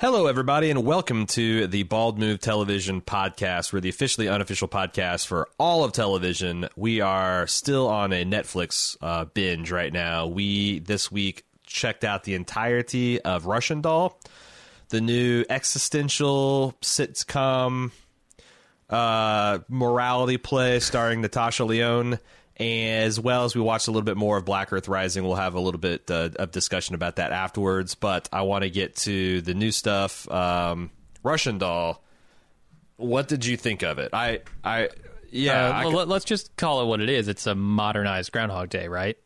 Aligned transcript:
Hello, 0.00 0.28
everybody, 0.28 0.70
and 0.70 0.86
welcome 0.86 1.26
to 1.26 1.66
the 1.66 1.82
Bald 1.82 2.18
Move 2.18 2.40
Television 2.40 3.02
podcast. 3.02 3.70
We're 3.70 3.80
the 3.80 3.90
officially 3.90 4.30
unofficial 4.30 4.66
podcast 4.66 5.26
for 5.26 5.46
all 5.58 5.84
of 5.84 5.92
television. 5.92 6.70
We 6.74 7.02
are 7.02 7.46
still 7.46 7.86
on 7.86 8.10
a 8.14 8.24
Netflix 8.24 8.96
uh, 9.02 9.26
binge 9.26 9.70
right 9.70 9.92
now. 9.92 10.26
We, 10.26 10.78
this 10.78 11.12
week, 11.12 11.44
checked 11.66 12.02
out 12.02 12.24
the 12.24 12.32
entirety 12.32 13.20
of 13.20 13.44
Russian 13.44 13.82
Doll, 13.82 14.18
the 14.88 15.02
new 15.02 15.44
existential 15.50 16.74
sitcom 16.80 17.90
uh, 18.88 19.58
morality 19.68 20.38
play 20.38 20.80
starring 20.80 21.20
Natasha 21.20 21.66
Lyonne 21.66 22.18
as 22.60 23.18
well 23.18 23.44
as 23.44 23.54
we 23.56 23.60
watched 23.62 23.88
a 23.88 23.90
little 23.90 24.04
bit 24.04 24.16
more 24.18 24.36
of 24.36 24.44
Black 24.44 24.72
Earth 24.72 24.86
Rising. 24.86 25.24
We'll 25.24 25.34
have 25.36 25.54
a 25.54 25.60
little 25.60 25.80
bit 25.80 26.10
uh, 26.10 26.28
of 26.36 26.50
discussion 26.50 26.94
about 26.94 27.16
that 27.16 27.32
afterwards. 27.32 27.94
But 27.94 28.28
I 28.32 28.42
want 28.42 28.62
to 28.64 28.70
get 28.70 28.96
to 28.96 29.40
the 29.40 29.54
new 29.54 29.70
stuff. 29.72 30.30
Um, 30.30 30.90
Russian 31.22 31.58
Doll. 31.58 32.02
What 32.96 33.28
did 33.28 33.46
you 33.46 33.56
think 33.56 33.82
of 33.82 33.98
it? 33.98 34.10
I, 34.12 34.40
I, 34.62 34.90
yeah. 35.30 35.68
Uh, 35.68 35.72
I 35.72 35.84
well, 35.86 35.98
could- 36.00 36.08
let's 36.08 36.26
just 36.26 36.54
call 36.56 36.82
it 36.82 36.86
what 36.86 37.00
it 37.00 37.08
is. 37.08 37.28
It's 37.28 37.46
a 37.46 37.54
modernized 37.54 38.30
Groundhog 38.30 38.68
Day, 38.68 38.88
right? 38.88 39.16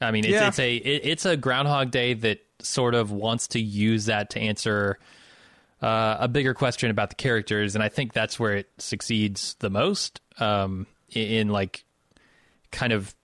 I 0.00 0.10
mean, 0.10 0.24
it's, 0.24 0.32
Yeah. 0.32 0.48
it's 0.48 0.58
a 0.58 0.76
it, 0.76 1.00
it's 1.04 1.26
a 1.26 1.36
Groundhog 1.36 1.90
Day 1.90 2.14
that 2.14 2.40
sort 2.60 2.94
of 2.94 3.10
wants 3.10 3.48
to 3.48 3.60
use 3.60 4.06
that 4.06 4.30
to 4.30 4.40
answer 4.40 4.98
uh, 5.82 6.16
a 6.20 6.28
bigger 6.28 6.54
question 6.54 6.90
about 6.90 7.10
the 7.10 7.16
characters, 7.16 7.74
and 7.74 7.84
I 7.84 7.88
think 7.90 8.12
that's 8.14 8.40
where 8.40 8.56
it 8.56 8.70
succeeds 8.78 9.54
the 9.58 9.68
most. 9.70 10.20
Um, 10.38 10.86
in, 11.12 11.48
like 11.48 11.84
kind 12.70 12.92
of 12.92 13.14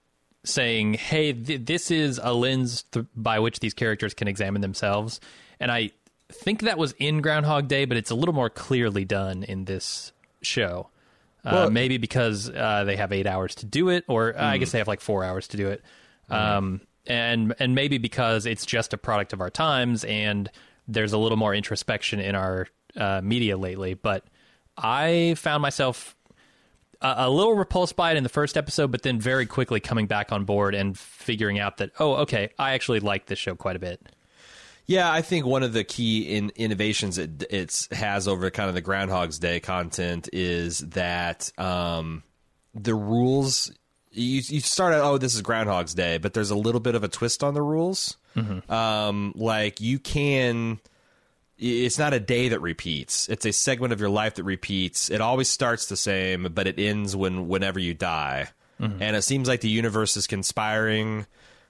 saying, 0.43 0.95
"Hey, 0.95 1.33
th- 1.33 1.65
this 1.65 1.91
is 1.91 2.19
a 2.21 2.33
lens 2.33 2.83
th- 2.91 3.05
by 3.15 3.39
which 3.39 3.59
these 3.59 3.73
characters 3.73 4.13
can 4.13 4.27
examine 4.27 4.61
themselves," 4.61 5.19
and 5.59 5.71
I 5.71 5.91
think 6.31 6.61
that 6.61 6.77
was 6.77 6.93
in 6.93 7.21
Groundhog 7.21 7.67
Day, 7.67 7.85
but 7.85 7.97
it's 7.97 8.11
a 8.11 8.15
little 8.15 8.33
more 8.33 8.49
clearly 8.49 9.05
done 9.05 9.43
in 9.43 9.65
this 9.65 10.11
show. 10.41 10.89
Uh, 11.45 11.69
maybe 11.69 11.97
because 11.97 12.49
uh, 12.49 12.85
they 12.85 12.95
have 12.95 13.11
eight 13.11 13.27
hours 13.27 13.53
to 13.55 13.65
do 13.65 13.89
it, 13.89 14.05
or 14.07 14.37
uh, 14.37 14.45
I 14.45 14.57
guess 14.57 14.71
they 14.71 14.77
have 14.77 14.87
like 14.87 15.01
four 15.01 15.25
hours 15.25 15.49
to 15.49 15.57
do 15.57 15.67
it, 15.67 15.83
um, 16.29 16.79
and 17.05 17.53
and 17.59 17.75
maybe 17.75 17.97
because 17.97 18.45
it's 18.45 18.65
just 18.65 18.93
a 18.93 18.97
product 18.97 19.33
of 19.33 19.41
our 19.41 19.49
times, 19.49 20.05
and 20.05 20.49
there's 20.87 21.11
a 21.11 21.17
little 21.17 21.37
more 21.37 21.53
introspection 21.53 22.21
in 22.21 22.35
our 22.35 22.67
uh, 22.95 23.19
media 23.21 23.57
lately. 23.57 23.93
But 23.93 24.23
I 24.77 25.35
found 25.37 25.61
myself 25.61 26.15
a, 27.03 27.29
little 27.29 27.53
repulsed 27.53 27.95
by 27.95 28.11
it 28.11 28.17
in 28.17 28.23
the 28.23 28.29
first 28.29 28.57
episode, 28.57 28.91
but 28.91 29.01
then 29.03 29.19
very 29.19 29.45
quickly 29.45 29.79
coming 29.79 30.07
back 30.07 30.31
on 30.31 30.45
board 30.45 30.73
and 30.75 30.97
figuring 30.97 31.59
out 31.59 31.77
that 31.77 31.91
oh, 31.99 32.15
okay, 32.15 32.49
I 32.57 32.73
actually 32.73 32.99
like 32.99 33.25
this 33.25 33.39
show 33.39 33.55
quite 33.55 33.75
a 33.75 33.79
bit. 33.79 34.01
Yeah, 34.85 35.11
I 35.11 35.21
think 35.21 35.45
one 35.45 35.63
of 35.63 35.71
the 35.73 35.83
key 35.83 36.35
in 36.35 36.51
innovations 36.55 37.17
it 37.17 37.43
it's 37.49 37.87
has 37.93 38.27
over 38.27 38.49
kind 38.49 38.69
of 38.69 38.75
the 38.75 38.81
Groundhog's 38.81 39.39
Day 39.39 39.59
content 39.59 40.29
is 40.33 40.79
that 40.79 41.51
um, 41.57 42.23
the 42.73 42.95
rules 42.95 43.71
you 44.11 44.41
you 44.45 44.59
start 44.59 44.93
out 44.93 45.03
oh 45.03 45.17
this 45.17 45.35
is 45.35 45.41
Groundhog's 45.41 45.93
Day, 45.93 46.17
but 46.17 46.33
there's 46.33 46.51
a 46.51 46.55
little 46.55 46.81
bit 46.81 46.95
of 46.95 47.03
a 47.03 47.07
twist 47.07 47.43
on 47.43 47.53
the 47.53 47.61
rules. 47.61 48.17
Um, 48.69 49.33
like 49.35 49.79
you 49.79 49.99
can 49.99 50.79
it's 51.57 51.99
not 51.99 52.13
a 52.13 52.19
day 52.19 52.49
that 52.49 52.61
repeats. 52.61 53.29
It's 53.29 53.45
a 53.45 53.53
segment 53.53 53.93
of 53.93 53.99
your 53.99 54.09
life 54.09 54.35
that 54.35 54.43
repeats. 54.43 55.09
It 55.09 55.21
always 55.21 55.49
starts 55.49 55.87
the 55.87 55.97
same 55.97 56.49
but 56.53 56.67
it 56.67 56.79
ends 56.79 57.15
when 57.15 57.47
whenever 57.47 57.79
you 57.79 57.93
die. 57.93 58.49
Mm-hmm. 58.79 59.01
And 59.01 59.15
it 59.15 59.21
seems 59.21 59.47
like 59.47 59.61
the 59.61 59.69
universe 59.69 60.17
is 60.17 60.27
conspiring 60.27 61.25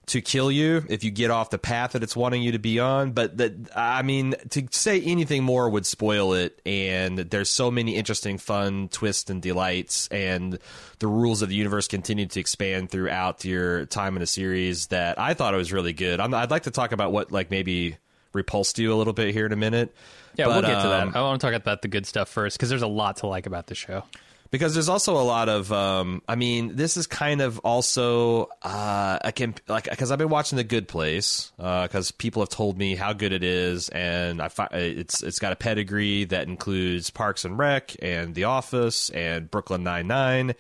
to 0.06 0.22
kill 0.22 0.52
you 0.52 0.84
if 0.90 1.06
you 1.06 1.12
get 1.12 1.31
off 1.31 1.50
the 1.50 1.58
path 1.58 1.94
that 1.94 2.03
it's 2.03 2.16
wanting 2.16 2.42
you 2.42 2.52
to 2.52 2.59
be 2.59 2.80
on. 2.80 3.12
But 3.12 3.38
that 3.38 3.53
i 3.75 4.02
mean 4.02 4.36
to 4.50 4.67
say 4.72 5.02
anything 5.02 5.44
more 5.44 5.70
would 5.70 5.86
spoil 5.86 6.34
it. 6.34 6.62
And 6.66 7.18
there's 7.18 7.50
so 7.50 7.72
many 7.72 7.95
interesting 7.95 8.38
fun 8.38 8.90
twists 8.90 9.30
and 9.30 9.42
delights. 9.42 10.08
And 10.09 10.59
the 11.00 11.08
rules 11.08 11.42
of 11.42 11.50
the 11.50 11.56
universe 11.56 11.88
continue 11.88 12.25
to 12.25 12.40
expand 12.40 12.90
throughout 12.90 13.46
your 13.46 13.86
time 13.86 14.16
in 14.16 14.22
the 14.22 14.28
series 14.28 14.88
that 14.88 15.19
i 15.19 15.34
thought 15.34 15.53
it 15.53 15.57
was 15.57 15.72
really 15.72 15.94
good. 15.94 16.19
I'm, 16.19 16.34
i'd 16.34 16.52
like 16.52 16.63
to 16.63 16.72
talk 16.72 16.91
about 16.91 17.12
what 17.12 17.31
like 17.31 17.50
maybe 17.50 17.97
repulsed 18.33 18.79
you 18.79 18.94
a 18.94 18.95
little 18.95 19.13
bit 19.13 19.33
here 19.33 19.45
in 19.45 19.51
a 19.53 19.57
minute. 19.57 19.94
Yeah, 20.35 20.45
But, 20.45 20.51
we'll 20.53 20.61
get 20.73 20.81
to 20.81 20.91
um, 21.01 21.11
that. 21.11 21.17
I 21.17 21.21
want 21.21 21.39
to 21.39 21.47
talk 21.47 21.55
about 21.55 21.81
the 21.81 21.88
good 21.88 22.05
stuff 22.05 22.27
first 22.29 22.57
because 22.57 22.69
there's 22.69 22.81
a 22.81 22.88
lot 22.88 23.17
to 23.17 23.27
like 23.27 23.45
about 23.45 23.67
the 23.67 23.75
show. 23.75 24.03
because 24.49 24.73
there's 24.73 24.89
also 24.89 25.16
a 25.17 25.23
lot 25.25 25.49
of 25.49 25.71
um 25.71 26.21
i 26.27 26.35
mean 26.35 26.75
this 26.75 26.95
is 26.95 27.07
kind 27.07 27.41
of 27.41 27.57
also 27.59 28.44
uh 28.61 29.17
i 29.23 29.31
can 29.31 29.55
like 29.67 29.89
because 29.89 30.11
i've 30.11 30.19
been 30.19 30.29
watching 30.29 30.57
the 30.57 30.63
good 30.63 30.88
place 30.88 31.51
because 31.57 32.11
people 32.11 32.41
have 32.41 32.49
told 32.49 32.77
me 32.77 32.95
how 32.95 33.13
good 33.13 33.31
it 33.33 33.44
is 33.44 33.89
and 33.89 34.39
i 34.41 34.47
fi- 34.50 34.67
it's 34.71 35.23
it's 35.23 35.39
got 35.39 35.53
a 35.53 35.55
pedigree 35.55 36.25
that 36.25 36.47
includes 36.47 37.09
parks 37.09 37.45
and 37.45 37.57
rec 37.57 37.95
and 38.01 38.35
the 38.35 38.44
office 38.44 39.09
and 39.09 39.50
brooklyn 39.50 39.81
99 39.83 40.53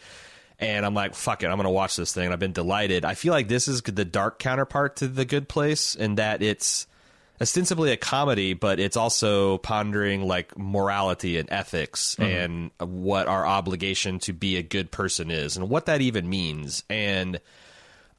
and 0.59 0.85
i'm 0.87 0.93
like 0.95 1.13
fuck 1.13 1.43
it 1.43 1.47
i'm 1.47 1.57
gonna 1.57 1.69
watch 1.69 1.95
this 1.95 2.13
thing 2.13 2.31
i've 2.31 2.39
been 2.39 2.51
delighted 2.51 3.05
i 3.05 3.13
feel 3.13 3.31
like 3.33 3.47
this 3.47 3.67
is 3.67 3.81
the 3.83 4.05
dark 4.05 4.39
counterpart 4.39 4.95
to 4.95 5.07
the 5.07 5.25
good 5.25 5.47
place 5.47 5.93
in 5.93 6.15
that 6.15 6.41
it's 6.41 6.87
ostensibly 7.41 7.91
a 7.91 7.97
comedy, 7.97 8.53
but 8.53 8.79
it's 8.79 8.97
also 8.97 9.57
pondering 9.59 10.23
like 10.23 10.57
morality 10.57 11.37
and 11.37 11.49
ethics 11.51 12.15
mm-hmm. 12.15 12.71
and 12.79 12.93
what 13.03 13.27
our 13.27 13.45
obligation 13.45 14.19
to 14.19 14.33
be 14.33 14.57
a 14.57 14.63
good 14.63 14.91
person 14.91 15.31
is 15.31 15.57
and 15.57 15.69
what 15.69 15.85
that 15.87 16.01
even 16.01 16.29
means. 16.29 16.83
And 16.89 17.39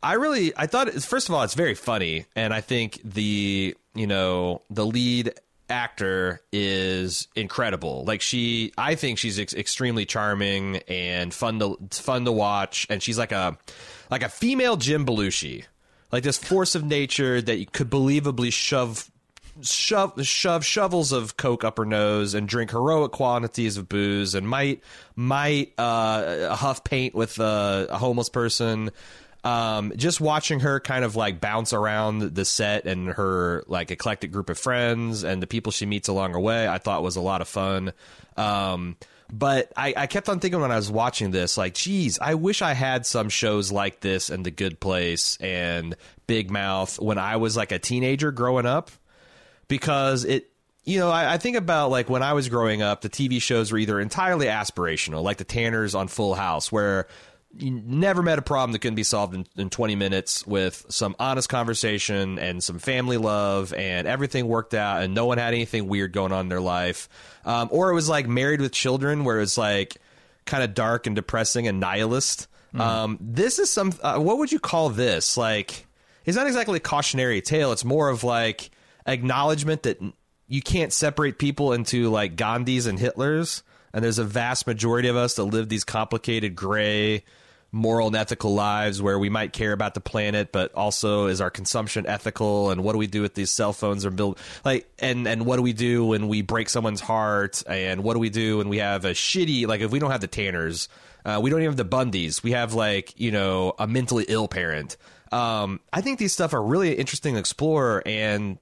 I 0.03 0.15
really, 0.15 0.53
I 0.57 0.67
thought, 0.67 0.93
first 0.93 1.29
of 1.29 1.35
all, 1.35 1.43
it's 1.43 1.55
very 1.55 1.75
funny, 1.75 2.27
and 2.37 2.53
I 2.53 2.61
think 2.61 3.01
the 3.03 3.75
you 3.95 4.07
know 4.07 4.63
the 4.69 4.85
lead 4.85 5.33
actor 5.71 6.43
is 6.53 7.29
incredible. 7.35 8.05
Like 8.05 8.21
she, 8.21 8.73
I 8.77 8.97
think 8.97 9.19
she's 9.19 9.39
ex- 9.39 9.55
extremely 9.55 10.05
charming 10.05 10.77
and 10.89 11.33
fun 11.33 11.59
to 11.61 11.79
fun 11.91 12.27
to 12.27 12.33
watch, 12.33 12.87
and 12.91 13.03
she's 13.03 13.19
like 13.19 13.33
a 13.33 13.57
like 14.11 14.23
a 14.23 14.29
female 14.29 14.77
Jim 14.77 15.07
Belushi, 15.07 15.65
like 16.15 16.23
this 16.23 16.39
force 16.39 16.77
of 16.77 16.85
nature 16.85 17.43
that 17.43 17.57
you 17.57 17.67
could 17.67 17.91
believably 17.91 18.53
shove 18.53 19.11
shove 19.63 20.25
shove 20.25 20.65
shovels 20.65 21.11
of 21.11 21.37
coke 21.37 21.65
up 21.65 21.77
her 21.77 21.85
nose 21.85 22.35
and 22.35 22.49
drink 22.49 22.71
heroic 22.71 23.11
quantities 23.11 23.77
of 23.77 23.89
booze 23.89 24.37
and 24.37 24.49
might 24.49 24.81
might 25.17 25.73
uh, 25.77 26.55
huff 26.55 26.85
paint 26.85 27.17
with 27.17 27.41
uh, 27.41 27.89
a 27.91 27.99
homeless 27.99 28.29
person. 28.29 28.93
Um, 29.43 29.93
just 29.97 30.21
watching 30.21 30.61
her 30.61 30.79
kind 30.79 31.05
of 31.05 31.17
like 31.17 31.41
bounce 31.41 31.73
around 31.73 32.21
the 32.37 32.45
set 32.45 32.87
and 32.87 33.09
her 33.09 33.65
like 33.67 33.91
eclectic 33.91 34.31
group 34.31 34.51
of 34.51 34.57
friends 34.57 35.25
and 35.25 35.43
the 35.43 35.49
people 35.49 35.73
she 35.73 35.85
meets 35.85 36.07
along 36.07 36.31
her 36.35 36.41
way, 36.41 36.69
I 36.69 36.79
thought 36.79 37.03
was 37.03 37.17
a 37.17 37.21
lot 37.21 37.41
of 37.41 37.49
fun. 37.49 37.93
Um, 38.37 38.97
but 39.37 39.73
I, 39.77 39.95
I 39.97 40.07
kept 40.07 40.29
on 40.29 40.39
thinking 40.39 40.61
when 40.61 40.71
I 40.71 40.77
was 40.77 40.93
watching 40.93 41.33
this, 41.33 41.59
like, 41.59 41.75
geez, 41.75 42.21
I 42.21 42.35
wish 42.35 42.63
I 42.63 42.73
had 42.73 43.05
some 43.05 43.29
shows 43.29 43.73
like 43.73 43.99
this 43.99 44.31
and 44.31 44.47
The 44.47 44.53
Good 44.53 44.79
Place 44.79 45.37
and 45.41 45.97
Big 46.29 46.53
Mouth 46.53 47.01
when 47.01 47.19
I 47.19 47.37
was 47.37 47.57
like 47.57 47.73
a 47.73 47.81
teenager 47.81 48.31
growing 48.31 48.65
up. 48.65 48.93
Because 49.67 50.25
it 50.25 50.51
you 50.85 50.99
know 51.01 51.11
I, 51.11 51.33
I 51.33 51.39
think 51.39 51.57
about 51.57 51.91
like 51.91 52.11
when 52.11 52.23
i 52.23 52.35
was 52.35 52.51
growing 52.51 52.83
up 52.83 53.01
the 53.01 53.09
tv 53.09 53.41
shows 53.41 53.73
were 53.73 53.79
either 53.79 53.99
entirely 53.99 54.45
aspirational 54.45 55.23
like 55.23 55.39
the 55.39 55.45
tanners 55.45 55.95
on 55.95 56.09
full 56.09 56.35
house 56.35 56.71
where 56.71 57.09
you 57.59 57.71
never 57.71 58.23
met 58.23 58.39
a 58.39 58.43
problem 58.43 58.73
that 58.73 58.81
couldn't 58.81 58.97
be 58.97 59.05
solved 59.05 59.35
in, 59.35 59.47
in 59.57 59.71
20 59.71 59.95
minutes 59.95 60.47
with 60.47 60.87
some 60.89 61.15
honest 61.19 61.49
conversation 61.49 62.39
and 62.39 62.63
some 62.63 62.79
family 62.79 63.17
love 63.17 63.73
and 63.73 64.07
everything 64.07 64.49
worked 64.49 64.75
out 64.75 65.03
and 65.03 65.15
no 65.15 65.27
one 65.27 65.39
had 65.39 65.55
anything 65.55 65.89
weird 65.89 66.13
going 66.13 66.33
on 66.33 66.41
in 66.41 66.49
their 66.49 66.61
life. 66.61 67.09
Um, 67.45 67.69
or 67.71 67.91
it 67.91 67.95
was 67.95 68.09
like 68.09 68.27
married 68.27 68.61
with 68.61 68.73
children 68.73 69.25
where 69.25 69.41
it's 69.41 69.57
like 69.57 69.97
kind 70.47 70.63
of 70.63 70.75
dark 70.75 71.07
and 71.07 71.17
depressing 71.17 71.69
and 71.69 71.81
nihilist. 71.81 72.49
Um, 72.81 73.19
this 73.21 73.59
is 73.61 73.71
some 73.71 73.93
uh, 74.03 74.19
what 74.19 74.39
would 74.39 74.51
you 74.51 74.59
call 74.59 74.91
this? 74.91 75.37
Like 75.37 75.87
it's 76.25 76.37
not 76.37 76.47
exactly 76.47 76.79
a 76.79 76.81
cautionary 76.81 77.41
tale. 77.41 77.73
It's 77.73 77.85
more 77.85 78.09
of 78.09 78.25
like 78.25 78.71
acknowledgement 79.07 79.85
that 79.85 80.01
you 80.49 80.61
can't 80.61 80.93
separate 80.93 81.39
people 81.39 81.73
into 81.73 82.11
like 82.11 82.35
Gandhis 82.37 82.89
and 82.89 82.99
Hitlers, 82.99 83.63
and 83.93 84.05
there's 84.05 84.19
a 84.19 84.25
vast 84.25 84.67
majority 84.67 85.09
of 85.09 85.17
us 85.17 85.35
that 85.35 85.45
live 85.45 85.69
these 85.69 85.85
complicated, 85.85 86.57
gray, 86.57 87.23
moral 87.75 88.07
and 88.07 88.17
ethical 88.17 88.55
lives 88.55 89.03
where 89.03 89.19
we 89.19 89.29
might 89.29 89.53
care 89.53 89.73
about 89.73 89.95
the 89.95 90.01
planet, 90.01 90.53
but 90.53 90.73
also 90.75 91.27
is 91.27 91.41
our 91.41 91.51
consumption 91.51 92.07
ethical, 92.07 92.71
and 92.71 92.85
what 92.85 92.93
do 92.93 92.99
we 92.99 93.07
do 93.07 93.21
with 93.21 93.35
these 93.35 93.51
cell 93.51 93.73
phones 93.73 94.07
or 94.07 94.11
build 94.11 94.39
like, 94.65 94.89
and 94.99 95.27
and 95.27 95.45
what 95.45 95.57
do 95.57 95.63
we 95.63 95.73
do 95.73 96.07
when 96.07 96.29
we 96.29 96.41
break 96.41 96.69
someone's 96.69 97.01
heart, 97.01 97.63
and 97.67 98.03
what 98.03 98.15
do 98.15 98.21
we 98.21 98.31
do 98.31 98.59
when 98.59 98.69
we 98.69 98.79
have 98.79 99.05
a 99.05 99.11
shitty 99.11 99.67
like 99.67 99.81
if 99.81 99.91
we 99.91 99.99
don't 99.99 100.13
have 100.13 100.21
the 100.21 100.29
Tanners, 100.29 100.89
uh, 101.25 101.41
we 101.43 101.51
don't 101.51 101.61
even 101.61 101.77
have 101.77 101.91
the 101.91 101.97
Bundys, 101.97 102.43
we 102.43 102.53
have 102.53 102.75
like 102.75 103.13
you 103.19 103.33
know 103.33 103.75
a 103.79 103.87
mentally 103.87 104.25
ill 104.29 104.49
parent. 104.49 104.97
Um, 105.33 105.81
I 105.93 106.01
think 106.01 106.21
these 106.21 106.33
stuff 106.33 106.55
are 106.55 106.63
really 106.63 106.95
interesting 106.95 107.35
to 107.35 107.41
explore 107.41 108.03
and 108.07 108.59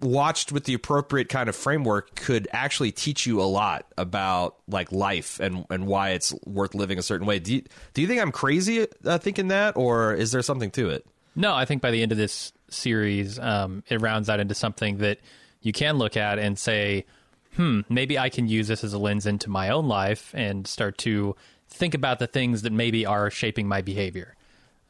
watched 0.00 0.52
with 0.52 0.64
the 0.64 0.74
appropriate 0.74 1.28
kind 1.28 1.48
of 1.48 1.56
framework 1.56 2.14
could 2.16 2.48
actually 2.52 2.92
teach 2.92 3.26
you 3.26 3.40
a 3.40 3.44
lot 3.44 3.86
about 3.96 4.56
like 4.68 4.92
life 4.92 5.40
and 5.40 5.64
and 5.70 5.86
why 5.86 6.10
it's 6.10 6.34
worth 6.44 6.74
living 6.74 6.98
a 6.98 7.02
certain 7.02 7.26
way. 7.26 7.38
Do 7.38 7.56
you, 7.56 7.62
do 7.94 8.02
you 8.02 8.06
think 8.06 8.20
I'm 8.20 8.32
crazy 8.32 8.86
uh, 9.04 9.18
thinking 9.18 9.48
that, 9.48 9.76
or 9.76 10.14
is 10.14 10.32
there 10.32 10.42
something 10.42 10.70
to 10.72 10.90
it? 10.90 11.06
No, 11.34 11.54
I 11.54 11.64
think 11.64 11.82
by 11.82 11.90
the 11.90 12.02
end 12.02 12.12
of 12.12 12.18
this 12.18 12.52
series, 12.70 13.38
um, 13.38 13.82
it 13.88 14.00
rounds 14.00 14.28
out 14.28 14.40
into 14.40 14.54
something 14.54 14.98
that 14.98 15.18
you 15.60 15.72
can 15.72 15.98
look 15.98 16.16
at 16.16 16.38
and 16.38 16.58
say, 16.58 17.04
hmm, 17.54 17.80
maybe 17.88 18.18
I 18.18 18.28
can 18.28 18.48
use 18.48 18.68
this 18.68 18.84
as 18.84 18.92
a 18.92 18.98
lens 18.98 19.26
into 19.26 19.50
my 19.50 19.70
own 19.70 19.86
life 19.86 20.32
and 20.34 20.66
start 20.66 20.98
to 20.98 21.36
think 21.68 21.94
about 21.94 22.18
the 22.18 22.26
things 22.26 22.62
that 22.62 22.72
maybe 22.72 23.04
are 23.04 23.30
shaping 23.30 23.66
my 23.68 23.82
behavior. 23.82 24.34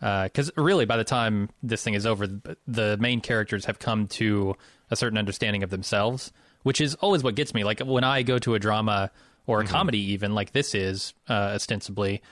Because 0.00 0.50
uh, 0.50 0.62
really, 0.62 0.84
by 0.84 0.96
the 0.96 1.04
time 1.04 1.48
this 1.62 1.82
thing 1.82 1.94
is 1.94 2.06
over, 2.06 2.26
the 2.66 2.96
main 2.98 3.20
characters 3.20 3.64
have 3.64 3.78
come 3.78 4.06
to 4.08 4.56
a 4.90 4.96
certain 4.96 5.18
understanding 5.18 5.62
of 5.62 5.70
themselves, 5.70 6.32
which 6.62 6.80
is 6.80 6.94
always 6.96 7.22
what 7.22 7.34
gets 7.34 7.54
me. 7.54 7.64
Like 7.64 7.80
when 7.80 8.04
I 8.04 8.22
go 8.22 8.38
to 8.38 8.54
a 8.54 8.58
drama 8.58 9.10
or 9.46 9.60
a 9.60 9.64
mm-hmm. 9.64 9.72
comedy, 9.72 10.12
even 10.12 10.34
like 10.34 10.52
this 10.52 10.74
is 10.74 11.14
uh, 11.28 11.52
ostensibly, 11.54 12.22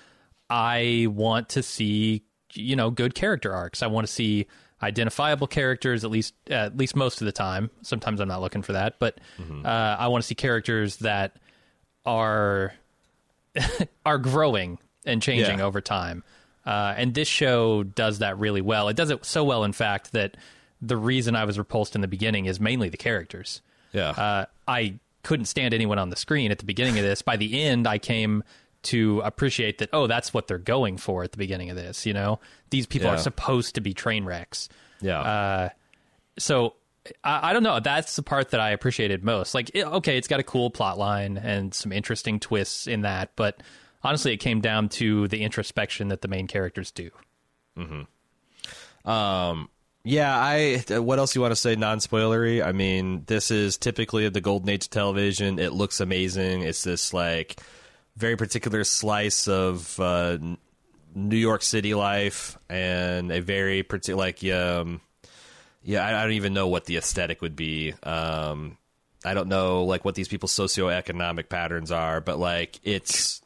I 0.51 1.07
want 1.11 1.49
to 1.51 1.63
see 1.63 2.23
you 2.53 2.77
know 2.77 2.91
good 2.91 3.15
character 3.15 3.53
arcs. 3.53 3.83
I 3.83 3.87
want 3.87 4.07
to 4.07 4.13
see 4.13 4.47
identifiable 4.83 5.47
characters 5.47 6.05
at 6.05 6.11
least 6.11 6.35
at 6.49 6.77
least 6.77 6.95
most 6.95 7.21
of 7.21 7.27
the 7.27 7.33
time. 7.33 7.71
Sometimes 7.83 8.21
I'm 8.21 8.29
not 8.29 8.41
looking 8.41 8.63
for 8.63 8.73
that, 8.73 8.99
but 8.99 9.19
mm-hmm. 9.39 9.65
uh, 9.65 9.97
I 9.99 10.09
want 10.09 10.23
to 10.23 10.27
see 10.27 10.35
characters 10.35 10.99
that 10.99 11.37
are 12.05 12.75
are 14.07 14.19
growing 14.19 14.79
and 15.07 15.23
changing 15.23 15.59
yeah. 15.59 15.65
over 15.65 15.81
time. 15.81 16.23
Uh, 16.67 16.95
and 16.97 17.15
this 17.15 17.29
show 17.29 17.83
does 17.83 18.21
that 18.21 18.39
really 18.39 18.63
well. 18.63 18.89
It 18.89 18.97
does 18.97 19.11
it 19.11 19.25
so 19.25 19.45
well, 19.45 19.65
in 19.65 19.73
fact, 19.73 20.13
that 20.13 20.37
the 20.81 20.97
reason 20.97 21.37
I 21.37 21.45
was 21.45 21.59
repulsed 21.59 21.95
in 21.95 22.01
the 22.01 22.09
beginning 22.09 22.47
is 22.47 22.59
mainly 22.61 22.89
the 22.89 22.97
characters. 22.97 23.61
Yeah, 23.93 24.11
uh, 24.11 24.47
I 24.67 24.99
couldn't 25.23 25.47
stand 25.47 25.75
anyone 25.75 25.99
on 25.99 26.11
the 26.11 26.17
screen 26.17 26.51
at 26.51 26.59
the 26.59 26.65
beginning 26.65 26.99
of 26.99 27.05
this. 27.05 27.23
By 27.23 27.37
the 27.37 27.63
end, 27.63 27.87
I 27.87 27.99
came 27.99 28.45
to 28.85 29.21
appreciate 29.25 29.79
that 29.79 29.89
oh 29.93 30.07
that's 30.07 30.33
what 30.33 30.47
they're 30.47 30.59
going 30.59 30.97
for 30.97 31.25
at 31.25 31.33
the 31.33 31.39
beginning 31.39 31.71
of 31.71 31.77
this 31.77 32.07
you 32.07 32.13
know 32.13 32.39
these 32.71 32.87
people 32.87 33.09
yeah. 33.09 33.15
are 33.15 33.19
supposed 33.19 33.75
to 33.75 33.81
be 33.81 33.95
train 33.95 34.25
wrecks 34.25 34.69
yeah 35.01 35.21
uh, 35.21 35.69
so 36.39 36.75
I, 37.23 37.51
I, 37.51 37.53
don't 37.53 37.63
know 37.63 37.81
that's 37.81 38.15
the 38.17 38.23
part 38.23 38.51
that 38.51 38.61
i 38.61 38.71
appreciated 38.71 39.25
most 39.25 39.55
like 39.55 39.71
it, 39.75 39.85
okay 39.85 40.19
it's 40.19 40.29
got 40.29 40.39
a 40.39 40.45
cool 40.45 40.71
plot 40.71 40.99
line 40.99 41.39
and 41.39 41.73
some 41.75 41.93
interesting 41.93 42.39
twists 42.39 42.87
in 42.87 43.03
that 43.03 43.31
but 43.37 43.63
honestly 44.05 44.33
it 44.33 44.39
came 44.39 44.61
down 44.61 44.89
to 44.89 45.27
the 45.29 45.43
introspection 45.43 46.09
that 46.09 46.21
the 46.21 46.29
main 46.29 46.47
characters 46.47 46.91
do 46.91 47.11
mm-hmm. 47.77 49.11
um 49.11 49.69
yeah, 50.07 50.37
I. 50.39 50.85
What 50.99 51.19
else 51.19 51.35
you 51.35 51.41
want 51.41 51.53
to 51.53 51.57
say? 51.57 51.77
Non-spoilery. 51.77 52.63
I 52.63 52.73
mean, 52.73 53.25
this 53.27 53.51
is 53.51 53.79
typically 53.79 54.29
the 54.29 54.43
golden 54.43 54.69
age 54.69 54.85
of 54.85 54.91
television. 54.91 55.59
It 55.59 55.73
looks 55.73 55.99
amazing. 55.99 56.61
It's 56.61 56.85
this 56.85 57.15
like 57.15 57.59
very 58.17 58.37
particular 58.37 58.85
slice 58.85 59.49
of 59.49 59.99
uh, 59.99 60.39
New 61.15 61.37
York 61.37 61.63
City 61.63 61.95
life 61.95 62.59
and 62.69 63.33
a 63.33 63.41
very 63.41 63.83
particular 63.83 64.19
like 64.19 64.45
um, 64.45 65.01
yeah 65.83 66.05
I, 66.05 66.21
I, 66.21 66.23
don't 66.23 66.33
even 66.33 66.55
know 66.55 66.69
what 66.69 66.85
the 66.85 66.97
aesthetic 66.97 67.41
would 67.43 67.57
be. 67.57 67.95
Um, 68.03 68.77
I 69.25 69.35
don't 69.35 69.49
know 69.49 69.85
like 69.85 70.05
what 70.05 70.15
these 70.15 70.29
people's 70.29 70.53
socioeconomic 70.53 71.49
patterns 71.49 71.91
are, 71.91 72.21
but 72.21 72.39
like 72.39 72.79
it's 72.83 73.41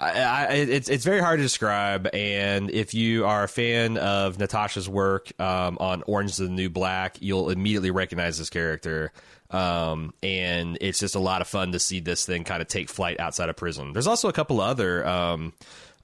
I, 0.00 0.10
I, 0.10 0.46
it's 0.52 0.88
it's 0.88 1.04
very 1.04 1.20
hard 1.20 1.38
to 1.38 1.42
describe. 1.42 2.08
And 2.12 2.70
if 2.70 2.94
you 2.94 3.26
are 3.26 3.44
a 3.44 3.48
fan 3.48 3.96
of 3.96 4.38
Natasha's 4.38 4.88
work 4.88 5.32
um, 5.40 5.76
on 5.80 6.04
Orange 6.06 6.30
is 6.30 6.36
the 6.36 6.48
New 6.48 6.70
Black, 6.70 7.16
you'll 7.20 7.50
immediately 7.50 7.90
recognize 7.90 8.38
this 8.38 8.50
character. 8.50 9.12
Um, 9.50 10.12
and 10.22 10.78
it's 10.80 10.98
just 11.00 11.14
a 11.14 11.20
lot 11.20 11.40
of 11.40 11.48
fun 11.48 11.72
to 11.72 11.78
see 11.78 12.00
this 12.00 12.24
thing 12.26 12.44
kind 12.44 12.60
of 12.62 12.68
take 12.68 12.88
flight 12.88 13.18
outside 13.18 13.48
of 13.48 13.56
prison. 13.56 13.92
There's 13.92 14.06
also 14.06 14.28
a 14.28 14.32
couple 14.32 14.60
other. 14.60 15.06
Um, 15.06 15.52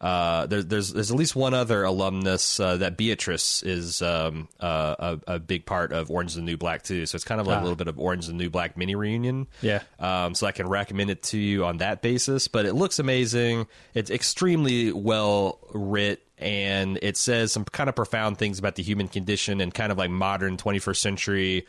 uh, 0.01 0.47
there, 0.47 0.63
there's 0.63 0.93
there's 0.93 1.11
at 1.11 1.17
least 1.17 1.37
one 1.37 1.55
other 1.55 1.85
alumnus 1.85 2.61
uh, 2.61 2.77
that 2.79 2.97
Beatrice 2.97 3.63
is 3.63 4.03
um, 4.03 4.49
uh, 4.61 5.17
a, 5.27 5.35
a, 5.35 5.39
big 5.39 5.65
part 5.65 5.93
of 5.93 6.11
Orange 6.11 6.33
is 6.33 6.37
the 6.37 6.43
New 6.43 6.57
Black 6.57 6.83
too. 6.83 7.07
So 7.07 7.17
it's 7.17 7.25
kind 7.25 7.41
of 7.41 7.47
like 7.47 7.59
ah. 7.59 7.61
a 7.61 7.63
little 7.63 7.77
bit 7.77 7.89
of 7.89 7.99
Orange 7.99 8.25
is 8.25 8.29
the 8.29 8.35
New 8.35 8.51
Black 8.51 8.77
mini 8.77 8.95
reunion. 8.95 9.47
Yeah. 9.63 9.83
Um, 9.99 10.35
so 10.35 10.47
I 10.47 10.53
can 10.53 10.69
recommend 10.69 11.11
it 11.11 11.23
to 11.25 11.39
you 11.39 11.65
on 11.65 11.79
that 11.79 12.03
basis. 12.03 12.49
But 12.49 12.67
it 12.67 12.75
looks 12.75 12.99
amazing. 12.99 13.67
It's 13.95 14.11
extremely 14.11 14.93
well 14.93 15.59
writ 15.73 16.21
and 16.39 16.99
it 17.01 17.17
says 17.17 17.53
some 17.53 17.65
kind 17.65 17.89
of 17.89 17.95
profound 17.95 18.39
things 18.39 18.59
about 18.59 18.75
the 18.75 18.83
human 18.83 19.09
condition 19.09 19.61
and 19.61 19.73
kind 19.73 19.93
of 19.93 19.99
like 19.99 20.11
modern 20.11 20.57
21st 20.57 20.97
century 20.97 21.67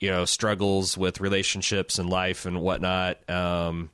you 0.00 0.10
know 0.10 0.24
struggles 0.26 0.98
with 0.98 1.20
relationships 1.20 1.98
and 1.98 2.10
life 2.10 2.46
and 2.46 2.60
whatnot. 2.60 3.28
Um, 3.28 3.90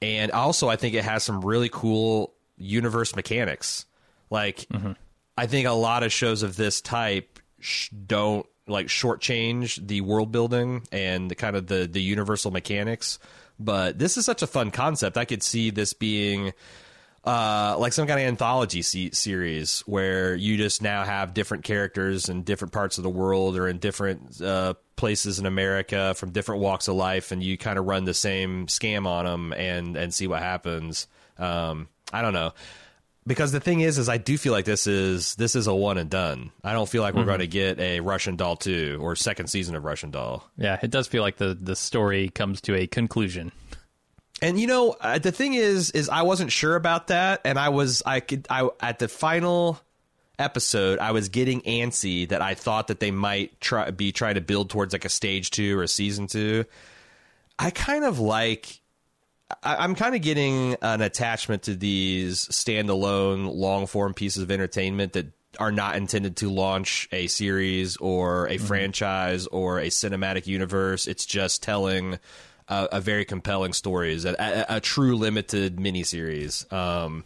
and 0.00 0.32
also, 0.32 0.68
I 0.68 0.76
think 0.76 0.94
it 0.94 1.04
has 1.04 1.22
some 1.22 1.44
really 1.44 1.68
cool 1.72 2.34
universe 2.62 3.14
mechanics. 3.16 3.86
Like, 4.30 4.66
mm-hmm. 4.72 4.92
I 5.36 5.46
think 5.46 5.66
a 5.66 5.72
lot 5.72 6.02
of 6.02 6.12
shows 6.12 6.42
of 6.42 6.56
this 6.56 6.80
type 6.80 7.38
sh- 7.60 7.88
don't 7.90 8.46
like 8.66 8.86
shortchange 8.86 9.86
the 9.86 10.00
world 10.00 10.30
building 10.30 10.86
and 10.92 11.30
the 11.30 11.34
kind 11.34 11.56
of 11.56 11.66
the 11.66 11.86
the 11.86 12.00
universal 12.00 12.50
mechanics. 12.50 13.18
But 13.58 13.98
this 13.98 14.16
is 14.16 14.24
such 14.24 14.42
a 14.42 14.46
fun 14.46 14.70
concept. 14.70 15.16
I 15.16 15.24
could 15.24 15.42
see 15.42 15.70
this 15.70 15.92
being 15.92 16.52
uh, 17.24 17.76
like 17.78 17.92
some 17.92 18.06
kind 18.08 18.20
of 18.20 18.26
anthology 18.26 18.82
series 18.82 19.80
where 19.86 20.34
you 20.34 20.56
just 20.56 20.82
now 20.82 21.04
have 21.04 21.34
different 21.34 21.62
characters 21.62 22.28
in 22.28 22.42
different 22.42 22.72
parts 22.72 22.98
of 22.98 23.04
the 23.04 23.10
world 23.10 23.56
or 23.56 23.68
in 23.68 23.78
different 23.78 24.40
uh, 24.42 24.74
places 24.96 25.38
in 25.38 25.46
America 25.46 26.14
from 26.14 26.32
different 26.32 26.60
walks 26.62 26.88
of 26.88 26.96
life, 26.96 27.30
and 27.30 27.42
you 27.42 27.56
kind 27.56 27.78
of 27.78 27.86
run 27.86 28.04
the 28.04 28.14
same 28.14 28.66
scam 28.66 29.06
on 29.06 29.24
them 29.24 29.52
and 29.52 29.96
and 29.96 30.12
see 30.12 30.26
what 30.26 30.42
happens. 30.42 31.06
Um, 31.38 31.88
I 32.12 32.22
don't 32.22 32.32
know 32.32 32.52
because 33.26 33.52
the 33.52 33.60
thing 33.60 33.80
is 33.80 33.98
is 33.98 34.08
I 34.08 34.18
do 34.18 34.36
feel 34.36 34.52
like 34.52 34.64
this 34.64 34.86
is 34.86 35.34
this 35.36 35.54
is 35.54 35.66
a 35.66 35.74
one 35.74 35.98
and 35.98 36.10
done. 36.10 36.50
I 36.64 36.72
don't 36.72 36.88
feel 36.88 37.02
like 37.02 37.14
we're 37.14 37.20
mm-hmm. 37.20 37.28
going 37.28 37.38
to 37.40 37.46
get 37.46 37.78
a 37.78 38.00
Russian 38.00 38.36
Doll 38.36 38.56
2 38.56 38.98
or 39.00 39.16
second 39.16 39.48
season 39.48 39.76
of 39.76 39.84
Russian 39.84 40.10
Doll. 40.10 40.48
Yeah, 40.56 40.78
it 40.82 40.90
does 40.90 41.06
feel 41.06 41.22
like 41.22 41.36
the 41.36 41.54
the 41.54 41.76
story 41.76 42.28
comes 42.28 42.60
to 42.62 42.74
a 42.74 42.86
conclusion. 42.86 43.52
And 44.40 44.58
you 44.58 44.66
know, 44.66 44.96
uh, 45.00 45.18
the 45.18 45.30
thing 45.30 45.54
is, 45.54 45.92
is 45.92 46.08
I 46.08 46.22
wasn't 46.22 46.50
sure 46.50 46.74
about 46.74 47.08
that, 47.08 47.42
and 47.44 47.58
I 47.58 47.68
was, 47.68 48.02
I 48.04 48.18
could, 48.18 48.46
I 48.50 48.68
at 48.80 48.98
the 48.98 49.06
final 49.06 49.80
episode, 50.36 50.98
I 50.98 51.12
was 51.12 51.28
getting 51.28 51.60
antsy 51.62 52.28
that 52.28 52.42
I 52.42 52.54
thought 52.54 52.88
that 52.88 52.98
they 52.98 53.12
might 53.12 53.60
try 53.60 53.92
be 53.92 54.10
trying 54.10 54.34
to 54.34 54.40
build 54.40 54.68
towards 54.68 54.92
like 54.92 55.04
a 55.04 55.08
stage 55.08 55.50
two 55.50 55.78
or 55.78 55.84
a 55.84 55.88
season 55.88 56.26
two. 56.26 56.64
I 57.58 57.70
kind 57.70 58.04
of 58.04 58.18
like. 58.18 58.80
I, 59.62 59.84
am 59.84 59.94
kind 59.94 60.14
of 60.14 60.22
getting 60.22 60.76
an 60.82 61.00
attachment 61.00 61.64
to 61.64 61.74
these 61.74 62.46
standalone, 62.46 63.54
long 63.54 63.86
form 63.86 64.14
pieces 64.14 64.42
of 64.42 64.50
entertainment 64.50 65.14
that 65.14 65.26
are 65.58 65.72
not 65.72 65.96
intended 65.96 66.36
to 66.38 66.50
launch 66.50 67.08
a 67.12 67.26
series 67.26 67.96
or 67.98 68.46
a 68.46 68.56
mm-hmm. 68.56 68.66
franchise 68.66 69.46
or 69.46 69.78
a 69.78 69.88
cinematic 69.88 70.46
universe. 70.46 71.06
It's 71.06 71.26
just 71.26 71.62
telling 71.62 72.18
a, 72.68 72.88
a 72.92 73.00
very 73.00 73.24
compelling 73.24 73.72
story, 73.72 74.14
is 74.14 74.24
a, 74.24 74.34
a, 74.38 74.76
a 74.76 74.80
true 74.80 75.16
limited 75.16 75.76
miniseries. 75.76 76.70
Um, 76.72 77.24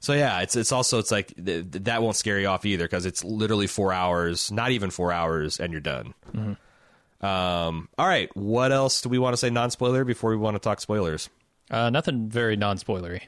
so 0.00 0.12
yeah, 0.12 0.40
it's 0.40 0.56
it's 0.56 0.72
also 0.72 0.98
it's 0.98 1.12
like 1.12 1.32
th- 1.42 1.64
that 1.70 2.02
won't 2.02 2.16
scare 2.16 2.38
you 2.40 2.48
off 2.48 2.66
either 2.66 2.84
because 2.84 3.06
it's 3.06 3.22
literally 3.22 3.68
four 3.68 3.92
hours, 3.92 4.50
not 4.50 4.72
even 4.72 4.90
four 4.90 5.12
hours, 5.12 5.60
and 5.60 5.72
you're 5.72 5.80
done. 5.80 6.12
Mm-hmm. 6.34 7.24
Um, 7.24 7.88
all 7.96 8.06
right, 8.08 8.28
what 8.36 8.72
else 8.72 9.00
do 9.00 9.08
we 9.08 9.18
want 9.18 9.32
to 9.34 9.36
say 9.36 9.48
non 9.48 9.70
spoiler 9.70 10.04
before 10.04 10.30
we 10.30 10.36
want 10.36 10.56
to 10.56 10.58
talk 10.58 10.80
spoilers? 10.80 11.30
Uh, 11.72 11.90
nothing 11.90 12.28
very 12.28 12.56
non 12.56 12.76
spoilery. 12.76 13.22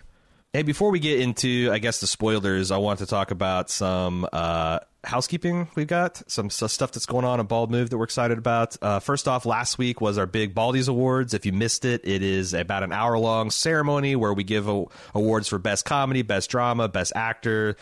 Hey, 0.52 0.62
before 0.62 0.92
we 0.92 1.00
get 1.00 1.18
into, 1.18 1.68
I 1.72 1.78
guess, 1.78 1.98
the 1.98 2.06
spoilers, 2.06 2.70
I 2.70 2.76
want 2.76 3.00
to 3.00 3.06
talk 3.06 3.32
about 3.32 3.70
some 3.70 4.24
uh, 4.32 4.78
housekeeping 5.02 5.66
we've 5.74 5.88
got, 5.88 6.22
some, 6.30 6.48
stuff 6.48 6.92
that's 6.92 7.06
going 7.06 7.24
on, 7.24 7.40
a 7.40 7.44
Bald 7.44 7.72
Move 7.72 7.90
that 7.90 7.98
we're 7.98 8.04
excited 8.04 8.38
about. 8.38 8.76
Uh, 8.80 9.00
first 9.00 9.26
off, 9.26 9.46
last 9.46 9.78
week 9.78 10.00
was 10.00 10.16
our 10.16 10.26
big 10.26 10.54
Baldies 10.54 10.88
Awards. 10.88 11.34
If 11.34 11.44
you 11.44 11.52
missed 11.52 11.84
it, 11.84 12.02
it 12.04 12.22
is 12.22 12.54
about 12.54 12.84
an 12.84 12.92
hour 12.92 13.18
long 13.18 13.50
ceremony 13.50 14.14
where 14.14 14.32
we 14.32 14.44
give 14.44 14.68
a- 14.68 14.84
awards 15.12 15.48
for 15.48 15.58
Best 15.58 15.86
Comedy, 15.86 16.22
Best 16.22 16.50
Drama, 16.50 16.86
Best 16.86 17.12
Actor, 17.16 17.76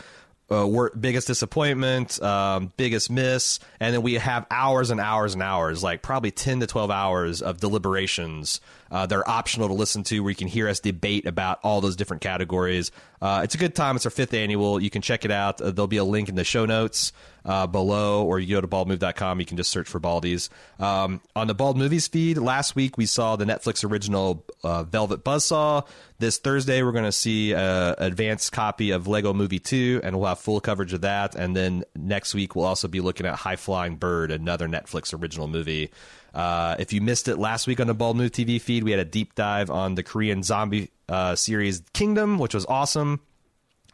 uh, 0.49 0.89
biggest 0.99 1.27
disappointment, 1.27 2.21
um, 2.21 2.71
biggest 2.77 3.09
miss, 3.09 3.59
and 3.79 3.93
then 3.93 4.01
we 4.01 4.15
have 4.15 4.45
hours 4.51 4.89
and 4.89 4.99
hours 4.99 5.33
and 5.33 5.43
hours, 5.43 5.83
like 5.83 6.01
probably 6.01 6.31
ten 6.31 6.59
to 6.59 6.67
twelve 6.67 6.91
hours 6.91 7.41
of 7.41 7.59
deliberations. 7.59 8.61
Uh, 8.93 9.07
they're 9.07 9.27
optional 9.27 9.67
to 9.69 9.73
listen 9.73 10.03
to, 10.03 10.19
where 10.19 10.29
you 10.29 10.35
can 10.35 10.47
hear 10.47 10.69
us 10.69 10.79
debate 10.79 11.25
about 11.25 11.59
all 11.63 11.81
those 11.81 11.95
different 11.95 12.21
categories. 12.21 12.91
Uh, 13.19 13.41
it's 13.43 13.55
a 13.55 13.57
good 13.57 13.73
time. 13.73 13.95
It's 13.95 14.05
our 14.05 14.11
fifth 14.11 14.35
annual. 14.35 14.79
You 14.79 14.91
can 14.91 15.01
check 15.01 15.25
it 15.25 15.31
out. 15.31 15.59
Uh, 15.59 15.71
there'll 15.71 15.87
be 15.87 15.97
a 15.97 16.03
link 16.03 16.29
in 16.29 16.35
the 16.35 16.43
show 16.43 16.67
notes 16.67 17.11
uh, 17.43 17.65
below, 17.65 18.23
or 18.23 18.39
you 18.39 18.53
go 18.53 18.61
to 18.61 18.67
baldmove.com. 18.67 19.39
You 19.39 19.47
can 19.47 19.57
just 19.57 19.71
search 19.71 19.89
for 19.89 19.99
Baldies. 19.99 20.49
Um, 20.79 21.21
on 21.35 21.47
the 21.47 21.55
Bald 21.55 21.75
Movies 21.75 22.07
feed, 22.07 22.37
last 22.37 22.75
week 22.75 22.95
we 22.95 23.07
saw 23.07 23.35
the 23.35 23.45
Netflix 23.45 23.89
original 23.89 24.45
uh, 24.63 24.83
Velvet 24.83 25.23
Buzzsaw. 25.23 25.87
This 26.19 26.37
Thursday, 26.37 26.83
we're 26.83 26.91
going 26.91 27.03
to 27.03 27.11
see 27.11 27.53
an 27.53 27.95
advanced 27.97 28.51
copy 28.51 28.91
of 28.91 29.07
Lego 29.07 29.33
Movie 29.33 29.59
2, 29.59 30.01
and 30.03 30.17
we'll 30.17 30.29
have 30.29 30.39
full 30.39 30.61
coverage 30.61 30.93
of 30.93 31.01
that. 31.01 31.33
And 31.33 31.55
then 31.55 31.83
next 31.95 32.35
week, 32.35 32.55
we'll 32.55 32.65
also 32.65 32.87
be 32.87 33.01
looking 33.01 33.25
at 33.25 33.35
High 33.35 33.55
Flying 33.55 33.95
Bird, 33.95 34.29
another 34.29 34.67
Netflix 34.67 35.19
original 35.19 35.47
movie. 35.47 35.89
Uh, 36.33 36.75
if 36.79 36.91
you 36.93 37.01
missed 37.01 37.27
it 37.27 37.37
last 37.37 37.67
week 37.67 37.79
on 37.79 37.87
the 37.87 37.93
Bald 37.93 38.17
Move 38.17 38.31
TV 38.31 38.59
feed, 38.59 38.83
we 38.83 38.91
had 38.91 38.99
a 38.99 39.05
deep 39.05 39.35
dive 39.35 39.69
on 39.69 39.95
the 39.95 40.03
Korean 40.03 40.43
zombie 40.43 40.89
uh, 41.07 41.35
series 41.35 41.83
Kingdom, 41.93 42.39
which 42.39 42.53
was 42.53 42.65
awesome. 42.65 43.21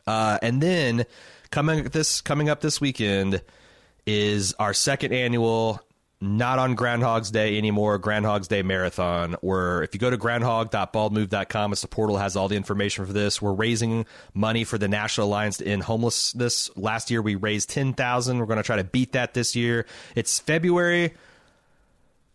Uh, 0.08 0.38
and 0.42 0.62
then 0.62 1.06
coming 1.52 1.84
this 1.86 2.22
coming 2.22 2.50
up 2.50 2.62
this 2.62 2.80
weekend 2.80 3.42
is 4.06 4.54
our 4.60 4.74
second 4.74 5.14
annual 5.14 5.82
not 6.22 6.60
on 6.60 6.76
Groundhog's 6.76 7.32
Day 7.32 7.58
anymore. 7.58 7.98
Groundhog's 7.98 8.48
Day 8.48 8.62
Marathon. 8.62 9.36
Where 9.42 9.84
if 9.84 9.94
you 9.94 10.00
go 10.00 10.10
to 10.10 10.18
groundhog.baldmove.com, 10.18 11.72
it's 11.72 11.82
the 11.82 11.88
portal 11.88 12.18
has 12.18 12.36
all 12.36 12.50
the 12.50 12.58
information 12.58 13.06
for 13.06 13.14
this. 13.14 13.42
We're 13.42 13.54
raising 13.54 14.06
money 14.34 14.66
for 14.66 14.78
the 14.78 14.90
National 14.90 15.28
Alliance 15.28 15.62
End 15.62 15.84
Homelessness. 15.84 16.76
Last 16.76 17.10
year 17.10 17.22
we 17.22 17.36
raised 17.36 17.70
ten 17.70 17.94
thousand. 17.94 18.40
We're 18.40 18.48
going 18.48 18.58
to 18.58 18.64
try 18.64 18.78
to 18.78 18.84
beat 18.84 19.14
that 19.14 19.34
this 19.34 19.56
year. 19.56 19.86
It's 20.16 20.40
February 20.40 21.14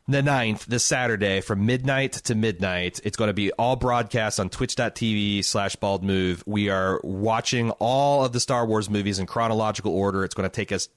the 0.07 0.21
9th, 0.21 0.67
this 0.67 0.85
Saturday, 0.85 1.41
from 1.41 1.65
midnight 1.65 2.13
to 2.13 2.35
midnight. 2.35 3.01
It's 3.05 3.17
going 3.17 3.29
to 3.29 3.35
be 3.35 3.53
all 3.53 3.77
broadcast 3.77 4.39
on 4.39 4.51
twitch.tv 4.51 5.45
slash 5.45 5.77
bald 5.77 6.05
move. 6.05 6.43
We 6.47 6.69
are 6.69 7.01
watching 7.03 7.71
all 7.73 8.25
of 8.25 8.33
the 8.33 8.41
Star 8.41 8.67
Wars 8.67 8.91
movies 8.91 9.19
in 9.19 9.27
chronological 9.27 9.93
order. 9.93 10.25
It's 10.25 10.35
going 10.35 10.49
to 10.49 10.55
take 10.55 10.73
us 10.73 10.89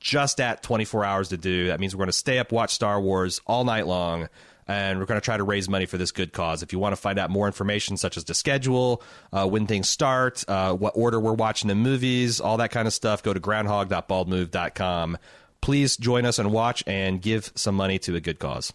just 0.00 0.40
at 0.40 0.62
24 0.62 1.04
hours 1.04 1.28
to 1.30 1.38
do. 1.38 1.68
That 1.68 1.80
means 1.80 1.94
we're 1.94 2.00
going 2.00 2.08
to 2.08 2.12
stay 2.12 2.38
up, 2.38 2.52
watch 2.52 2.74
Star 2.74 3.00
Wars 3.00 3.40
all 3.46 3.64
night 3.64 3.86
long, 3.86 4.28
and 4.68 4.98
we're 4.98 5.06
going 5.06 5.20
to 5.20 5.24
try 5.24 5.38
to 5.38 5.44
raise 5.44 5.68
money 5.68 5.86
for 5.86 5.96
this 5.96 6.12
good 6.12 6.34
cause. 6.34 6.62
If 6.62 6.74
you 6.74 6.78
want 6.78 6.94
to 6.94 7.00
find 7.00 7.18
out 7.18 7.30
more 7.30 7.46
information, 7.46 7.96
such 7.96 8.18
as 8.18 8.24
the 8.24 8.34
schedule, 8.34 9.02
uh, 9.32 9.46
when 9.48 9.66
things 9.66 9.88
start, 9.88 10.44
uh, 10.46 10.74
what 10.74 10.92
order 10.94 11.18
we're 11.18 11.32
watching 11.32 11.68
the 11.68 11.74
movies, 11.74 12.38
all 12.38 12.58
that 12.58 12.70
kind 12.70 12.86
of 12.86 12.92
stuff, 12.92 13.22
go 13.22 13.32
to 13.32 13.40
groundhog.baldmove.com. 13.40 15.16
Please 15.62 15.96
join 15.96 16.26
us 16.26 16.38
and 16.38 16.52
watch 16.52 16.84
and 16.86 17.22
give 17.22 17.50
some 17.54 17.74
money 17.74 17.98
to 18.00 18.14
a 18.14 18.20
good 18.20 18.38
cause. 18.38 18.72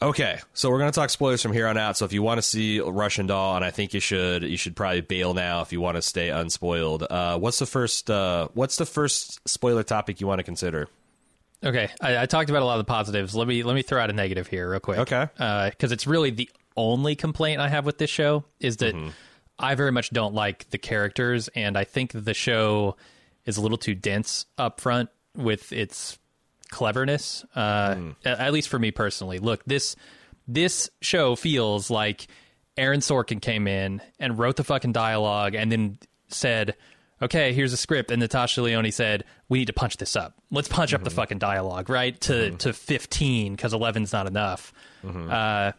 Okay, 0.00 0.38
so 0.54 0.70
we're 0.70 0.78
going 0.78 0.92
to 0.92 0.94
talk 0.94 1.10
spoilers 1.10 1.42
from 1.42 1.52
here 1.52 1.66
on 1.66 1.76
out. 1.76 1.96
So 1.96 2.04
if 2.04 2.12
you 2.12 2.22
want 2.22 2.38
to 2.38 2.42
see 2.42 2.78
Russian 2.78 3.26
Doll, 3.26 3.56
and 3.56 3.64
I 3.64 3.72
think 3.72 3.94
you 3.94 4.00
should, 4.00 4.44
you 4.44 4.56
should 4.56 4.76
probably 4.76 5.00
bail 5.00 5.34
now 5.34 5.62
if 5.62 5.72
you 5.72 5.80
want 5.80 5.96
to 5.96 6.02
stay 6.02 6.28
unspoiled. 6.28 7.02
Uh, 7.02 7.36
what's 7.38 7.58
the 7.58 7.66
first? 7.66 8.08
Uh, 8.08 8.46
what's 8.54 8.76
the 8.76 8.86
first 8.86 9.40
spoiler 9.48 9.82
topic 9.82 10.20
you 10.20 10.28
want 10.28 10.38
to 10.38 10.44
consider? 10.44 10.88
Okay, 11.64 11.90
I, 12.00 12.18
I, 12.18 12.26
talked 12.26 12.48
about 12.48 12.62
a 12.62 12.64
lot 12.64 12.78
of 12.78 12.86
the 12.86 12.90
positives. 12.92 13.34
Let 13.34 13.48
me 13.48 13.64
let 13.64 13.74
me 13.74 13.82
throw 13.82 14.00
out 14.00 14.08
a 14.08 14.12
negative 14.12 14.46
here 14.46 14.70
real 14.70 14.78
quick. 14.78 15.00
Okay, 15.00 15.26
because 15.32 15.90
uh, 15.90 15.94
it's 15.94 16.06
really 16.06 16.30
the 16.30 16.48
only 16.76 17.16
complaint 17.16 17.60
I 17.60 17.68
have 17.68 17.84
with 17.84 17.98
this 17.98 18.10
show 18.10 18.44
is 18.60 18.76
that 18.76 18.94
mm-hmm. 18.94 19.08
I 19.58 19.74
very 19.74 19.90
much 19.90 20.10
don't 20.10 20.34
like 20.34 20.70
the 20.70 20.78
characters, 20.78 21.48
and 21.56 21.76
I 21.76 21.82
think 21.82 22.12
the 22.12 22.34
show 22.34 22.94
is 23.44 23.56
a 23.56 23.60
little 23.60 23.78
too 23.78 23.96
dense 23.96 24.46
up 24.56 24.80
front 24.80 25.10
with 25.38 25.72
its 25.72 26.18
cleverness. 26.70 27.44
Uh, 27.54 27.94
mm. 27.94 28.16
At 28.24 28.52
least 28.52 28.68
for 28.68 28.78
me 28.78 28.90
personally. 28.90 29.38
Look, 29.38 29.64
this 29.64 29.96
this 30.46 30.90
show 31.00 31.36
feels 31.36 31.90
like 31.90 32.26
Aaron 32.76 33.00
Sorkin 33.00 33.40
came 33.40 33.66
in 33.66 34.02
and 34.18 34.38
wrote 34.38 34.56
the 34.56 34.64
fucking 34.64 34.92
dialogue 34.92 35.54
and 35.54 35.70
then 35.70 35.98
said, 36.28 36.74
"Okay, 37.22 37.52
here's 37.52 37.72
a 37.72 37.76
script." 37.76 38.10
And 38.10 38.20
Natasha 38.20 38.62
Lyonne 38.62 38.90
said, 38.92 39.24
"We 39.48 39.58
need 39.60 39.66
to 39.66 39.72
punch 39.72 39.96
this 39.96 40.16
up. 40.16 40.34
Let's 40.50 40.68
punch 40.68 40.90
mm-hmm. 40.90 40.96
up 40.96 41.04
the 41.04 41.10
mm-hmm. 41.10 41.16
fucking 41.16 41.38
dialogue, 41.38 41.88
right? 41.88 42.18
To 42.22 42.32
mm-hmm. 42.32 42.56
to 42.56 42.72
15 42.72 43.56
because 43.56 43.72
11's 43.72 44.12
not 44.12 44.26
enough." 44.26 44.72
Mm-hmm. 45.04 45.30
Uh, 45.30 45.72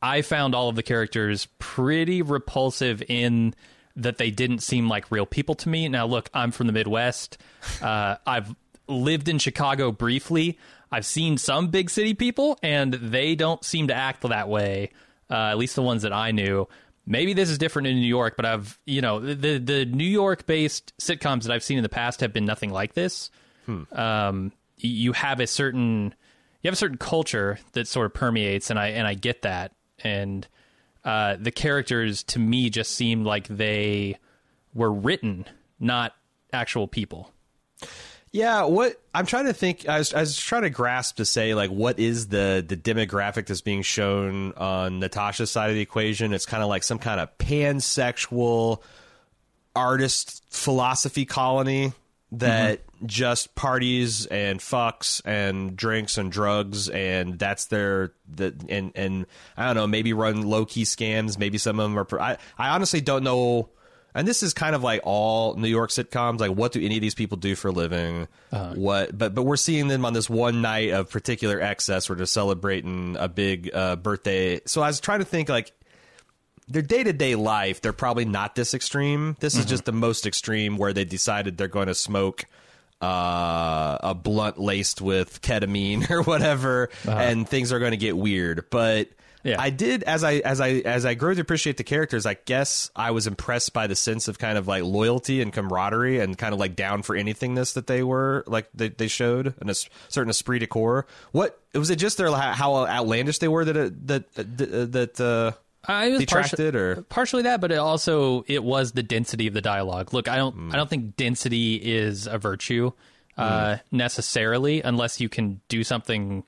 I 0.00 0.22
found 0.22 0.54
all 0.54 0.68
of 0.68 0.74
the 0.74 0.82
characters 0.82 1.46
pretty 1.58 2.22
repulsive 2.22 3.02
in 3.08 3.54
that 3.94 4.18
they 4.18 4.30
didn't 4.30 4.60
seem 4.60 4.88
like 4.88 5.10
real 5.10 5.26
people 5.26 5.54
to 5.54 5.68
me. 5.68 5.88
Now, 5.88 6.06
look, 6.06 6.28
I'm 6.34 6.50
from 6.50 6.66
the 6.66 6.72
Midwest. 6.72 7.38
Uh, 7.80 8.16
I've 8.26 8.54
lived 8.92 9.28
in 9.28 9.38
Chicago 9.38 9.92
briefly. 9.92 10.58
I've 10.90 11.06
seen 11.06 11.38
some 11.38 11.68
big 11.68 11.90
city 11.90 12.14
people, 12.14 12.58
and 12.62 12.92
they 12.92 13.34
don't 13.34 13.64
seem 13.64 13.88
to 13.88 13.94
act 13.94 14.22
that 14.22 14.48
way. 14.48 14.90
Uh, 15.30 15.50
at 15.50 15.56
least 15.58 15.76
the 15.76 15.82
ones 15.82 16.02
that 16.02 16.12
I 16.12 16.30
knew. 16.30 16.68
Maybe 17.06 17.32
this 17.32 17.48
is 17.48 17.56
different 17.56 17.88
in 17.88 17.96
New 17.96 18.06
York, 18.06 18.34
but 18.36 18.44
I've 18.44 18.78
you 18.84 19.00
know 19.00 19.18
the 19.18 19.58
the 19.58 19.86
New 19.86 20.04
York 20.04 20.46
based 20.46 20.92
sitcoms 20.98 21.44
that 21.44 21.52
I've 21.52 21.64
seen 21.64 21.78
in 21.78 21.82
the 21.82 21.88
past 21.88 22.20
have 22.20 22.32
been 22.32 22.44
nothing 22.44 22.70
like 22.70 22.92
this. 22.92 23.30
Hmm. 23.64 23.82
Um, 23.92 24.52
you 24.76 25.12
have 25.12 25.40
a 25.40 25.46
certain 25.46 26.14
you 26.62 26.68
have 26.68 26.74
a 26.74 26.76
certain 26.76 26.98
culture 26.98 27.58
that 27.72 27.88
sort 27.88 28.06
of 28.06 28.14
permeates, 28.14 28.70
and 28.70 28.78
I 28.78 28.88
and 28.88 29.06
I 29.06 29.14
get 29.14 29.42
that. 29.42 29.72
And 30.04 30.46
uh, 31.04 31.36
the 31.40 31.50
characters 31.50 32.22
to 32.24 32.38
me 32.38 32.70
just 32.70 32.92
seemed 32.92 33.24
like 33.24 33.48
they 33.48 34.18
were 34.74 34.92
written, 34.92 35.46
not 35.80 36.14
actual 36.52 36.86
people. 36.86 37.32
Yeah, 38.32 38.64
what 38.64 38.98
I'm 39.12 39.26
trying 39.26 39.44
to 39.44 39.52
think, 39.52 39.86
I 39.86 39.98
was, 39.98 40.14
I 40.14 40.20
was 40.20 40.38
trying 40.38 40.62
to 40.62 40.70
grasp 40.70 41.16
to 41.16 41.26
say 41.26 41.54
like, 41.54 41.70
what 41.70 41.98
is 41.98 42.28
the 42.28 42.64
the 42.66 42.78
demographic 42.78 43.46
that's 43.46 43.60
being 43.60 43.82
shown 43.82 44.52
on 44.54 45.00
Natasha's 45.00 45.50
side 45.50 45.68
of 45.68 45.76
the 45.76 45.82
equation? 45.82 46.32
It's 46.32 46.46
kind 46.46 46.62
of 46.62 46.70
like 46.70 46.82
some 46.82 46.98
kind 46.98 47.20
of 47.20 47.36
pansexual 47.36 48.80
artist 49.76 50.42
philosophy 50.48 51.26
colony 51.26 51.92
that 52.32 52.86
mm-hmm. 52.86 53.06
just 53.06 53.54
parties 53.54 54.24
and 54.26 54.60
fucks 54.60 55.20
and 55.26 55.76
drinks 55.76 56.16
and 56.16 56.32
drugs 56.32 56.88
and 56.88 57.38
that's 57.38 57.66
their 57.66 58.12
the 58.26 58.54
and 58.70 58.92
and 58.94 59.26
I 59.56 59.66
don't 59.66 59.76
know 59.76 59.86
maybe 59.86 60.14
run 60.14 60.42
low 60.42 60.64
key 60.64 60.84
scams 60.84 61.38
maybe 61.38 61.58
some 61.58 61.78
of 61.78 61.90
them 61.90 61.98
are 61.98 62.20
I 62.20 62.38
I 62.58 62.70
honestly 62.70 63.02
don't 63.02 63.22
know 63.22 63.68
and 64.14 64.28
this 64.28 64.42
is 64.42 64.52
kind 64.52 64.74
of 64.74 64.82
like 64.82 65.00
all 65.04 65.54
New 65.54 65.68
York 65.68 65.90
sitcoms. 65.90 66.40
Like, 66.40 66.50
what 66.50 66.72
do 66.72 66.84
any 66.84 66.96
of 66.96 67.00
these 67.00 67.14
people 67.14 67.38
do 67.38 67.54
for 67.54 67.68
a 67.68 67.72
living? 67.72 68.28
Uh-huh. 68.52 68.74
What? 68.74 69.16
But 69.16 69.34
but 69.34 69.42
we're 69.44 69.56
seeing 69.56 69.88
them 69.88 70.04
on 70.04 70.12
this 70.12 70.28
one 70.28 70.60
night 70.60 70.90
of 70.90 71.10
particular 71.10 71.60
excess. 71.60 72.10
We're 72.10 72.16
just 72.16 72.32
celebrating 72.32 73.16
a 73.18 73.28
big 73.28 73.70
uh, 73.72 73.96
birthday. 73.96 74.60
So 74.66 74.82
I 74.82 74.88
was 74.88 75.00
trying 75.00 75.20
to 75.20 75.24
think 75.24 75.48
like 75.48 75.72
their 76.68 76.82
day 76.82 77.02
to 77.02 77.12
day 77.12 77.34
life. 77.34 77.80
They're 77.80 77.92
probably 77.92 78.24
not 78.24 78.54
this 78.54 78.74
extreme. 78.74 79.36
This 79.40 79.54
mm-hmm. 79.54 79.60
is 79.60 79.66
just 79.66 79.84
the 79.84 79.92
most 79.92 80.26
extreme 80.26 80.76
where 80.76 80.92
they 80.92 81.04
decided 81.04 81.56
they're 81.56 81.68
going 81.68 81.88
to 81.88 81.94
smoke. 81.94 82.44
Uh, 83.00 83.98
a 84.00 84.14
blunt 84.14 84.60
laced 84.60 85.00
with 85.00 85.42
ketamine 85.42 86.08
or 86.10 86.22
whatever, 86.22 86.88
uh-huh. 87.04 87.18
and 87.18 87.48
things 87.48 87.72
are 87.72 87.80
going 87.80 87.90
to 87.90 87.96
get 87.96 88.16
weird. 88.16 88.66
But 88.70 89.08
yeah. 89.44 89.60
I 89.60 89.70
did 89.70 90.02
as 90.04 90.22
I 90.22 90.34
as 90.36 90.60
I 90.60 90.70
as 90.70 91.04
I 91.04 91.14
grew 91.14 91.34
to 91.34 91.40
appreciate 91.40 91.76
the 91.76 91.84
characters. 91.84 92.26
I 92.26 92.34
guess 92.44 92.90
I 92.94 93.10
was 93.10 93.26
impressed 93.26 93.72
by 93.72 93.86
the 93.86 93.96
sense 93.96 94.28
of 94.28 94.38
kind 94.38 94.56
of 94.56 94.68
like 94.68 94.84
loyalty 94.84 95.42
and 95.42 95.52
camaraderie 95.52 96.20
and 96.20 96.38
kind 96.38 96.54
of 96.54 96.60
like 96.60 96.76
down 96.76 97.02
for 97.02 97.16
anythingness 97.16 97.74
that 97.74 97.86
they 97.86 98.02
were 98.02 98.44
like 98.46 98.68
they, 98.74 98.88
they 98.88 99.08
showed 99.08 99.54
and 99.60 99.68
a 99.68 99.74
certain 100.08 100.30
esprit 100.30 100.60
de 100.60 100.66
corps. 100.66 101.06
What 101.32 101.60
was 101.74 101.90
it? 101.90 101.96
Just 101.96 102.18
their 102.18 102.30
how 102.30 102.86
outlandish 102.86 103.38
they 103.38 103.48
were 103.48 103.64
that 103.64 103.76
it, 103.76 104.06
that 104.06 104.34
that 104.34 104.92
that. 104.92 105.20
Uh, 105.20 105.52
I 105.84 106.10
was 106.10 106.20
detracted 106.20 106.74
partially, 106.74 106.78
or 106.78 107.02
partially 107.02 107.42
that, 107.42 107.60
but 107.60 107.72
it 107.72 107.78
also 107.78 108.44
it 108.46 108.62
was 108.62 108.92
the 108.92 109.02
density 109.02 109.48
of 109.48 109.54
the 109.54 109.60
dialogue. 109.60 110.14
Look, 110.14 110.28
I 110.28 110.36
don't 110.36 110.56
mm. 110.56 110.72
I 110.72 110.76
don't 110.76 110.88
think 110.88 111.16
density 111.16 111.74
is 111.74 112.28
a 112.28 112.38
virtue 112.38 112.92
uh, 113.36 113.50
mm. 113.50 113.80
necessarily 113.90 114.80
unless 114.82 115.20
you 115.20 115.28
can 115.28 115.60
do 115.68 115.82
something 115.82 116.44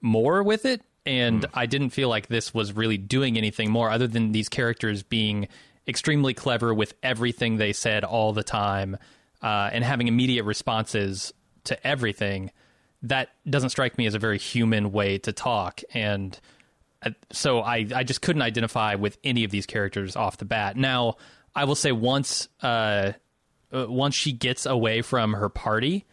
more 0.00 0.42
with 0.42 0.64
it 0.64 0.80
and 1.06 1.42
mm. 1.42 1.50
I 1.54 1.66
didn't 1.66 1.90
feel 1.90 2.08
like 2.08 2.28
this 2.28 2.54
was 2.54 2.72
really 2.72 2.96
doing 2.96 3.36
anything 3.36 3.70
more 3.70 3.90
other 3.90 4.06
than 4.06 4.32
these 4.32 4.48
characters 4.48 5.02
being 5.02 5.48
extremely 5.86 6.34
clever 6.34 6.72
with 6.72 6.94
everything 7.02 7.56
they 7.56 7.72
said 7.72 8.04
all 8.04 8.32
the 8.32 8.42
time 8.42 8.96
uh, 9.42 9.70
and 9.72 9.84
having 9.84 10.08
immediate 10.08 10.44
responses 10.44 11.32
to 11.64 11.86
everything. 11.86 12.50
That 13.02 13.28
doesn't 13.48 13.70
strike 13.70 13.98
me 13.98 14.06
as 14.06 14.14
a 14.14 14.18
very 14.18 14.38
human 14.38 14.90
way 14.92 15.18
to 15.18 15.32
talk, 15.32 15.82
and 15.92 16.38
uh, 17.02 17.10
so 17.32 17.60
I 17.60 17.86
I 17.94 18.02
just 18.02 18.22
couldn't 18.22 18.40
identify 18.40 18.94
with 18.94 19.18
any 19.22 19.44
of 19.44 19.50
these 19.50 19.66
characters 19.66 20.16
off 20.16 20.38
the 20.38 20.46
bat. 20.46 20.76
Now 20.76 21.16
I 21.54 21.64
will 21.64 21.74
say 21.74 21.92
once 21.92 22.48
uh, 22.62 23.12
uh 23.74 23.86
once 23.90 24.14
she 24.14 24.32
gets 24.32 24.64
away 24.64 25.02
from 25.02 25.34
her 25.34 25.50
party, 25.50 26.06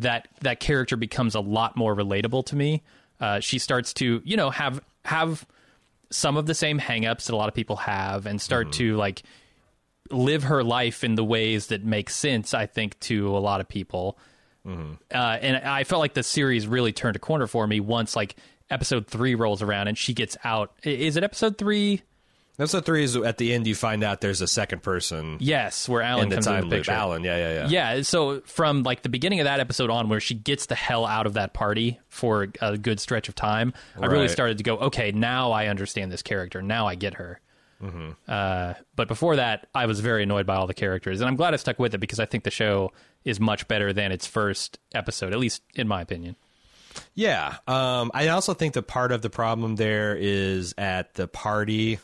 that 0.00 0.26
that 0.40 0.58
character 0.58 0.96
becomes 0.96 1.36
a 1.36 1.40
lot 1.40 1.76
more 1.76 1.94
relatable 1.94 2.44
to 2.46 2.56
me 2.56 2.82
uh, 3.22 3.38
she 3.40 3.58
starts 3.58 3.94
to 3.94 4.20
you 4.24 4.36
know 4.36 4.50
have 4.50 4.82
have 5.04 5.46
some 6.10 6.36
of 6.36 6.44
the 6.44 6.54
same 6.54 6.78
hangups 6.78 7.26
that 7.26 7.32
a 7.32 7.36
lot 7.36 7.48
of 7.48 7.54
people 7.54 7.76
have 7.76 8.26
and 8.26 8.40
start 8.40 8.66
mm-hmm. 8.66 8.78
to 8.78 8.96
like 8.96 9.22
live 10.10 10.42
her 10.42 10.62
life 10.62 11.04
in 11.04 11.14
the 11.14 11.24
ways 11.24 11.68
that 11.68 11.84
make 11.84 12.10
sense 12.10 12.52
i 12.52 12.66
think 12.66 12.98
to 12.98 13.34
a 13.34 13.38
lot 13.38 13.60
of 13.60 13.68
people 13.68 14.18
mm-hmm. 14.66 14.94
uh, 15.14 15.38
and 15.40 15.56
i 15.56 15.84
felt 15.84 16.00
like 16.00 16.14
the 16.14 16.22
series 16.22 16.66
really 16.66 16.92
turned 16.92 17.16
a 17.16 17.20
corner 17.20 17.46
for 17.46 17.66
me 17.66 17.80
once 17.80 18.14
like 18.16 18.34
episode 18.68 19.06
three 19.06 19.34
rolls 19.34 19.62
around 19.62 19.86
and 19.86 19.96
she 19.96 20.12
gets 20.12 20.36
out 20.44 20.72
is 20.82 21.16
it 21.16 21.22
episode 21.22 21.56
three 21.56 22.02
Episode 22.62 22.84
three 22.84 23.02
is 23.02 23.16
at 23.16 23.38
the 23.38 23.52
end. 23.54 23.66
You 23.66 23.74
find 23.74 24.04
out 24.04 24.20
there's 24.20 24.40
a 24.40 24.46
second 24.46 24.84
person. 24.84 25.38
Yes, 25.40 25.88
where 25.88 26.00
Alan 26.00 26.26
in 26.26 26.30
comes 26.30 26.46
in 26.46 26.68
the 26.68 26.76
picture. 26.76 26.92
Alan, 26.92 27.24
yeah, 27.24 27.36
yeah, 27.36 27.66
yeah. 27.66 27.94
Yeah. 27.96 28.02
So 28.02 28.40
from 28.42 28.84
like 28.84 29.02
the 29.02 29.08
beginning 29.08 29.40
of 29.40 29.46
that 29.46 29.58
episode 29.58 29.90
on, 29.90 30.08
where 30.08 30.20
she 30.20 30.34
gets 30.34 30.66
the 30.66 30.76
hell 30.76 31.04
out 31.04 31.26
of 31.26 31.34
that 31.34 31.54
party 31.54 31.98
for 32.08 32.46
a 32.60 32.78
good 32.78 33.00
stretch 33.00 33.28
of 33.28 33.34
time, 33.34 33.72
right. 33.96 34.08
I 34.08 34.12
really 34.12 34.28
started 34.28 34.58
to 34.58 34.64
go, 34.64 34.76
okay, 34.76 35.10
now 35.10 35.50
I 35.50 35.66
understand 35.66 36.12
this 36.12 36.22
character. 36.22 36.62
Now 36.62 36.86
I 36.86 36.94
get 36.94 37.14
her. 37.14 37.40
Mm-hmm. 37.82 38.10
Uh, 38.28 38.74
but 38.94 39.08
before 39.08 39.34
that, 39.36 39.66
I 39.74 39.86
was 39.86 39.98
very 39.98 40.22
annoyed 40.22 40.46
by 40.46 40.54
all 40.54 40.68
the 40.68 40.74
characters, 40.74 41.20
and 41.20 41.28
I'm 41.28 41.34
glad 41.34 41.54
I 41.54 41.56
stuck 41.56 41.80
with 41.80 41.94
it 41.94 41.98
because 41.98 42.20
I 42.20 42.26
think 42.26 42.44
the 42.44 42.52
show 42.52 42.92
is 43.24 43.40
much 43.40 43.66
better 43.66 43.92
than 43.92 44.12
its 44.12 44.28
first 44.28 44.78
episode, 44.94 45.32
at 45.32 45.40
least 45.40 45.62
in 45.74 45.88
my 45.88 46.00
opinion. 46.00 46.36
Yeah, 47.14 47.56
um, 47.66 48.12
I 48.14 48.28
also 48.28 48.54
think 48.54 48.74
that 48.74 48.86
part 48.86 49.10
of 49.10 49.20
the 49.20 49.30
problem 49.30 49.74
there 49.74 50.14
is 50.16 50.74
at 50.78 51.14
the 51.14 51.26
party 51.26 51.98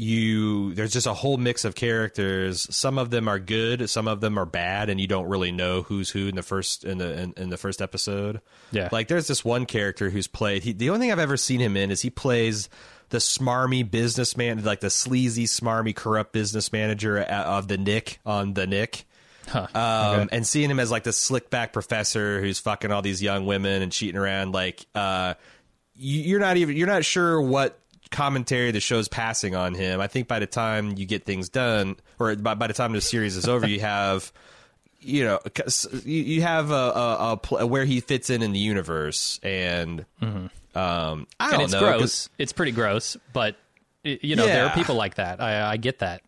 you 0.00 0.72
there's 0.74 0.92
just 0.92 1.06
a 1.06 1.12
whole 1.14 1.36
mix 1.36 1.64
of 1.64 1.74
characters. 1.74 2.66
Some 2.74 2.98
of 2.98 3.10
them 3.10 3.28
are 3.28 3.38
good, 3.38 3.88
some 3.90 4.08
of 4.08 4.20
them 4.20 4.38
are 4.38 4.46
bad, 4.46 4.88
and 4.88 5.00
you 5.00 5.06
don't 5.06 5.28
really 5.28 5.52
know 5.52 5.82
who's 5.82 6.10
who 6.10 6.26
in 6.28 6.34
the 6.36 6.42
first 6.42 6.84
in 6.84 6.98
the 6.98 7.20
in, 7.20 7.34
in 7.36 7.50
the 7.50 7.56
first 7.58 7.82
episode. 7.82 8.40
Yeah. 8.72 8.88
like 8.92 9.08
there's 9.08 9.26
this 9.26 9.44
one 9.44 9.66
character 9.66 10.08
who's 10.10 10.26
played. 10.26 10.62
He, 10.62 10.72
the 10.72 10.88
only 10.90 11.00
thing 11.00 11.12
I've 11.12 11.18
ever 11.18 11.36
seen 11.36 11.60
him 11.60 11.76
in 11.76 11.90
is 11.90 12.00
he 12.00 12.10
plays 12.10 12.68
the 13.10 13.18
smarmy 13.18 13.88
businessman, 13.88 14.64
like 14.64 14.80
the 14.80 14.90
sleazy, 14.90 15.44
smarmy, 15.44 15.94
corrupt 15.94 16.32
business 16.32 16.72
manager 16.72 17.18
of 17.20 17.68
the 17.68 17.76
Knick 17.76 18.20
on 18.24 18.54
the 18.54 18.66
Knick. 18.66 19.04
Huh. 19.48 19.66
Um, 19.74 20.20
Okay. 20.20 20.36
and 20.36 20.46
seeing 20.46 20.70
him 20.70 20.78
as 20.80 20.90
like 20.92 21.02
the 21.02 21.12
slick 21.12 21.50
back 21.50 21.72
professor 21.72 22.40
who's 22.40 22.58
fucking 22.60 22.92
all 22.92 23.02
these 23.02 23.20
young 23.20 23.46
women 23.46 23.82
and 23.82 23.90
cheating 23.90 24.16
around, 24.20 24.52
like 24.52 24.86
uh, 24.94 25.34
you, 25.96 26.20
you're 26.22 26.40
not 26.40 26.56
even 26.56 26.76
you're 26.76 26.86
not 26.86 27.04
sure 27.04 27.40
what 27.42 27.76
commentary 28.10 28.70
the 28.70 28.80
show's 28.80 29.08
passing 29.08 29.54
on 29.54 29.74
him. 29.74 30.00
I 30.00 30.06
think 30.06 30.28
by 30.28 30.38
the 30.38 30.46
time 30.46 30.96
you 30.96 31.06
get 31.06 31.24
things 31.24 31.48
done, 31.48 31.96
or 32.18 32.34
by, 32.36 32.54
by 32.54 32.66
the 32.66 32.74
time 32.74 32.92
the 32.92 33.00
series 33.00 33.36
is 33.36 33.48
over, 33.48 33.66
you 33.66 33.80
have 33.80 34.32
you 35.00 35.24
know 35.24 35.38
you, 36.04 36.42
have 36.42 36.70
a, 36.70 36.74
a, 36.74 37.32
a 37.32 37.36
pl- 37.38 37.68
where 37.68 37.84
he 37.84 38.00
fits 38.00 38.28
in 38.30 38.42
in 38.42 38.52
the 38.52 38.58
universe, 38.58 39.40
and 39.42 40.04
um, 40.20 40.50
I 40.74 40.76
and 40.76 41.26
don't 41.52 41.60
it's 41.62 41.72
know 41.72 41.80
gross. 41.80 42.28
It's 42.38 42.52
pretty 42.52 42.72
gross, 42.72 43.16
but 43.32 43.56
you 44.04 44.36
know 44.36 44.46
there 44.46 44.66
are 44.66 44.74
people 44.74 44.94
like 44.94 45.14
that. 45.16 45.40
I, 45.40 45.70
I 45.72 45.76
get 45.76 46.00
that. 46.00 46.22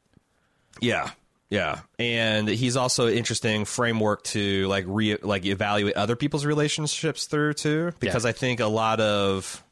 Yeah. 0.81 1.11
Yeah. 1.51 1.81
And 1.99 2.49
he's 2.49 2.79
also 2.79 3.09
an 3.09 3.12
interesting 3.15 3.67
framework 3.67 4.25
to 4.25 4.67
like 4.69 4.85
re 4.89 5.19
like 5.21 5.45
evaluate 5.45 5.97
other 5.97 6.17
people's 6.17 6.47
relationships 6.47 7.27
through 7.27 7.53
too. 7.55 7.93
Because 8.01 8.25
Yeah. 8.25 8.31
I 8.31 8.33
think 8.33 8.61
a 8.61 8.67
lot 8.67 9.01
of 9.01 9.62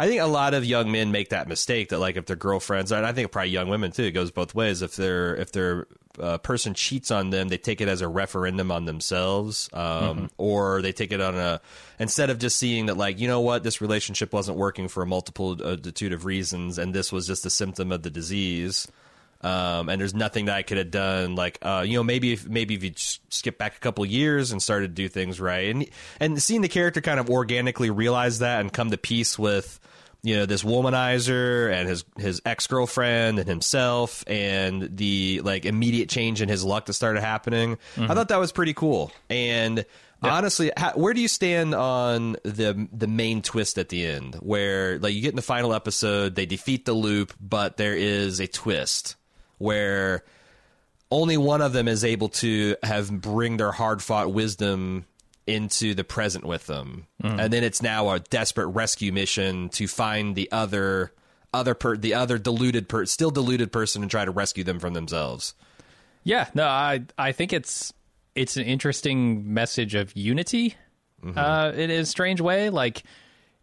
I 0.00 0.06
think 0.06 0.22
a 0.22 0.26
lot 0.26 0.54
of 0.54 0.64
young 0.64 0.90
men 0.90 1.12
make 1.12 1.28
that 1.28 1.46
mistake 1.46 1.90
that 1.90 1.98
like 1.98 2.16
if 2.16 2.24
their 2.24 2.34
girlfriends 2.34 2.90
and 2.90 3.04
I 3.04 3.12
think 3.12 3.30
probably 3.30 3.50
young 3.50 3.68
women 3.68 3.92
too, 3.92 4.04
it 4.04 4.12
goes 4.12 4.30
both 4.30 4.54
ways. 4.54 4.80
If 4.80 4.96
their 4.96 5.36
if 5.36 5.52
their 5.52 5.88
uh, 6.18 6.38
person 6.38 6.72
cheats 6.72 7.10
on 7.10 7.28
them, 7.28 7.48
they 7.48 7.58
take 7.58 7.82
it 7.82 7.88
as 7.88 8.00
a 8.00 8.08
referendum 8.08 8.70
on 8.70 8.86
themselves, 8.86 9.68
um, 9.74 10.30
or 10.38 10.80
they 10.80 10.92
take 10.92 11.12
it 11.12 11.20
on 11.20 11.34
a 11.36 11.60
instead 11.98 12.30
of 12.30 12.38
just 12.38 12.56
seeing 12.56 12.86
that 12.86 12.96
like 12.96 13.20
you 13.20 13.28
know 13.28 13.42
what 13.42 13.62
this 13.62 13.82
relationship 13.82 14.32
wasn't 14.32 14.56
working 14.56 14.88
for 14.88 15.02
a 15.02 15.06
multitude 15.06 16.14
of 16.14 16.24
reasons, 16.24 16.78
and 16.78 16.94
this 16.94 17.12
was 17.12 17.26
just 17.26 17.44
a 17.44 17.50
symptom 17.50 17.92
of 17.92 18.02
the 18.02 18.10
disease 18.10 18.88
um, 19.42 19.88
and 19.88 20.00
there's 20.00 20.14
nothing 20.14 20.46
that 20.46 20.56
I 20.56 20.62
could 20.62 20.76
have 20.76 20.90
done. 20.90 21.34
Like, 21.34 21.58
uh, 21.62 21.82
you 21.86 21.94
know, 21.94 22.02
maybe 22.02 22.32
if 22.34 22.46
maybe 22.46 22.74
if 22.74 22.84
you 22.84 22.92
skip 22.96 23.56
back 23.56 23.76
a 23.76 23.78
couple 23.78 24.04
years 24.04 24.52
and 24.52 24.62
started 24.62 24.88
to 24.88 25.02
do 25.02 25.08
things 25.08 25.40
right, 25.40 25.70
and 25.70 25.86
and 26.18 26.42
seeing 26.42 26.60
the 26.60 26.68
character 26.68 27.00
kind 27.00 27.18
of 27.18 27.30
organically 27.30 27.90
realize 27.90 28.40
that 28.40 28.60
and 28.60 28.72
come 28.72 28.90
to 28.90 28.98
peace 28.98 29.38
with, 29.38 29.80
you 30.22 30.36
know, 30.36 30.46
this 30.46 30.62
womanizer 30.62 31.72
and 31.72 31.88
his 31.88 32.04
his 32.18 32.42
ex 32.44 32.66
girlfriend 32.66 33.38
and 33.38 33.48
himself 33.48 34.24
and 34.26 34.96
the 34.96 35.40
like 35.44 35.64
immediate 35.64 36.08
change 36.08 36.42
in 36.42 36.48
his 36.48 36.64
luck 36.64 36.86
that 36.86 36.92
started 36.92 37.20
happening. 37.20 37.78
I 37.96 38.00
mm-hmm. 38.00 38.12
thought 38.12 38.28
that 38.28 38.38
was 38.38 38.52
pretty 38.52 38.74
cool. 38.74 39.12
And 39.28 39.84
honestly, 40.22 40.70
how, 40.76 40.92
where 40.92 41.14
do 41.14 41.20
you 41.20 41.28
stand 41.28 41.74
on 41.74 42.36
the 42.42 42.88
the 42.92 43.06
main 43.06 43.42
twist 43.42 43.78
at 43.78 43.88
the 43.88 44.04
end, 44.04 44.34
where 44.36 44.98
like 44.98 45.14
you 45.14 45.22
get 45.22 45.30
in 45.30 45.36
the 45.36 45.42
final 45.42 45.72
episode, 45.72 46.34
they 46.34 46.46
defeat 46.46 46.84
the 46.84 46.92
loop, 46.92 47.32
but 47.40 47.76
there 47.76 47.94
is 47.94 48.40
a 48.40 48.46
twist 48.46 49.16
where 49.58 50.24
only 51.10 51.36
one 51.36 51.60
of 51.60 51.72
them 51.72 51.88
is 51.88 52.04
able 52.04 52.28
to 52.28 52.76
have 52.82 53.10
bring 53.10 53.56
their 53.56 53.72
hard 53.72 54.02
fought 54.02 54.32
wisdom 54.32 55.06
into 55.54 55.94
the 55.94 56.04
present 56.04 56.44
with 56.44 56.66
them, 56.66 57.06
and 57.22 57.52
then 57.52 57.64
it's 57.64 57.82
now 57.82 58.10
a 58.10 58.20
desperate 58.20 58.68
rescue 58.68 59.12
mission 59.12 59.68
to 59.70 59.86
find 59.86 60.34
the 60.34 60.50
other 60.52 61.12
other 61.52 61.74
per 61.74 61.96
the 61.96 62.14
other 62.14 62.38
deluded 62.38 62.88
per 62.88 63.04
still 63.06 63.30
deluded 63.30 63.72
person 63.72 64.02
and 64.02 64.10
try 64.10 64.24
to 64.24 64.30
rescue 64.30 64.64
them 64.64 64.78
from 64.78 64.94
themselves. 64.94 65.54
Yeah, 66.24 66.48
no, 66.54 66.64
I 66.64 67.02
I 67.18 67.32
think 67.32 67.52
it's 67.52 67.92
it's 68.34 68.56
an 68.56 68.64
interesting 68.64 69.52
message 69.52 69.94
of 69.94 70.16
unity 70.16 70.76
uh, 71.36 71.72
in 71.74 71.90
a 71.90 72.06
strange 72.06 72.40
way. 72.40 72.70
Like, 72.70 73.02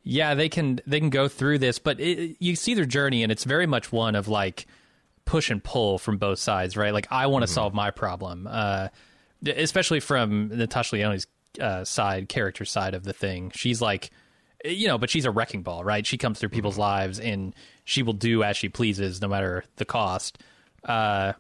yeah, 0.03 0.35
they 0.35 0.49
can 0.49 0.79
they 0.85 0.99
can 0.99 1.09
go 1.09 1.27
through 1.27 1.59
this, 1.59 1.79
but 1.79 1.99
it, 1.99 2.37
you 2.39 2.55
see 2.55 2.73
their 2.73 2.85
journey, 2.85 3.23
and 3.23 3.31
it's 3.31 3.43
very 3.43 3.65
much 3.65 3.91
one 3.91 4.15
of 4.15 4.27
like 4.27 4.67
push 5.25 5.49
and 5.49 5.63
pull 5.63 5.97
from 5.97 6.17
both 6.17 6.39
sides, 6.39 6.77
right? 6.77 6.93
Like, 6.93 7.07
I 7.11 7.27
want 7.27 7.43
to 7.43 7.47
solve 7.47 7.73
my 7.73 7.91
problem, 7.91 8.47
uh, 8.49 8.87
especially 9.45 9.99
from 9.99 10.49
Natasha 10.49 10.95
Lyonne's 10.95 11.27
uh, 11.59 11.83
side, 11.85 12.29
character 12.29 12.65
side 12.65 12.93
of 12.93 13.03
the 13.03 13.13
thing. 13.13 13.51
She's 13.55 13.81
like, 13.81 14.09
you 14.65 14.87
know, 14.87 14.97
but 14.97 15.09
she's 15.09 15.25
a 15.25 15.31
wrecking 15.31 15.61
ball, 15.63 15.83
right? 15.83 16.05
She 16.05 16.17
comes 16.17 16.39
through 16.39 16.49
people's 16.49 16.77
lives, 16.77 17.19
and 17.19 17.53
she 17.85 18.03
will 18.03 18.13
do 18.13 18.43
as 18.43 18.57
she 18.57 18.69
pleases, 18.69 19.21
no 19.21 19.27
matter 19.27 19.63
the 19.77 19.85
cost. 19.85 20.39
Uh, 20.83 21.33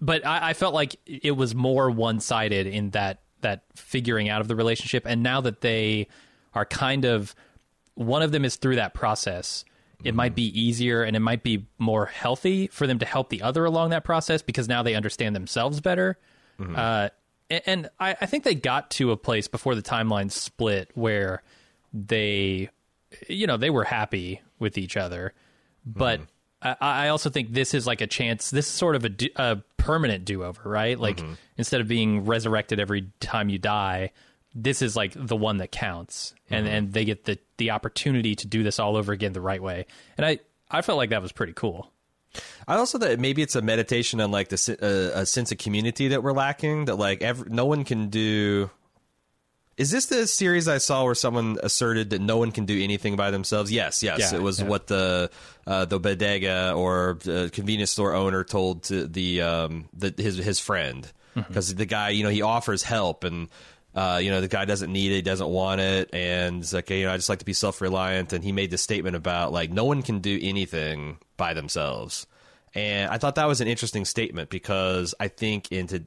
but 0.00 0.26
I, 0.26 0.50
I 0.50 0.52
felt 0.54 0.74
like 0.74 0.96
it 1.06 1.32
was 1.36 1.54
more 1.54 1.90
one 1.90 2.20
sided 2.20 2.66
in 2.66 2.90
that 2.90 3.20
that 3.40 3.64
figuring 3.76 4.28
out 4.28 4.40
of 4.40 4.48
the 4.48 4.56
relationship, 4.56 5.04
and 5.06 5.22
now 5.22 5.40
that 5.42 5.60
they 5.60 6.08
are 6.54 6.64
kind 6.64 7.04
of 7.04 7.34
one 7.94 8.22
of 8.22 8.32
them 8.32 8.44
is 8.44 8.56
through 8.56 8.76
that 8.76 8.94
process. 8.94 9.64
It 10.02 10.14
might 10.14 10.34
be 10.34 10.60
easier 10.60 11.02
and 11.02 11.16
it 11.16 11.20
might 11.20 11.42
be 11.42 11.66
more 11.78 12.04
healthy 12.04 12.66
for 12.66 12.86
them 12.86 12.98
to 12.98 13.06
help 13.06 13.30
the 13.30 13.40
other 13.40 13.64
along 13.64 13.90
that 13.90 14.04
process 14.04 14.42
because 14.42 14.68
now 14.68 14.82
they 14.82 14.94
understand 14.94 15.34
themselves 15.34 15.80
better. 15.80 16.18
Uh, 16.60 17.08
a- 17.08 17.10
and 17.50 17.90
I, 17.98 18.16
I 18.20 18.26
think 18.26 18.44
they 18.44 18.54
got 18.54 18.90
to 18.92 19.10
a 19.10 19.16
place 19.16 19.48
before 19.48 19.74
the 19.74 19.82
timeline 19.82 20.30
split 20.30 20.90
where 20.94 21.42
they, 21.92 22.70
you 23.28 23.46
know, 23.46 23.56
they 23.56 23.70
were 23.70 23.84
happy 23.84 24.42
with 24.58 24.78
each 24.78 24.96
other. 24.96 25.32
But 25.86 26.20
mm-hmm. 26.20 26.84
I, 26.84 27.06
I 27.06 27.08
also 27.08 27.30
think 27.30 27.52
this 27.52 27.74
is 27.74 27.86
like 27.86 28.00
a 28.00 28.06
chance. 28.06 28.50
This 28.50 28.66
is 28.66 28.72
sort 28.72 28.96
of 28.96 29.04
a, 29.04 29.08
do, 29.10 29.28
a 29.36 29.58
permanent 29.76 30.24
do 30.24 30.44
over, 30.44 30.68
right? 30.68 30.98
Like 30.98 31.18
mm-hmm. 31.18 31.34
instead 31.56 31.80
of 31.80 31.88
being 31.88 32.24
resurrected 32.24 32.80
every 32.80 33.10
time 33.20 33.48
you 33.48 33.58
die, 33.58 34.10
this 34.54 34.82
is 34.82 34.96
like 34.96 35.12
the 35.14 35.36
one 35.36 35.58
that 35.58 35.72
counts, 35.72 36.34
and 36.48 36.66
mm-hmm. 36.66 36.74
and 36.74 36.92
they 36.92 37.04
get 37.04 37.24
the 37.24 37.38
the 37.56 37.72
opportunity 37.72 38.36
to 38.36 38.46
do 38.46 38.62
this 38.62 38.78
all 38.78 38.96
over 38.96 39.12
again 39.12 39.32
the 39.32 39.40
right 39.40 39.62
way. 39.62 39.86
And 40.16 40.24
I 40.24 40.38
I 40.70 40.80
felt 40.82 40.96
like 40.96 41.10
that 41.10 41.22
was 41.22 41.32
pretty 41.32 41.52
cool. 41.54 41.90
I 42.66 42.76
also 42.76 42.98
thought 42.98 43.18
maybe 43.18 43.42
it's 43.42 43.56
a 43.56 43.62
meditation 43.62 44.20
on 44.20 44.30
like 44.30 44.48
the 44.48 44.78
uh, 45.14 45.20
a 45.20 45.26
sense 45.26 45.52
of 45.52 45.58
community 45.58 46.08
that 46.08 46.22
we're 46.22 46.32
lacking. 46.32 46.86
That 46.86 46.96
like 46.96 47.22
every, 47.22 47.50
no 47.50 47.66
one 47.66 47.84
can 47.84 48.08
do. 48.08 48.70
Is 49.76 49.90
this 49.90 50.06
the 50.06 50.26
series 50.28 50.68
I 50.68 50.78
saw 50.78 51.04
where 51.04 51.16
someone 51.16 51.58
asserted 51.60 52.10
that 52.10 52.20
no 52.20 52.36
one 52.36 52.52
can 52.52 52.64
do 52.64 52.80
anything 52.82 53.16
by 53.16 53.32
themselves? 53.32 53.72
Yes, 53.72 54.04
yes, 54.04 54.32
Yeah, 54.32 54.38
it 54.38 54.42
was 54.42 54.60
yeah. 54.60 54.66
what 54.68 54.86
the 54.86 55.30
uh, 55.66 55.84
the 55.84 55.98
bodega 55.98 56.72
or 56.76 57.18
uh, 57.28 57.48
convenience 57.52 57.90
store 57.90 58.14
owner 58.14 58.44
told 58.44 58.84
to 58.84 59.06
the 59.08 59.42
um 59.42 59.88
the, 59.92 60.14
his 60.16 60.36
his 60.36 60.60
friend 60.60 61.10
Mm-hmm. 61.34 61.48
because 61.48 61.74
the 61.74 61.84
guy 61.84 62.10
you 62.10 62.22
know 62.22 62.30
he 62.30 62.42
offers 62.42 62.82
help 62.84 63.24
and. 63.24 63.48
Uh, 63.94 64.18
you 64.20 64.30
know, 64.30 64.40
the 64.40 64.48
guy 64.48 64.64
doesn't 64.64 64.92
need 64.92 65.12
it, 65.12 65.16
he 65.16 65.22
doesn't 65.22 65.48
want 65.48 65.80
it, 65.80 66.10
and 66.12 66.72
like, 66.72 66.90
you 66.90 67.04
know, 67.04 67.12
I 67.12 67.16
just 67.16 67.28
like 67.28 67.38
to 67.38 67.44
be 67.44 67.52
self 67.52 67.80
reliant. 67.80 68.32
And 68.32 68.42
he 68.42 68.50
made 68.50 68.70
this 68.70 68.82
statement 68.82 69.14
about 69.14 69.52
like 69.52 69.70
no 69.70 69.84
one 69.84 70.02
can 70.02 70.18
do 70.18 70.38
anything 70.42 71.18
by 71.36 71.54
themselves. 71.54 72.26
And 72.74 73.10
I 73.10 73.18
thought 73.18 73.36
that 73.36 73.46
was 73.46 73.60
an 73.60 73.68
interesting 73.68 74.04
statement 74.04 74.50
because 74.50 75.14
I 75.20 75.28
think 75.28 75.70
into 75.70 76.06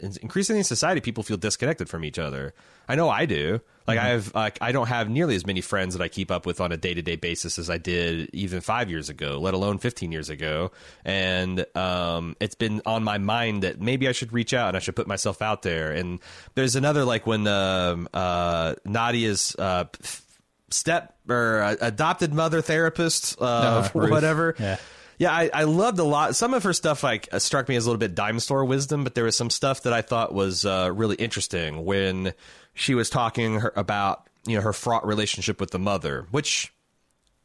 increasingly 0.00 0.60
in 0.60 0.64
society, 0.64 1.00
people 1.00 1.22
feel 1.22 1.36
disconnected 1.36 1.88
from 1.88 2.04
each 2.04 2.18
other. 2.18 2.54
I 2.88 2.94
know 2.94 3.08
I 3.08 3.26
do. 3.26 3.60
Like 3.86 3.98
I 3.98 4.08
have, 4.08 4.34
like 4.34 4.58
I 4.60 4.72
don't 4.72 4.88
have 4.88 5.08
nearly 5.08 5.34
as 5.34 5.46
many 5.46 5.60
friends 5.60 5.96
that 5.96 6.02
I 6.02 6.08
keep 6.08 6.30
up 6.30 6.46
with 6.46 6.60
on 6.60 6.72
a 6.72 6.76
day 6.76 6.94
to 6.94 7.02
day 7.02 7.16
basis 7.16 7.58
as 7.58 7.68
I 7.68 7.78
did 7.78 8.30
even 8.32 8.60
five 8.60 8.90
years 8.90 9.08
ago, 9.08 9.38
let 9.40 9.54
alone 9.54 9.78
fifteen 9.78 10.12
years 10.12 10.30
ago. 10.30 10.70
And 11.04 11.64
um, 11.76 12.36
it's 12.40 12.54
been 12.54 12.82
on 12.86 13.02
my 13.02 13.18
mind 13.18 13.62
that 13.62 13.80
maybe 13.80 14.08
I 14.08 14.12
should 14.12 14.32
reach 14.32 14.54
out 14.54 14.68
and 14.68 14.76
I 14.76 14.80
should 14.80 14.96
put 14.96 15.06
myself 15.06 15.42
out 15.42 15.62
there. 15.62 15.92
And 15.92 16.20
there's 16.54 16.76
another 16.76 17.04
like 17.04 17.26
when 17.26 17.46
um, 17.46 18.08
uh, 18.14 18.74
Nadia's 18.84 19.56
uh, 19.58 19.84
step 20.70 21.16
or 21.28 21.62
uh, 21.62 21.76
adopted 21.80 22.32
mother 22.32 22.62
therapist, 22.62 23.40
uh, 23.40 23.88
Uh, 23.94 24.08
whatever. 24.08 24.54
Yeah. 24.58 24.76
Yeah, 25.18 25.30
I, 25.30 25.50
I 25.54 25.64
loved 25.64 26.00
a 26.00 26.04
lot. 26.04 26.34
Some 26.34 26.52
of 26.52 26.64
her 26.64 26.72
stuff 26.72 27.04
like 27.04 27.28
uh, 27.30 27.38
struck 27.38 27.68
me 27.68 27.76
as 27.76 27.86
a 27.86 27.88
little 27.88 28.00
bit 28.00 28.14
dime 28.16 28.40
store 28.40 28.64
wisdom, 28.64 29.04
but 29.04 29.14
there 29.14 29.22
was 29.22 29.36
some 29.36 29.50
stuff 29.50 29.82
that 29.84 29.92
I 29.92 30.02
thought 30.02 30.34
was 30.34 30.66
uh, 30.66 30.90
really 30.92 31.14
interesting 31.14 31.84
when 31.84 32.32
she 32.74 32.94
was 32.94 33.10
talking 33.10 33.60
her, 33.60 33.72
about 33.76 34.28
you 34.46 34.56
know 34.56 34.62
her 34.62 34.72
fraught 34.72 35.06
relationship 35.06 35.60
with 35.60 35.70
the 35.70 35.78
mother, 35.78 36.26
which 36.30 36.72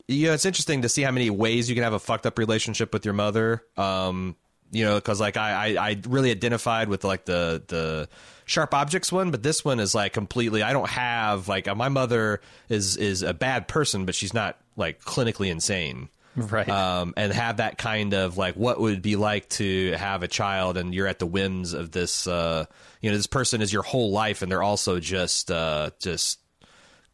you 0.07 0.27
know 0.27 0.33
it's 0.33 0.45
interesting 0.45 0.81
to 0.83 0.89
see 0.89 1.01
how 1.01 1.11
many 1.11 1.29
ways 1.29 1.69
you 1.69 1.75
can 1.75 1.83
have 1.83 1.93
a 1.93 1.99
fucked 1.99 2.25
up 2.25 2.37
relationship 2.37 2.93
with 2.93 3.05
your 3.05 3.13
mother. 3.13 3.63
Um, 3.75 4.35
you 4.71 4.83
know, 4.83 4.95
because 4.95 5.19
like 5.21 5.37
I, 5.37 5.77
I 5.77 5.89
I 5.89 6.01
really 6.07 6.31
identified 6.31 6.89
with 6.89 7.03
like 7.03 7.25
the 7.25 7.63
the 7.67 8.09
sharp 8.45 8.73
objects 8.73 9.11
one, 9.11 9.31
but 9.31 9.43
this 9.43 9.63
one 9.63 9.79
is 9.79 9.95
like 9.95 10.13
completely. 10.13 10.63
I 10.63 10.73
don't 10.73 10.89
have 10.89 11.47
like 11.47 11.73
my 11.75 11.89
mother 11.89 12.41
is 12.69 12.97
is 12.97 13.21
a 13.21 13.33
bad 13.33 13.67
person, 13.67 14.05
but 14.05 14.15
she's 14.15 14.33
not 14.33 14.57
like 14.75 15.01
clinically 15.03 15.49
insane 15.49 16.09
Right. 16.37 16.69
um, 16.69 17.15
and 17.17 17.33
have 17.33 17.57
that 17.57 17.79
kind 17.79 18.13
of 18.13 18.37
like 18.37 18.53
what 18.55 18.79
would 18.79 19.01
be 19.01 19.15
like 19.15 19.49
to 19.49 19.93
have 19.93 20.21
a 20.21 20.27
child 20.27 20.77
and 20.77 20.93
you're 20.93 21.07
at 21.07 21.17
the 21.17 21.25
whims 21.25 21.73
of 21.73 21.89
this 21.91 22.27
uh, 22.27 22.65
you 23.01 23.09
know 23.09 23.17
this 23.17 23.25
person 23.25 23.61
is 23.61 23.73
your 23.73 23.81
whole 23.83 24.11
life 24.11 24.43
and 24.43 24.51
they're 24.51 24.61
also 24.61 24.99
just 24.99 25.49
uh, 25.49 25.89
just 25.99 26.39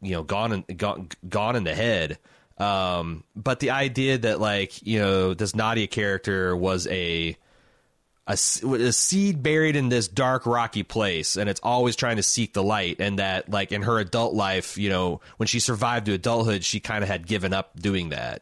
you 0.02 0.12
know 0.12 0.24
gone 0.24 0.52
in, 0.68 0.76
gone 0.76 1.08
gone 1.28 1.56
in 1.56 1.64
the 1.64 1.74
head 1.74 2.20
Um, 2.58 3.24
but 3.36 3.60
the 3.62 3.72
idea 3.72 4.18
that 4.20 4.40
like 4.40 4.86
you 4.86 5.00
know 5.00 5.34
this 5.34 5.56
Nadia 5.56 5.88
character 5.88 6.56
was 6.56 6.86
a 6.88 7.38
a, 8.28 8.34
a 8.34 8.92
seed 8.92 9.42
buried 9.44 9.76
in 9.76 9.90
this 9.90 10.08
dark 10.08 10.46
rocky 10.46 10.84
place 10.84 11.36
and 11.36 11.50
it's 11.50 11.60
always 11.62 11.96
trying 11.96 12.18
to 12.18 12.24
seek 12.24 12.54
the 12.54 12.64
light 12.64 12.98
and 13.00 13.20
that 13.20 13.50
like 13.50 13.72
in 13.72 13.82
her 13.82 14.00
adult 14.00 14.34
life 14.34 14.78
you 14.78 14.90
know 14.90 15.20
when 15.38 15.48
she 15.48 15.60
survived 15.60 16.06
to 16.06 16.14
adulthood 16.14 16.64
she 16.64 16.80
kind 16.80 17.04
of 17.04 17.10
had 17.10 17.26
given 17.28 17.54
up 17.54 17.78
doing 17.80 18.10
that 18.10 18.42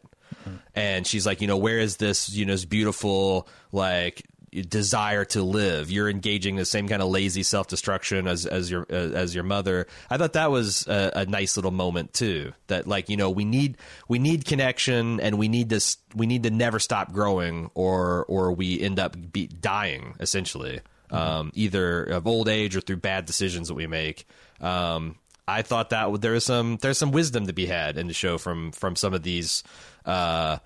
and 0.74 1.06
she's 1.06 1.26
like 1.26 1.40
you 1.40 1.46
know 1.46 1.56
where 1.56 1.78
is 1.78 1.96
this 1.96 2.30
you 2.30 2.44
know 2.44 2.52
this 2.52 2.64
beautiful 2.64 3.48
like 3.72 4.26
desire 4.52 5.24
to 5.24 5.42
live. 5.42 5.90
You're 5.90 6.10
engaging 6.10 6.56
the 6.56 6.64
same 6.66 6.86
kind 6.86 7.00
of 7.00 7.08
lazy 7.08 7.42
self 7.42 7.68
destruction 7.68 8.26
as 8.26 8.44
as 8.44 8.70
your 8.70 8.86
uh, 8.90 8.94
as 8.94 9.34
your 9.34 9.44
mother. 9.44 9.86
I 10.10 10.18
thought 10.18 10.34
that 10.34 10.50
was 10.50 10.86
a, 10.86 11.12
a, 11.16 11.26
nice 11.26 11.56
little 11.56 11.70
moment 11.70 12.12
too. 12.12 12.52
That 12.66 12.86
like 12.86 13.08
you 13.08 13.16
know 13.16 13.30
we 13.30 13.44
need 13.44 13.78
we 14.08 14.18
need 14.18 14.44
connection 14.44 15.20
and 15.20 15.38
we 15.38 15.48
need 15.48 15.70
this 15.70 15.96
we 16.14 16.26
need 16.26 16.42
to 16.42 16.50
never 16.50 16.78
stop 16.78 17.12
growing 17.12 17.70
or 17.74 18.26
or 18.26 18.52
we 18.52 18.80
end 18.80 18.98
up 18.98 19.16
be 19.32 19.46
dying 19.46 20.14
essentially. 20.20 20.80
Mm-hmm. 21.10 21.16
Um, 21.16 21.52
either 21.54 22.04
of 22.04 22.26
old 22.26 22.48
age 22.48 22.76
or 22.76 22.80
through 22.80 22.96
bad 22.96 23.24
decisions 23.24 23.68
that 23.68 23.74
we 23.74 23.86
make. 23.86 24.26
Um, 24.60 25.16
I 25.48 25.62
thought 25.62 25.90
that 25.90 26.20
there's 26.20 26.44
some 26.44 26.76
there's 26.76 26.98
some 26.98 27.10
wisdom 27.10 27.46
to 27.46 27.52
be 27.52 27.66
had 27.66 27.98
in 27.98 28.06
the 28.06 28.14
show 28.14 28.38
from 28.38 28.72
from 28.72 28.96
some 28.96 29.14
of 29.14 29.22
these. 29.22 29.62
Uh, 30.04 30.58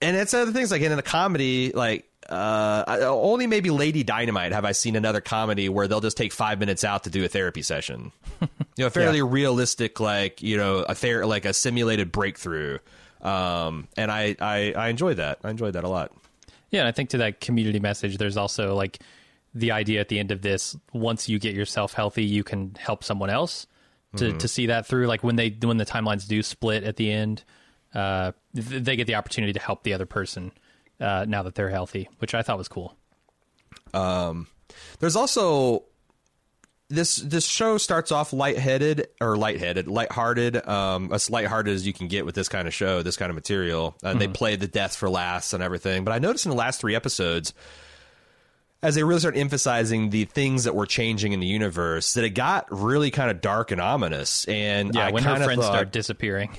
and 0.00 0.16
it's 0.16 0.34
other 0.34 0.52
things 0.52 0.70
like 0.70 0.82
in 0.82 0.92
a 0.92 1.02
comedy, 1.02 1.72
like 1.72 2.10
uh, 2.30 2.84
only 3.00 3.46
maybe 3.46 3.70
Lady 3.70 4.02
Dynamite 4.04 4.52
have 4.52 4.64
I 4.64 4.72
seen 4.72 4.96
another 4.96 5.20
comedy 5.20 5.68
where 5.68 5.88
they'll 5.88 6.00
just 6.00 6.16
take 6.16 6.32
five 6.32 6.60
minutes 6.60 6.84
out 6.84 7.04
to 7.04 7.10
do 7.10 7.24
a 7.24 7.28
therapy 7.28 7.62
session. 7.62 8.12
you 8.40 8.48
know, 8.78 8.86
a 8.86 8.90
fairly 8.90 9.18
yeah. 9.18 9.24
realistic, 9.26 10.00
like 10.00 10.40
you 10.40 10.56
know, 10.56 10.78
a 10.78 10.94
fair 10.94 11.26
like 11.26 11.44
a 11.44 11.52
simulated 11.52 12.12
breakthrough. 12.12 12.78
Um, 13.20 13.88
and 13.96 14.10
I, 14.10 14.36
I 14.40 14.72
I 14.72 14.88
enjoyed 14.88 15.16
that. 15.16 15.40
I 15.42 15.50
enjoyed 15.50 15.74
that 15.74 15.84
a 15.84 15.88
lot. 15.88 16.12
Yeah, 16.70 16.80
and 16.80 16.88
I 16.88 16.92
think 16.92 17.10
to 17.10 17.18
that 17.18 17.40
community 17.40 17.80
message, 17.80 18.16
there's 18.16 18.36
also 18.36 18.74
like 18.74 19.00
the 19.54 19.72
idea 19.72 20.00
at 20.00 20.08
the 20.08 20.18
end 20.18 20.30
of 20.30 20.40
this: 20.40 20.76
once 20.92 21.28
you 21.28 21.38
get 21.38 21.54
yourself 21.54 21.94
healthy, 21.94 22.24
you 22.24 22.44
can 22.44 22.76
help 22.78 23.02
someone 23.02 23.28
else 23.28 23.66
to 24.16 24.26
mm-hmm. 24.26 24.38
to 24.38 24.48
see 24.48 24.66
that 24.66 24.86
through. 24.86 25.08
Like 25.08 25.24
when 25.24 25.36
they 25.36 25.50
when 25.50 25.78
the 25.78 25.86
timelines 25.86 26.28
do 26.28 26.42
split 26.42 26.84
at 26.84 26.96
the 26.96 27.10
end, 27.10 27.42
uh, 27.94 28.32
they 28.54 28.96
get 28.96 29.06
the 29.06 29.14
opportunity 29.16 29.52
to 29.52 29.60
help 29.60 29.82
the 29.82 29.94
other 29.94 30.06
person 30.06 30.52
uh, 31.00 31.24
now 31.28 31.42
that 31.42 31.54
they're 31.54 31.70
healthy, 31.70 32.08
which 32.18 32.34
I 32.34 32.42
thought 32.42 32.58
was 32.58 32.68
cool. 32.68 32.96
Um, 33.94 34.46
there's 35.00 35.16
also 35.16 35.84
this 36.88 37.16
this 37.16 37.46
show 37.46 37.78
starts 37.78 38.12
off 38.12 38.32
lightheaded 38.32 39.08
or 39.20 39.36
lightheaded, 39.36 39.86
lighthearted, 39.86 40.68
um, 40.68 41.12
as 41.12 41.30
lighthearted 41.30 41.74
as 41.74 41.86
you 41.86 41.92
can 41.92 42.08
get 42.08 42.26
with 42.26 42.34
this 42.34 42.48
kind 42.48 42.68
of 42.68 42.74
show, 42.74 43.02
this 43.02 43.16
kind 43.16 43.30
of 43.30 43.34
material. 43.34 43.96
And 44.02 44.12
mm-hmm. 44.12 44.18
they 44.18 44.28
play 44.28 44.56
the 44.56 44.68
death 44.68 44.96
for 44.96 45.08
last 45.08 45.52
and 45.52 45.62
everything. 45.62 46.04
But 46.04 46.12
I 46.12 46.18
noticed 46.18 46.46
in 46.46 46.50
the 46.50 46.56
last 46.56 46.80
three 46.80 46.94
episodes, 46.94 47.54
as 48.82 48.96
they 48.96 49.04
really 49.04 49.20
start 49.20 49.36
emphasizing 49.36 50.10
the 50.10 50.24
things 50.24 50.64
that 50.64 50.74
were 50.74 50.86
changing 50.86 51.32
in 51.32 51.40
the 51.40 51.46
universe, 51.46 52.14
that 52.14 52.24
it 52.24 52.30
got 52.30 52.66
really 52.70 53.10
kind 53.10 53.30
of 53.30 53.40
dark 53.40 53.70
and 53.70 53.80
ominous. 53.80 54.44
And 54.46 54.94
yeah, 54.94 55.06
I 55.06 55.10
when 55.12 55.22
her 55.22 55.36
friends 55.36 55.62
thought, 55.62 55.72
start 55.72 55.92
disappearing 55.92 56.50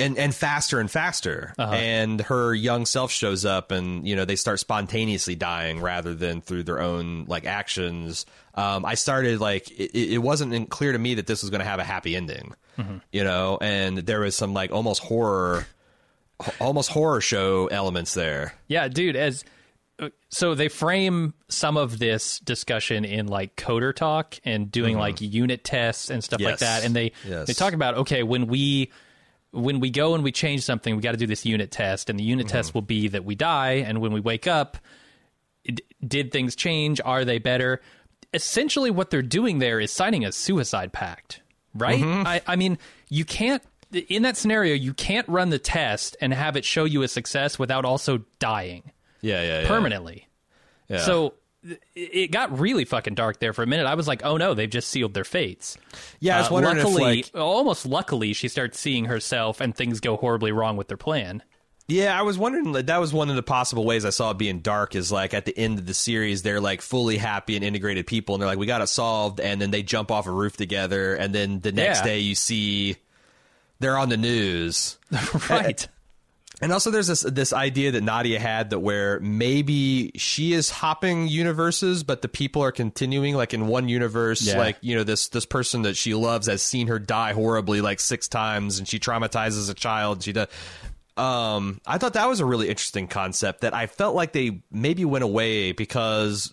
and 0.00 0.18
and 0.18 0.34
faster 0.34 0.80
and 0.80 0.90
faster 0.90 1.54
uh-huh. 1.58 1.72
and 1.72 2.20
her 2.22 2.54
young 2.54 2.86
self 2.86 3.10
shows 3.10 3.44
up 3.44 3.70
and 3.70 4.06
you 4.06 4.16
know 4.16 4.24
they 4.24 4.36
start 4.36 4.58
spontaneously 4.58 5.34
dying 5.34 5.80
rather 5.80 6.14
than 6.14 6.40
through 6.40 6.62
their 6.62 6.80
own 6.80 7.24
like 7.26 7.44
actions 7.44 8.26
um, 8.54 8.84
i 8.84 8.94
started 8.94 9.40
like 9.40 9.70
it, 9.70 10.14
it, 10.14 10.18
wasn't 10.18 10.68
clear 10.70 10.92
to 10.92 10.98
me 10.98 11.14
that 11.14 11.26
this 11.26 11.42
was 11.42 11.50
going 11.50 11.60
to 11.60 11.66
have 11.66 11.78
a 11.78 11.84
happy 11.84 12.16
ending 12.16 12.54
mm-hmm. 12.78 12.96
you 13.12 13.22
know 13.22 13.58
and 13.60 13.98
there 13.98 14.20
was 14.20 14.34
some 14.34 14.52
like 14.54 14.72
almost 14.72 15.02
horror 15.02 15.66
almost 16.58 16.90
horror 16.90 17.20
show 17.20 17.66
elements 17.68 18.14
there 18.14 18.54
yeah 18.66 18.88
dude 18.88 19.16
as 19.16 19.44
so 20.30 20.54
they 20.54 20.68
frame 20.68 21.34
some 21.48 21.76
of 21.76 21.98
this 21.98 22.38
discussion 22.40 23.04
in 23.04 23.26
like 23.26 23.56
coder 23.56 23.94
talk 23.94 24.36
and 24.44 24.70
doing 24.70 24.92
mm-hmm. 24.92 25.00
like 25.00 25.20
unit 25.20 25.64
tests 25.64 26.10
and 26.10 26.22
stuff 26.24 26.40
yes. 26.40 26.50
like 26.50 26.58
that 26.60 26.84
and 26.84 26.94
they 26.94 27.12
yes. 27.26 27.46
they 27.46 27.52
talk 27.52 27.74
about 27.74 27.94
okay 27.94 28.22
when 28.22 28.46
we 28.46 28.90
when 29.52 29.80
we 29.80 29.90
go 29.90 30.14
and 30.14 30.22
we 30.22 30.32
change 30.32 30.62
something, 30.62 30.94
we 30.94 31.02
got 31.02 31.12
to 31.12 31.18
do 31.18 31.26
this 31.26 31.44
unit 31.44 31.70
test, 31.70 32.10
and 32.10 32.18
the 32.18 32.24
unit 32.24 32.46
mm-hmm. 32.46 32.56
test 32.56 32.74
will 32.74 32.82
be 32.82 33.08
that 33.08 33.24
we 33.24 33.34
die, 33.34 33.84
and 33.86 34.00
when 34.00 34.12
we 34.12 34.20
wake 34.20 34.46
up, 34.46 34.78
did 36.06 36.32
things 36.32 36.56
change? 36.56 37.00
Are 37.04 37.24
they 37.24 37.38
better? 37.38 37.80
Essentially, 38.32 38.90
what 38.90 39.10
they're 39.10 39.22
doing 39.22 39.58
there 39.58 39.80
is 39.80 39.92
signing 39.92 40.24
a 40.24 40.32
suicide 40.32 40.92
pact, 40.92 41.42
right? 41.74 42.00
Mm-hmm. 42.00 42.26
I, 42.26 42.42
I 42.46 42.56
mean, 42.56 42.78
you 43.08 43.24
can't 43.24 43.62
in 43.92 44.22
that 44.22 44.36
scenario, 44.36 44.74
you 44.74 44.94
can't 44.94 45.28
run 45.28 45.50
the 45.50 45.58
test 45.58 46.16
and 46.20 46.32
have 46.32 46.56
it 46.56 46.64
show 46.64 46.84
you 46.84 47.02
a 47.02 47.08
success 47.08 47.58
without 47.58 47.84
also 47.84 48.22
dying. 48.38 48.92
Yeah, 49.20 49.42
yeah, 49.42 49.62
yeah. 49.62 49.68
permanently. 49.68 50.28
Yeah. 50.88 50.98
So 50.98 51.34
it 51.94 52.30
got 52.30 52.58
really 52.58 52.84
fucking 52.84 53.14
dark 53.14 53.38
there 53.38 53.52
for 53.52 53.62
a 53.62 53.66
minute. 53.66 53.86
I 53.86 53.94
was 53.94 54.08
like, 54.08 54.24
oh 54.24 54.36
no, 54.36 54.54
they've 54.54 54.70
just 54.70 54.88
sealed 54.88 55.14
their 55.14 55.24
fates. 55.24 55.76
Yeah, 56.18 56.36
I 56.36 56.40
was 56.40 56.50
uh, 56.50 56.54
wondering 56.54 56.76
luckily, 56.78 57.20
if, 57.20 57.34
like, 57.34 57.42
almost 57.42 57.86
luckily, 57.86 58.32
she 58.32 58.48
starts 58.48 58.78
seeing 58.78 59.06
herself 59.06 59.60
and 59.60 59.74
things 59.74 60.00
go 60.00 60.16
horribly 60.16 60.52
wrong 60.52 60.76
with 60.76 60.88
their 60.88 60.96
plan. 60.96 61.42
Yeah, 61.90 62.16
I 62.16 62.22
was 62.22 62.38
wondering 62.38 62.72
that 62.72 62.98
was 62.98 63.12
one 63.12 63.30
of 63.30 63.36
the 63.36 63.42
possible 63.42 63.84
ways 63.84 64.04
I 64.04 64.10
saw 64.10 64.30
it 64.30 64.38
being 64.38 64.60
dark 64.60 64.94
is 64.94 65.10
like 65.10 65.34
at 65.34 65.44
the 65.44 65.56
end 65.58 65.78
of 65.78 65.86
the 65.86 65.94
series, 65.94 66.42
they're 66.42 66.60
like 66.60 66.82
fully 66.82 67.16
happy 67.16 67.56
and 67.56 67.64
integrated 67.64 68.06
people, 68.06 68.34
and 68.34 68.42
they're 68.42 68.48
like, 68.48 68.58
we 68.58 68.66
got 68.66 68.80
it 68.80 68.86
solved, 68.86 69.40
and 69.40 69.60
then 69.60 69.72
they 69.72 69.82
jump 69.82 70.12
off 70.12 70.28
a 70.28 70.30
roof 70.30 70.56
together, 70.56 71.16
and 71.16 71.34
then 71.34 71.60
the 71.60 71.72
next 71.72 72.00
yeah. 72.00 72.04
day 72.04 72.18
you 72.20 72.36
see 72.36 72.96
they're 73.80 73.98
on 73.98 74.08
the 74.08 74.16
news, 74.16 74.98
right? 75.50 75.86
And 76.62 76.72
also, 76.72 76.90
there's 76.90 77.06
this 77.06 77.22
this 77.22 77.54
idea 77.54 77.92
that 77.92 78.02
Nadia 78.02 78.38
had 78.38 78.70
that 78.70 78.80
where 78.80 79.18
maybe 79.20 80.12
she 80.16 80.52
is 80.52 80.68
hopping 80.68 81.26
universes, 81.26 82.04
but 82.04 82.20
the 82.20 82.28
people 82.28 82.62
are 82.62 82.72
continuing. 82.72 83.34
Like 83.34 83.54
in 83.54 83.66
one 83.66 83.88
universe, 83.88 84.42
yeah. 84.42 84.58
like 84.58 84.76
you 84.82 84.94
know 84.94 85.02
this 85.04 85.28
this 85.28 85.46
person 85.46 85.82
that 85.82 85.96
she 85.96 86.12
loves 86.14 86.48
has 86.48 86.62
seen 86.62 86.88
her 86.88 86.98
die 86.98 87.32
horribly 87.32 87.80
like 87.80 87.98
six 87.98 88.28
times, 88.28 88.78
and 88.78 88.86
she 88.86 88.98
traumatizes 88.98 89.70
a 89.70 89.74
child. 89.74 90.22
She 90.22 90.34
does. 90.34 90.48
Um, 91.16 91.80
I 91.86 91.98
thought 91.98 92.12
that 92.12 92.28
was 92.28 92.40
a 92.40 92.46
really 92.46 92.68
interesting 92.68 93.08
concept 93.08 93.62
that 93.62 93.74
I 93.74 93.86
felt 93.86 94.14
like 94.14 94.32
they 94.32 94.62
maybe 94.70 95.04
went 95.04 95.24
away 95.24 95.72
because 95.72 96.52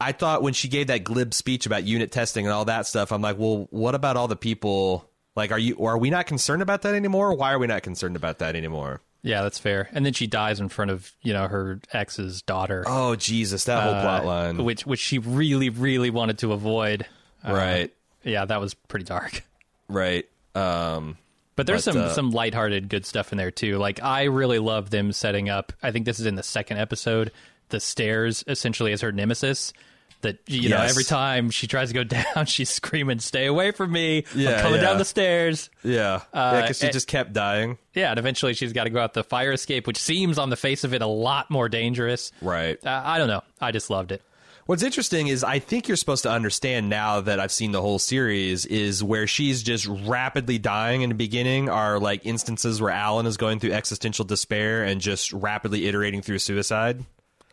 I 0.00 0.12
thought 0.12 0.42
when 0.42 0.52
she 0.54 0.68
gave 0.68 0.88
that 0.88 1.04
glib 1.04 1.32
speech 1.34 1.66
about 1.66 1.84
unit 1.84 2.10
testing 2.10 2.46
and 2.46 2.52
all 2.52 2.66
that 2.66 2.86
stuff, 2.86 3.12
I'm 3.12 3.22
like, 3.22 3.38
well, 3.38 3.68
what 3.70 3.94
about 3.94 4.16
all 4.16 4.28
the 4.28 4.36
people? 4.36 5.08
Like, 5.34 5.52
are 5.52 5.58
you? 5.58 5.84
Are 5.84 5.98
we 5.98 6.08
not 6.08 6.26
concerned 6.26 6.62
about 6.62 6.82
that 6.82 6.94
anymore? 6.94 7.34
Why 7.34 7.52
are 7.52 7.58
we 7.58 7.66
not 7.66 7.82
concerned 7.82 8.16
about 8.16 8.38
that 8.38 8.56
anymore? 8.56 9.02
Yeah, 9.26 9.42
that's 9.42 9.58
fair. 9.58 9.88
And 9.92 10.06
then 10.06 10.12
she 10.12 10.28
dies 10.28 10.60
in 10.60 10.68
front 10.68 10.92
of 10.92 11.10
you 11.20 11.32
know 11.32 11.48
her 11.48 11.80
ex's 11.92 12.42
daughter. 12.42 12.84
Oh 12.86 13.16
Jesus, 13.16 13.64
that 13.64 13.82
whole 13.82 13.94
uh, 13.94 14.00
plot 14.00 14.24
line, 14.24 14.64
which 14.64 14.86
which 14.86 15.00
she 15.00 15.18
really 15.18 15.68
really 15.68 16.10
wanted 16.10 16.38
to 16.38 16.52
avoid. 16.52 17.06
Uh, 17.44 17.52
right. 17.52 17.92
Yeah, 18.22 18.44
that 18.44 18.60
was 18.60 18.74
pretty 18.74 19.04
dark. 19.04 19.42
Right. 19.88 20.28
Um, 20.54 21.16
but 21.56 21.66
there's 21.66 21.84
but, 21.84 21.92
some 21.92 22.02
uh, 22.02 22.12
some 22.12 22.30
lighthearted 22.30 22.88
good 22.88 23.04
stuff 23.04 23.32
in 23.32 23.38
there 23.38 23.50
too. 23.50 23.78
Like 23.78 24.00
I 24.00 24.24
really 24.24 24.60
love 24.60 24.90
them 24.90 25.10
setting 25.10 25.48
up. 25.48 25.72
I 25.82 25.90
think 25.90 26.06
this 26.06 26.20
is 26.20 26.26
in 26.26 26.36
the 26.36 26.44
second 26.44 26.78
episode. 26.78 27.32
The 27.70 27.80
stairs 27.80 28.44
essentially 28.46 28.92
as 28.92 29.00
her 29.00 29.10
nemesis 29.10 29.72
that 30.22 30.38
you 30.46 30.68
know 30.68 30.80
every 30.80 31.04
time 31.04 31.50
she 31.50 31.66
tries 31.66 31.88
to 31.88 31.94
go 31.94 32.04
down 32.34 32.46
she's 32.46 32.70
screaming 32.70 33.18
stay 33.18 33.46
away 33.46 33.70
from 33.70 33.92
me. 33.92 34.24
Yeah, 34.34 34.56
i'm 34.56 34.60
coming 34.60 34.80
yeah. 34.80 34.86
down 34.86 34.98
the 34.98 35.04
stairs. 35.04 35.70
Yeah. 35.82 36.22
Uh, 36.32 36.52
yeah 36.54 36.60
because 36.62 36.78
she 36.78 36.90
just 36.90 37.08
kept 37.08 37.32
dying. 37.32 37.78
Yeah 37.94 38.10
and 38.10 38.18
eventually 38.18 38.54
she's 38.54 38.72
got 38.72 38.84
to 38.84 38.90
go 38.90 39.00
out 39.00 39.14
the 39.14 39.24
fire 39.24 39.52
escape 39.52 39.86
which 39.86 39.98
seems 39.98 40.38
on 40.38 40.50
the 40.50 40.56
face 40.56 40.84
of 40.84 40.94
it 40.94 41.02
a 41.02 41.06
lot 41.06 41.50
more 41.50 41.68
dangerous. 41.68 42.32
Right. 42.40 42.84
Uh, 42.84 43.02
i 43.04 43.18
don't 43.18 43.28
know. 43.28 43.42
I 43.60 43.72
just 43.72 43.90
loved 43.90 44.12
it. 44.12 44.22
What's 44.66 44.82
interesting 44.82 45.28
is 45.28 45.44
I 45.44 45.60
think 45.60 45.86
you're 45.86 45.96
supposed 45.96 46.24
to 46.24 46.30
understand 46.30 46.88
now 46.88 47.20
that 47.20 47.38
I've 47.38 47.52
seen 47.52 47.70
the 47.70 47.80
whole 47.80 48.00
series 48.00 48.66
is 48.66 49.02
where 49.02 49.28
she's 49.28 49.62
just 49.62 49.86
rapidly 49.86 50.58
dying 50.58 51.02
in 51.02 51.08
the 51.08 51.14
beginning 51.14 51.68
are 51.68 52.00
like 52.00 52.26
instances 52.26 52.80
where 52.82 52.90
Alan 52.90 53.26
is 53.26 53.36
going 53.36 53.60
through 53.60 53.70
existential 53.70 54.24
despair 54.24 54.82
and 54.82 55.00
just 55.00 55.32
rapidly 55.32 55.86
iterating 55.86 56.20
through 56.20 56.40
suicide. 56.40 57.04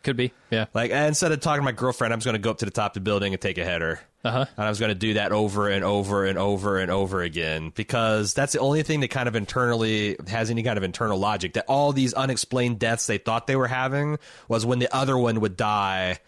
Could 0.04 0.16
be, 0.16 0.32
yeah. 0.50 0.66
Like 0.74 0.90
instead 0.90 1.32
of 1.32 1.40
talking 1.40 1.62
to 1.62 1.64
my 1.64 1.72
girlfriend, 1.72 2.12
I'm 2.12 2.20
just 2.20 2.26
going 2.26 2.34
to 2.34 2.38
go 2.38 2.50
up 2.50 2.58
to 2.58 2.66
the 2.66 2.70
top 2.70 2.90
of 2.90 2.94
the 2.94 3.00
building 3.00 3.32
and 3.32 3.40
take 3.40 3.56
a 3.56 3.64
header. 3.64 4.00
Uh-huh. 4.22 4.44
And 4.56 4.66
I 4.66 4.68
was 4.68 4.78
going 4.78 4.90
to 4.90 4.94
do 4.94 5.14
that 5.14 5.32
over 5.32 5.68
and 5.68 5.82
over 5.82 6.26
and 6.26 6.38
over 6.38 6.78
and 6.78 6.90
over 6.90 7.22
again 7.22 7.72
because 7.74 8.34
that's 8.34 8.52
the 8.52 8.60
only 8.60 8.82
thing 8.82 9.00
that 9.00 9.08
kind 9.08 9.28
of 9.28 9.34
internally 9.34 10.16
has 10.28 10.50
any 10.50 10.62
kind 10.62 10.76
of 10.76 10.84
internal 10.84 11.18
logic. 11.18 11.54
That 11.54 11.64
all 11.68 11.92
these 11.92 12.12
unexplained 12.12 12.78
deaths 12.78 13.06
they 13.06 13.18
thought 13.18 13.46
they 13.46 13.56
were 13.56 13.66
having 13.66 14.18
was 14.46 14.66
when 14.66 14.78
the 14.78 14.94
other 14.94 15.16
one 15.16 15.40
would 15.40 15.56
die, 15.56 16.18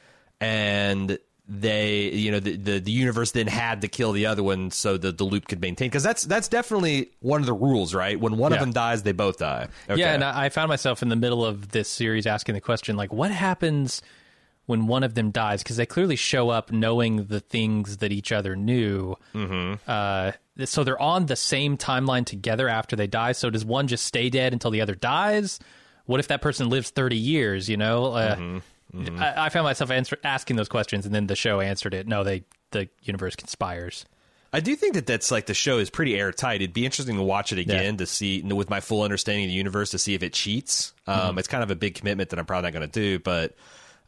and 0.41 1.19
they 1.49 2.11
you 2.11 2.31
know 2.33 2.41
the, 2.41 2.57
the, 2.57 2.81
the 2.81 2.91
universe 2.91 3.31
then 3.31 3.47
had 3.47 3.81
to 3.81 3.89
kill 3.89 4.11
the 4.11 4.27
other 4.27 4.43
one 4.43 4.71
so 4.71 4.97
the, 4.97 5.13
the 5.13 5.23
loop 5.23 5.47
could 5.47 5.61
maintain 5.61 5.89
because 5.89 6.03
that's 6.03 6.25
that's 6.25 6.49
definitely 6.49 7.11
one 7.21 7.41
of 7.41 7.47
the 7.47 7.53
rules 7.53 7.95
right 7.95 8.19
when 8.19 8.37
one 8.37 8.51
yeah. 8.51 8.57
of 8.57 8.61
them 8.61 8.73
dies 8.73 9.05
they 9.05 9.13
both 9.13 9.39
die 9.39 9.69
okay. 9.89 10.01
yeah 10.01 10.13
and 10.13 10.25
I 10.25 10.49
found 10.49 10.69
myself 10.69 11.03
in 11.03 11.09
the 11.09 11.15
middle 11.15 11.45
of 11.45 11.69
this 11.69 11.89
series 11.89 12.27
asking 12.27 12.57
the 12.57 12.61
question 12.61 12.97
like 12.97 13.13
what 13.13 13.31
happens 13.31 14.03
when 14.67 14.89
one 14.89 15.05
of 15.05 15.15
them 15.15 15.31
dies 15.31 15.63
because 15.63 15.77
they 15.77 15.87
clearly 15.87 16.17
show 16.17 16.51
up 16.51 16.71
knowing 16.71 17.27
the 17.27 17.41
things 17.41 17.99
that 17.99 18.13
each 18.13 18.33
other 18.33 18.55
knew. 18.55 19.17
Mm-hmm. 19.35 19.75
Uh, 19.89 20.33
so 20.65 20.85
they're 20.85 21.01
on 21.01 21.27
the 21.27 21.37
same 21.37 21.77
timeline 21.77 22.27
together 22.27 22.69
after 22.69 22.97
they 22.97 23.07
die. 23.07 23.33
So 23.33 23.49
does 23.49 23.65
one 23.65 23.87
just 23.87 24.05
stay 24.05 24.29
dead 24.29 24.53
until 24.53 24.71
the 24.71 24.81
other 24.81 24.95
dies? 24.95 25.61
What 26.07 26.21
if 26.21 26.29
that 26.29 26.43
person 26.43 26.69
lives 26.69 26.91
thirty 26.91 27.17
years? 27.17 27.69
You 27.69 27.77
know, 27.77 28.07
uh, 28.07 28.37
mm-hmm. 28.37 28.59
Mm-hmm. 28.94 29.20
I, 29.20 29.46
I, 29.46 29.49
found 29.49 29.64
myself 29.64 29.90
answer, 29.90 30.16
asking 30.22 30.57
those 30.57 30.68
questions, 30.68 31.07
and 31.07 31.14
then 31.14 31.27
the 31.27 31.37
show 31.37 31.61
answered 31.61 31.92
it. 31.92 32.07
No, 32.07 32.25
they 32.25 32.44
the 32.70 32.88
universe 33.03 33.37
conspires. 33.37 34.05
I 34.53 34.61
do 34.61 34.75
think 34.77 34.94
that 34.94 35.07
that's 35.07 35.31
like 35.31 35.46
the 35.46 35.55
show 35.55 35.79
is 35.79 35.90
pretty 35.90 36.18
airtight. 36.18 36.62
It'd 36.62 36.72
be 36.72 36.85
interesting 36.85 37.16
to 37.16 37.22
watch 37.22 37.53
it 37.53 37.59
again 37.59 37.94
yeah. 37.94 37.99
to 37.99 38.07
see 38.07 38.42
with 38.42 38.70
my 38.70 38.81
full 38.81 39.03
understanding 39.03 39.44
of 39.44 39.49
the 39.49 39.55
universe 39.55 39.90
to 39.90 39.99
see 39.99 40.14
if 40.14 40.22
it 40.22 40.33
cheats. 40.33 40.94
Um, 41.07 41.18
mm-hmm. 41.18 41.38
It's 41.40 41.49
kind 41.49 41.62
of 41.62 41.70
a 41.70 41.77
big 41.77 41.94
commitment 41.94 42.31
that 42.31 42.38
I'm 42.38 42.46
probably 42.46 42.70
not 42.70 42.79
going 42.79 42.90
to 42.90 43.01
do, 43.01 43.18
but 43.18 43.55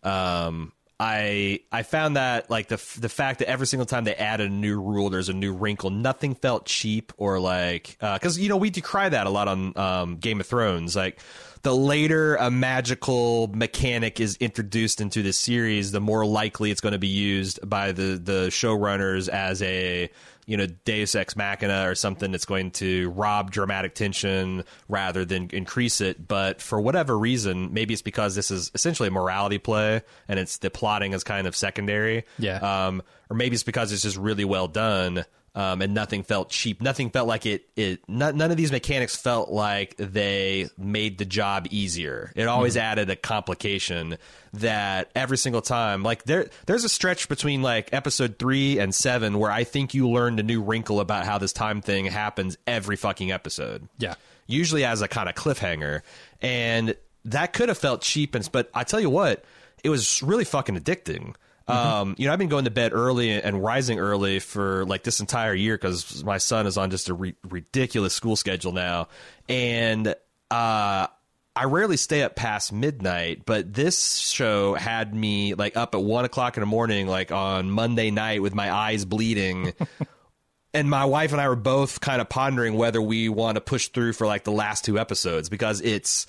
um, 0.05 0.73
I 1.01 1.61
I 1.71 1.83
found 1.83 2.17
that 2.17 2.51
like 2.51 2.69
the 2.69 2.83
the 2.99 3.09
fact 3.09 3.39
that 3.41 3.49
every 3.49 3.67
single 3.67 3.87
time 3.87 4.05
they 4.05 4.15
add 4.15 4.41
a 4.41 4.49
new 4.49 4.81
rule, 4.81 5.11
there's 5.11 5.29
a 5.29 5.35
new 5.35 5.53
wrinkle. 5.53 5.91
Nothing 5.91 6.35
felt 6.35 6.67
cheap 6.67 7.13
or 7.17 7.39
like 7.39 7.97
because 8.01 8.39
uh, 8.39 8.41
you 8.41 8.49
know 8.49 8.57
we 8.57 8.71
decry 8.71 9.09
that 9.09 9.27
a 9.27 9.31
lot 9.31 9.49
on 9.49 9.77
um, 9.77 10.17
Game 10.17 10.41
of 10.41 10.47
Thrones. 10.47 10.97
Like 10.97 11.21
the 11.63 11.75
later 11.75 12.37
a 12.37 12.51
magical 12.51 13.49
mechanic 13.49 14.21
is 14.21 14.37
introduced 14.37 15.01
into 15.01 15.23
the 15.23 15.33
series, 15.33 15.93
the 15.93 16.01
more 16.01 16.25
likely 16.25 16.71
it's 16.71 16.81
going 16.81 16.93
to 16.93 16.99
be 16.99 17.09
used 17.09 17.59
by 17.69 17.93
the 17.93 18.21
the 18.23 18.49
showrunners 18.49 19.29
as 19.29 19.63
a 19.63 20.11
you 20.47 20.57
know 20.57 20.67
Deus 20.67 21.15
Ex 21.15 21.37
Machina 21.37 21.89
or 21.89 21.95
something 21.95 22.33
that's 22.33 22.47
going 22.47 22.71
to 22.73 23.11
rob 23.11 23.51
dramatic 23.51 23.95
tension 23.95 24.65
rather 24.89 25.25
than 25.25 25.51
increase 25.53 26.01
it. 26.01 26.27
But 26.27 26.63
for 26.63 26.81
whatever 26.81 27.19
reason, 27.19 27.73
maybe 27.75 27.93
it's 27.93 28.03
because 28.03 28.35
this 28.35 28.51
is 28.51 28.71
essentially 28.75 29.09
a 29.09 29.13
morality 29.13 29.59
play 29.59 30.03
and 30.27 30.39
it's 30.39 30.59
the 30.59 30.71
plotting 30.71 31.13
is 31.13 31.23
kind 31.23 31.47
of 31.47 31.55
secondary. 31.55 32.25
Yeah. 32.39 32.87
Um, 32.87 33.03
or 33.31 33.37
maybe 33.37 33.55
it's 33.55 33.63
because 33.63 33.93
it's 33.93 34.03
just 34.03 34.17
really 34.17 34.47
well 34.47 34.69
done 34.69 35.27
um, 35.59 35.83
and 35.83 35.93
nothing 35.93 36.23
felt 36.23 36.51
cheap. 36.51 36.81
Nothing 36.81 37.11
felt 37.11 37.27
like 37.27 37.45
it. 37.45 37.69
It 37.75 38.09
none, 38.09 38.37
none 38.37 38.53
of 38.53 38.57
these 38.57 38.71
mechanics 38.71 39.17
felt 39.17 39.51
like 39.51 39.97
they 39.97 40.69
made 40.79 41.19
the 41.19 41.25
job 41.25 41.67
easier. 41.71 42.33
It 42.37 42.45
always 42.45 42.77
mm-hmm. 42.77 42.85
added 42.85 43.11
a 43.11 43.17
complication 43.17 44.19
that 44.53 45.11
every 45.17 45.37
single 45.37 45.61
time, 45.61 46.05
like 46.05 46.23
there, 46.23 46.49
there's 46.67 46.85
a 46.85 46.89
stretch 46.89 47.29
between 47.29 47.61
like 47.61 47.93
episode 47.93 48.39
three 48.39 48.79
and 48.79 48.95
seven 48.95 49.41
where 49.41 49.51
I 49.51 49.65
think 49.65 49.95
you 49.95 50.09
learned 50.09 50.39
a 50.39 50.45
new 50.45 50.63
wrinkle 50.63 51.01
about 51.01 51.25
how 51.25 51.39
this 51.39 51.53
time 51.53 51.81
thing 51.81 52.05
happens 52.07 52.57
every 52.65 52.95
fucking 52.95 53.33
episode. 53.33 53.89
Yeah, 53.99 54.15
usually 54.47 54.85
as 54.85 55.03
a 55.03 55.09
kind 55.09 55.29
of 55.29 55.35
cliffhanger, 55.35 56.03
and 56.41 56.95
that 57.25 57.53
could 57.53 57.69
have 57.69 57.79
felt 57.79 58.03
cheap. 58.03 58.37
And 58.37 58.49
but 58.53 58.71
I 58.75 58.85
tell 58.85 59.01
you 59.01 59.11
what, 59.11 59.45
it 59.83 59.91
was 59.91 60.23
really 60.23 60.45
fucking 60.45 60.79
addicting. 60.79 61.35
Mm-hmm. 61.69 61.89
Um, 61.89 62.15
you 62.19 62.27
know, 62.27 62.33
I've 62.33 62.39
been 62.39 62.49
going 62.49 62.65
to 62.65 62.71
bed 62.71 62.93
early 62.95 63.31
and 63.31 63.63
rising 63.63 63.99
early 63.99 64.39
for 64.39 64.87
like 64.87 65.03
this 65.03 65.21
entire 65.21 65.55
year 65.55 65.77
because 65.77 66.25
my 66.25 66.39
son 66.39 66.67
is 66.67 66.79
on 66.79 66.91
just 66.91 67.09
a 67.09 67.15
re- 67.15 67.35
ridiculous 67.49 68.15
school 68.15 68.37
schedule 68.37 68.73
now, 68.73 69.09
and 69.49 70.09
uh, 70.51 71.07
I 71.57 71.65
rarely 71.65 71.99
stay 71.99 72.23
up 72.23 72.37
past 72.37 72.73
midnight. 72.73 73.43
But 73.45 73.75
this 73.75 74.17
show 74.17 74.75
had 74.75 75.15
me 75.15 75.55
like 75.55 75.77
up 75.77 75.95
at 75.95 76.03
one 76.03 76.25
o'clock 76.25 76.57
in 76.57 76.63
the 76.63 76.67
morning, 76.67 77.07
like 77.07 77.33
on 77.33 77.71
Monday 77.71 78.11
night, 78.11 78.41
with 78.41 78.55
my 78.55 78.73
eyes 78.73 79.05
bleeding. 79.05 79.75
and 80.75 80.89
my 80.89 81.05
wife 81.05 81.33
and 81.33 81.41
I 81.41 81.49
were 81.49 81.57
both 81.57 82.01
kind 82.01 82.21
of 82.21 82.29
pondering 82.29 82.75
whether 82.75 83.03
we 83.03 83.29
want 83.29 83.57
to 83.57 83.61
push 83.61 83.89
through 83.89 84.15
for 84.15 84.27
like 84.27 84.45
the 84.45 84.53
last 84.53 84.85
two 84.85 84.99
episodes 84.99 85.49
because 85.49 85.81
it's 85.83 86.27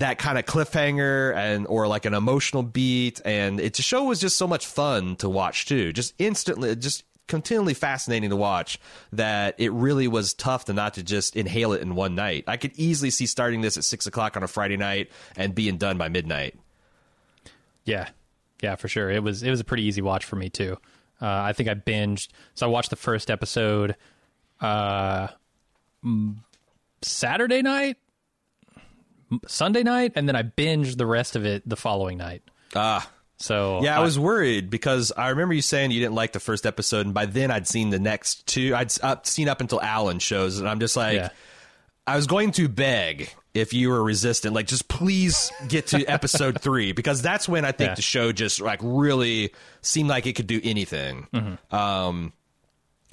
that 0.00 0.18
kind 0.18 0.38
of 0.38 0.46
cliffhanger 0.46 1.34
and 1.36 1.66
or 1.66 1.86
like 1.86 2.06
an 2.06 2.14
emotional 2.14 2.62
beat. 2.62 3.20
And 3.24 3.60
it 3.60 3.74
the 3.74 3.82
show 3.82 4.04
was 4.04 4.18
just 4.18 4.36
so 4.36 4.46
much 4.46 4.66
fun 4.66 5.16
to 5.16 5.28
watch 5.28 5.66
too. 5.66 5.92
Just 5.92 6.14
instantly 6.18 6.74
just 6.74 7.04
continually 7.28 7.74
fascinating 7.74 8.30
to 8.30 8.36
watch 8.36 8.80
that 9.12 9.54
it 9.58 9.70
really 9.72 10.08
was 10.08 10.34
tough 10.34 10.64
to 10.64 10.72
not 10.72 10.94
to 10.94 11.02
just 11.02 11.36
inhale 11.36 11.72
it 11.74 11.82
in 11.82 11.94
one 11.94 12.14
night. 12.14 12.44
I 12.48 12.56
could 12.56 12.72
easily 12.76 13.10
see 13.10 13.26
starting 13.26 13.60
this 13.60 13.76
at 13.76 13.84
six 13.84 14.06
o'clock 14.06 14.36
on 14.36 14.42
a 14.42 14.48
friday 14.48 14.76
night 14.76 15.10
and 15.36 15.54
being 15.54 15.76
done 15.76 15.96
by 15.98 16.08
midnight. 16.08 16.58
Yeah. 17.84 18.08
Yeah 18.62 18.76
for 18.76 18.88
sure. 18.88 19.10
It 19.10 19.22
was 19.22 19.42
it 19.42 19.50
was 19.50 19.60
a 19.60 19.64
pretty 19.64 19.84
easy 19.84 20.00
watch 20.02 20.24
for 20.24 20.36
me 20.36 20.48
too. 20.48 20.76
Uh, 21.22 21.26
i 21.44 21.52
think 21.52 21.68
i 21.68 21.74
binged 21.74 22.28
so 22.54 22.64
i 22.64 22.70
watched 22.70 22.88
the 22.88 22.96
first 22.96 23.30
episode 23.30 23.94
uh 24.62 25.28
saturday 27.02 27.60
night 27.60 27.98
Sunday 29.46 29.82
night, 29.82 30.12
and 30.14 30.28
then 30.28 30.36
I 30.36 30.42
binged 30.42 30.96
the 30.96 31.06
rest 31.06 31.36
of 31.36 31.44
it 31.44 31.68
the 31.68 31.76
following 31.76 32.18
night. 32.18 32.42
Ah. 32.74 33.10
So 33.38 33.80
yeah, 33.82 33.96
I, 33.96 34.00
I 34.00 34.04
was 34.04 34.18
worried 34.18 34.68
because 34.68 35.12
I 35.16 35.30
remember 35.30 35.54
you 35.54 35.62
saying 35.62 35.92
you 35.92 36.00
didn't 36.00 36.14
like 36.14 36.32
the 36.32 36.40
first 36.40 36.66
episode, 36.66 37.06
and 37.06 37.14
by 37.14 37.26
then 37.26 37.50
I'd 37.50 37.66
seen 37.66 37.90
the 37.90 37.98
next 37.98 38.46
two. 38.46 38.74
I'd 38.76 38.92
up, 39.02 39.26
seen 39.26 39.48
up 39.48 39.60
until 39.62 39.80
Alan 39.80 40.18
shows, 40.18 40.58
and 40.58 40.68
I'm 40.68 40.78
just 40.78 40.96
like, 40.96 41.16
yeah. 41.16 41.28
I 42.06 42.16
was 42.16 42.26
going 42.26 42.52
to 42.52 42.68
beg 42.68 43.34
if 43.54 43.72
you 43.72 43.88
were 43.88 44.02
resistant, 44.02 44.54
like 44.54 44.66
just 44.66 44.88
please 44.88 45.50
get 45.68 45.88
to 45.88 46.04
episode 46.08 46.60
three 46.60 46.92
because 46.92 47.22
that's 47.22 47.48
when 47.48 47.64
I 47.64 47.72
think 47.72 47.90
yeah. 47.90 47.94
the 47.94 48.02
show 48.02 48.30
just 48.30 48.60
like 48.60 48.80
really 48.82 49.52
seemed 49.80 50.08
like 50.08 50.26
it 50.26 50.34
could 50.34 50.46
do 50.46 50.60
anything. 50.62 51.26
Mm-hmm. 51.32 51.74
Um, 51.74 52.32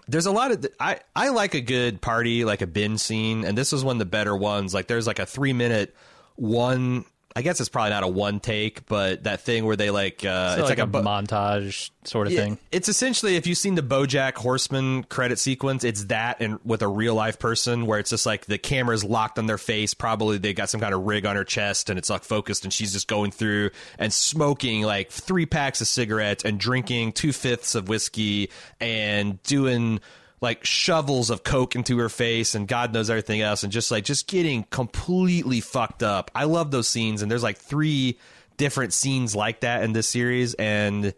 there's 0.07 0.25
a 0.25 0.31
lot 0.31 0.51
of 0.51 0.65
I 0.79 0.99
I 1.15 1.29
like 1.29 1.53
a 1.53 1.61
good 1.61 2.01
party 2.01 2.45
like 2.45 2.61
a 2.61 2.67
bin 2.67 2.97
scene, 2.97 3.43
and 3.43 3.57
this 3.57 3.71
was 3.71 3.83
one 3.83 3.95
of 3.95 3.99
the 3.99 4.05
better 4.05 4.35
ones. 4.35 4.73
Like 4.73 4.87
there's 4.87 5.07
like 5.07 5.19
a 5.19 5.25
three 5.25 5.53
minute 5.53 5.95
one 6.35 7.05
I 7.37 7.43
guess 7.43 7.59
it's 7.59 7.69
probably 7.69 7.91
not 7.91 8.01
a 8.01 8.07
one 8.07 8.39
take, 8.39 8.87
but 8.87 9.25
that 9.25 9.41
thing 9.41 9.63
where 9.63 9.75
they 9.75 9.91
like 9.91 10.25
uh, 10.25 10.55
so 10.55 10.61
it's 10.61 10.69
like, 10.71 10.79
like 10.79 10.91
a, 10.91 10.97
a, 10.97 11.03
montage 11.03 11.91
sort 12.03 12.25
of 12.25 12.33
yeah, 12.33 12.41
thing. 12.41 12.57
It's 12.71 12.89
essentially 12.89 13.35
if 13.35 13.45
you've 13.45 13.59
seen 13.59 13.75
the 13.75 13.83
BoJack 13.83 14.33
Horseman 14.33 15.03
credit 15.03 15.37
sequence, 15.37 15.83
it's 15.83 16.05
that 16.05 16.37
and 16.41 16.57
with 16.65 16.81
a 16.81 16.87
real 16.87 17.13
life 17.13 17.37
person 17.37 17.85
where 17.85 17.99
it's 17.99 18.09
just 18.09 18.25
like 18.25 18.47
the 18.47 18.57
camera's 18.57 19.03
locked 19.03 19.37
on 19.37 19.45
their 19.45 19.59
face. 19.59 19.93
Probably 19.93 20.39
they 20.39 20.55
got 20.55 20.71
some 20.71 20.81
kind 20.81 20.95
of 20.95 21.05
rig 21.05 21.27
on 21.27 21.35
her 21.35 21.43
chest 21.43 21.91
and 21.91 21.99
it's 21.99 22.09
like 22.09 22.23
focused, 22.23 22.63
and 22.63 22.73
she's 22.73 22.91
just 22.91 23.07
going 23.07 23.29
through 23.29 23.69
and 23.99 24.11
smoking 24.11 24.81
like 24.81 25.11
three 25.11 25.45
packs 25.45 25.79
of 25.79 25.85
cigarettes 25.85 26.43
and 26.43 26.59
drinking 26.59 27.11
two 27.11 27.33
fifths 27.33 27.75
of 27.75 27.87
whiskey 27.87 28.49
and 28.79 29.43
doing 29.43 29.99
like 30.39 30.65
shovels 30.65 31.29
of 31.29 31.43
coke 31.43 31.75
into 31.75 31.97
her 31.97 32.09
face 32.09 32.53
and 32.53 32.67
God 32.67 32.93
knows 32.93 33.09
everything 33.09 33.41
else 33.41 33.63
and 33.63 33.71
just 33.71 33.89
like 33.89 34.03
just 34.03 34.27
getting 34.27 34.63
completely 34.69 35.61
fucked 35.61 36.03
up. 36.03 36.29
I 36.35 36.43
love 36.43 36.71
those 36.71 36.87
scenes 36.87 37.21
and 37.21 37.31
there's 37.31 37.43
like 37.43 37.57
three 37.57 38.19
different 38.57 38.93
scenes 38.93 39.35
like 39.35 39.61
that 39.61 39.83
in 39.83 39.93
this 39.93 40.07
series 40.07 40.53
and 40.55 41.13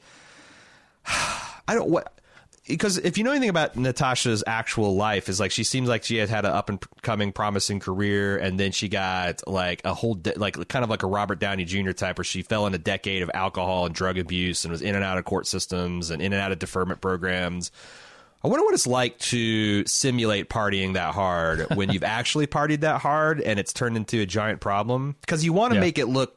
I 1.06 1.76
don't 1.76 1.90
what 1.90 2.20
because 2.70 3.00
if 3.00 3.18
you 3.18 3.24
know 3.24 3.32
anything 3.32 3.50
about 3.50 3.76
Natasha's 3.76 4.44
actual 4.46 4.96
life, 4.96 5.28
is 5.28 5.40
like 5.40 5.52
she 5.52 5.64
seems 5.64 5.90
like 5.90 6.04
she 6.04 6.18
had 6.18 6.30
had 6.30 6.46
an 6.46 6.52
up 6.52 6.70
and 6.70 6.80
coming, 7.02 7.32
promising 7.32 7.80
career, 7.80 8.38
and 8.38 8.60
then 8.60 8.72
she 8.72 8.88
got 8.88 9.46
like 9.48 9.82
a 9.84 9.94
whole 9.94 10.14
de- 10.14 10.38
like 10.38 10.68
kind 10.68 10.84
of 10.84 10.90
like 10.90 11.02
a 11.02 11.08
Robert 11.08 11.40
Downey 11.40 11.66
Jr. 11.66 11.92
type, 11.92 12.20
where 12.20 12.24
she 12.24 12.44
fell 12.44 12.68
in 12.68 12.76
a 12.76 12.78
decade 12.78 13.24
of 13.24 13.32
alcohol 13.34 13.88
and 13.88 13.96
drug 13.96 14.20
abuse, 14.20 14.64
and 14.64 14.72
was 14.72 14.84
in 14.84 14.94
and 14.94 15.04
out 15.04 15.18
of 15.18 15.26
court 15.26 15.48
systems 15.48 16.12
and 16.12 16.22
in 16.22 16.32
and 16.32 16.42
out 16.42 16.52
of 16.52 16.60
deferment 16.60 17.02
programs. 17.02 17.72
I 18.44 18.48
wonder 18.48 18.64
what 18.64 18.74
it's 18.74 18.88
like 18.88 19.18
to 19.20 19.86
simulate 19.86 20.50
partying 20.50 20.94
that 20.94 21.14
hard 21.14 21.68
when 21.76 21.92
you've 21.92 22.04
actually 22.04 22.48
partied 22.48 22.82
that 22.82 23.02
hard 23.02 23.42
and 23.42 23.60
it's 23.60 23.74
turned 23.74 23.98
into 23.98 24.22
a 24.22 24.26
giant 24.26 24.62
problem. 24.62 25.16
Because 25.22 25.44
you 25.44 25.54
want 25.54 25.72
to 25.72 25.76
yeah. 25.76 25.82
make 25.82 25.98
it 25.98 26.08
look. 26.08 26.36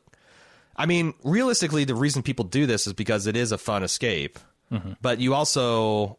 I 0.75 0.87
mean, 0.87 1.15
realistically, 1.23 1.85
the 1.85 1.95
reason 1.95 2.23
people 2.23 2.45
do 2.45 2.67
this 2.67 2.87
is 2.87 2.93
because 2.93 3.27
it 3.27 3.37
is 3.37 3.53
a 3.53 3.59
fun 3.59 3.83
escape. 3.83 4.39
Mm-hmm. 4.73 4.93
But 5.01 5.21
you 5.21 5.35
also 5.35 6.19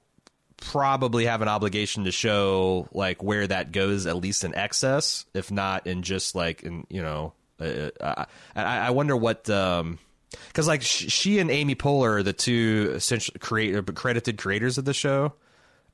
probably 0.58 1.26
have 1.26 1.42
an 1.42 1.50
obligation 1.50 2.06
to 2.06 2.12
show 2.12 2.88
like 2.94 3.22
where 3.22 3.46
that 3.48 3.72
goes, 3.72 4.06
at 4.06 4.16
least 4.16 4.44
in 4.44 4.56
excess, 4.56 5.26
if 5.34 5.52
not 5.52 5.88
in 5.88 6.04
just 6.04 6.36
like 6.36 6.64
in 6.64 6.86
you 6.90 7.02
know. 7.02 7.34
Uh, 7.60 7.90
uh 8.00 8.26
I, 8.56 8.78
I 8.78 8.90
wonder 8.92 9.18
what. 9.18 9.50
Um, 9.50 10.00
because 10.48 10.68
like 10.68 10.82
she 10.82 11.40
and 11.40 11.52
Amy 11.52 11.76
Poehler 11.76 12.18
are 12.18 12.24
the 12.24 12.34
two 12.34 12.92
essentially 12.96 13.38
create 13.40 13.96
credited 13.96 14.38
creators 14.38 14.78
of 14.78 14.86
the 14.86 14.94
show. 14.94 15.34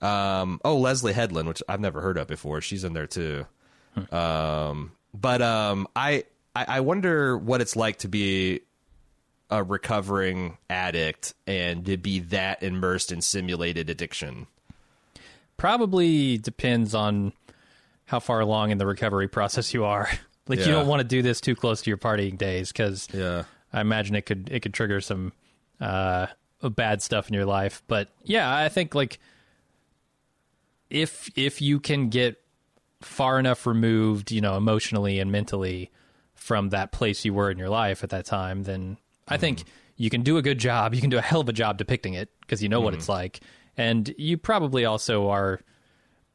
Um, 0.01 0.61
oh, 0.63 0.77
Leslie 0.77 1.13
Headland, 1.13 1.47
which 1.47 1.61
I've 1.67 1.79
never 1.79 2.01
heard 2.01 2.17
of 2.17 2.27
before. 2.27 2.61
She's 2.61 2.83
in 2.83 2.93
there 2.93 3.07
too. 3.07 3.45
Hmm. 3.95 4.15
Um, 4.15 4.91
but 5.13 5.41
um, 5.41 5.87
I, 5.95 6.23
I 6.55 6.65
I 6.67 6.79
wonder 6.81 7.37
what 7.37 7.61
it's 7.61 7.75
like 7.75 7.99
to 7.99 8.07
be 8.07 8.61
a 9.49 9.63
recovering 9.63 10.57
addict 10.69 11.33
and 11.47 11.85
to 11.85 11.97
be 11.97 12.19
that 12.19 12.61
immersed 12.61 13.11
in 13.11 13.21
simulated 13.21 13.89
addiction. 13.89 14.47
Probably 15.57 16.37
depends 16.37 16.93
on 16.93 17.33
how 18.05 18.19
far 18.19 18.39
along 18.39 18.71
in 18.71 18.77
the 18.77 18.85
recovery 18.85 19.27
process 19.27 19.73
you 19.73 19.85
are. 19.85 20.09
like 20.47 20.59
yeah. 20.59 20.65
you 20.65 20.71
don't 20.71 20.87
want 20.87 20.99
to 21.01 21.07
do 21.07 21.21
this 21.21 21.41
too 21.41 21.55
close 21.55 21.81
to 21.81 21.89
your 21.89 21.97
partying 21.97 22.37
days 22.37 22.71
because 22.71 23.07
yeah. 23.13 23.43
I 23.73 23.81
imagine 23.81 24.15
it 24.15 24.25
could 24.25 24.49
it 24.51 24.61
could 24.61 24.73
trigger 24.73 25.01
some 25.01 25.33
uh, 25.81 26.27
bad 26.61 27.01
stuff 27.01 27.27
in 27.27 27.33
your 27.33 27.45
life. 27.45 27.81
But 27.87 28.09
yeah, 28.23 28.53
I 28.53 28.69
think 28.69 28.95
like 28.95 29.19
if 30.89 31.29
if 31.35 31.61
you 31.61 31.79
can 31.79 32.09
get 32.09 32.37
far 33.01 33.39
enough 33.39 33.65
removed, 33.65 34.31
you 34.31 34.41
know, 34.41 34.57
emotionally 34.57 35.19
and 35.19 35.31
mentally 35.31 35.91
from 36.33 36.69
that 36.69 36.91
place 36.91 37.23
you 37.25 37.33
were 37.33 37.51
in 37.51 37.57
your 37.57 37.69
life 37.69 38.03
at 38.03 38.09
that 38.09 38.25
time, 38.25 38.63
then 38.63 38.97
I 39.27 39.33
mm-hmm. 39.33 39.41
think 39.41 39.63
you 39.95 40.09
can 40.09 40.21
do 40.21 40.37
a 40.37 40.41
good 40.41 40.57
job. 40.57 40.93
You 40.93 41.01
can 41.01 41.09
do 41.09 41.17
a 41.17 41.21
hell 41.21 41.41
of 41.41 41.49
a 41.49 41.53
job 41.53 41.77
depicting 41.77 42.13
it 42.13 42.29
because 42.41 42.63
you 42.63 42.69
know 42.69 42.81
what 42.81 42.93
it's 42.93 43.09
like, 43.09 43.41
and 43.77 44.13
you 44.17 44.37
probably 44.37 44.85
also 44.85 45.29
are 45.29 45.59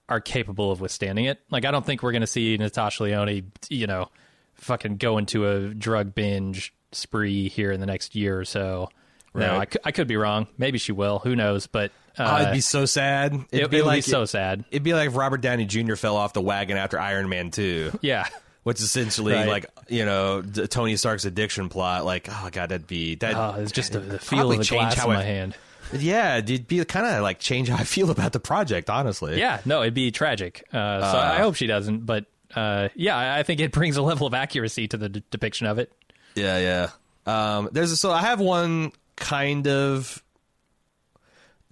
are 0.08 0.20
capable 0.20 0.70
of 0.70 0.80
withstanding 0.80 1.24
it. 1.24 1.40
Like 1.50 1.64
I 1.64 1.70
don't 1.70 1.84
think 1.84 2.02
we're 2.02 2.12
going 2.12 2.20
to 2.20 2.26
see 2.26 2.56
Natasha 2.56 3.04
Lyonne, 3.04 3.52
you 3.68 3.86
know, 3.86 4.10
fucking 4.54 4.98
go 4.98 5.18
into 5.18 5.46
a 5.46 5.74
drug 5.74 6.14
binge 6.14 6.74
spree 6.92 7.48
here 7.48 7.72
in 7.72 7.80
the 7.80 7.86
next 7.86 8.14
year 8.14 8.38
or 8.38 8.44
so. 8.44 8.88
No, 9.34 9.52
Right. 9.52 9.60
I 9.60 9.64
could, 9.64 9.80
I 9.84 9.90
could 9.90 10.06
be 10.06 10.16
wrong. 10.16 10.46
Maybe 10.58 10.78
she 10.78 10.92
will. 10.92 11.18
Who 11.20 11.34
knows? 11.34 11.66
But 11.66 11.90
uh, 12.18 12.37
oh, 12.38 12.42
it'd 12.42 12.53
be 12.55 12.61
so 12.61 12.85
sad. 12.87 13.35
It'd 13.50 13.66
it, 13.66 13.70
be 13.70 13.77
it'll 13.79 13.87
like 13.88 13.98
be 14.05 14.11
so 14.11 14.24
sad. 14.24 14.64
It'd 14.70 14.83
be 14.83 14.94
like 14.94 15.09
if 15.09 15.16
Robert 15.16 15.40
Downey 15.40 15.64
Jr. 15.66 15.94
fell 15.96 16.16
off 16.16 16.33
the 16.33 16.40
wagon 16.42 16.77
after 16.77 16.98
Iron 16.98 17.29
Man 17.29 17.50
2, 17.50 17.98
Yeah. 18.03 18.27
which 18.62 18.79
is 18.79 18.85
essentially 18.85 19.33
Right. 19.35 19.48
like, 19.48 19.66
you 19.88 20.05
know, 20.05 20.42
Tony 20.42 20.96
Stark's 20.96 21.24
addiction 21.24 21.68
plot. 21.68 22.05
Like, 22.05 22.29
oh, 22.31 22.48
God, 22.53 22.68
that'd 22.70 22.87
be. 22.87 23.16
That, 23.16 23.35
Oh, 23.35 23.61
it's 23.61 23.72
just 23.72 23.92
the, 23.92 24.00
the 24.00 24.18
feel 24.18 24.50
of 24.53 24.59
the 24.59 24.64
change 24.64 24.94
glass 24.94 24.94
how 24.94 25.11
in 25.11 25.16
I- 25.16 25.18
my 25.18 25.24
hand. 25.24 25.57
Yeah, 25.92 26.38
it'd 26.38 26.66
be 26.66 26.83
kind 26.87 27.07
of 27.07 27.22
like 27.22 27.38
change 27.38 27.68
how 27.68 27.77
I 27.77 27.85
feel 27.85 28.11
about 28.11 28.33
the 28.33 28.40
project, 28.40 28.88
honestly. 28.88 29.38
Yeah, 29.38 29.61
no, 29.66 29.83
it'd 29.83 29.92
be 29.94 30.11
tragic. 30.11 30.64
Uh, 30.72 31.12
so 31.12 31.18
I 31.18 31.37
hope 31.38 31.55
she 31.57 31.66
doesn't. 31.66 32.07
But 32.07 32.24
uh, 32.57 32.88
yeah, 32.96 33.14
I 33.16 33.40
I 33.40 33.42
think 33.42 33.61
it 33.61 33.70
brings 33.72 33.96
a 33.98 34.03
level 34.03 34.27
of 34.27 34.33
accuracy 34.35 34.88
to 34.88 34.96
the 34.96 35.09
d- 35.11 35.22
depiction 35.31 35.66
of 35.66 35.79
it. 35.79 35.92
Yeah, 36.35 36.59
yeah. 36.59 36.88
Um, 37.27 37.68
there's 37.70 37.92
a, 37.92 37.96
so 37.98 38.11
I 38.11 38.22
have 38.22 38.40
one 38.40 38.92
kind 39.16 39.68
of. 39.68 40.22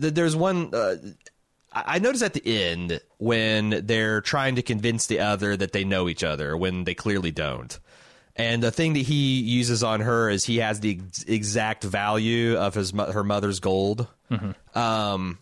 Th- 0.00 0.14
There's 0.14 0.36
one. 0.36 0.70
Uh, 0.74 0.96
I 1.74 1.98
noticed 2.00 2.22
at 2.22 2.34
the 2.34 2.46
end 2.46 3.00
when 3.18 3.86
they're 3.86 4.20
trying 4.20 4.56
to 4.56 4.62
convince 4.62 5.06
the 5.06 5.20
other 5.20 5.56
that 5.56 5.72
they 5.72 5.84
know 5.84 6.08
each 6.08 6.22
other 6.22 6.54
when 6.56 6.84
they 6.84 6.94
clearly 6.94 7.30
don't. 7.30 7.78
And 8.36 8.62
the 8.62 8.70
thing 8.70 8.92
that 8.94 9.00
he 9.00 9.40
uses 9.40 9.82
on 9.82 10.00
her 10.00 10.28
is 10.28 10.44
he 10.44 10.58
has 10.58 10.80
the 10.80 11.00
ex- 11.02 11.22
exact 11.24 11.82
value 11.84 12.56
of 12.56 12.74
his 12.74 12.90
her 12.90 13.24
mother's 13.24 13.60
gold. 13.60 14.06
Um, 14.74 15.38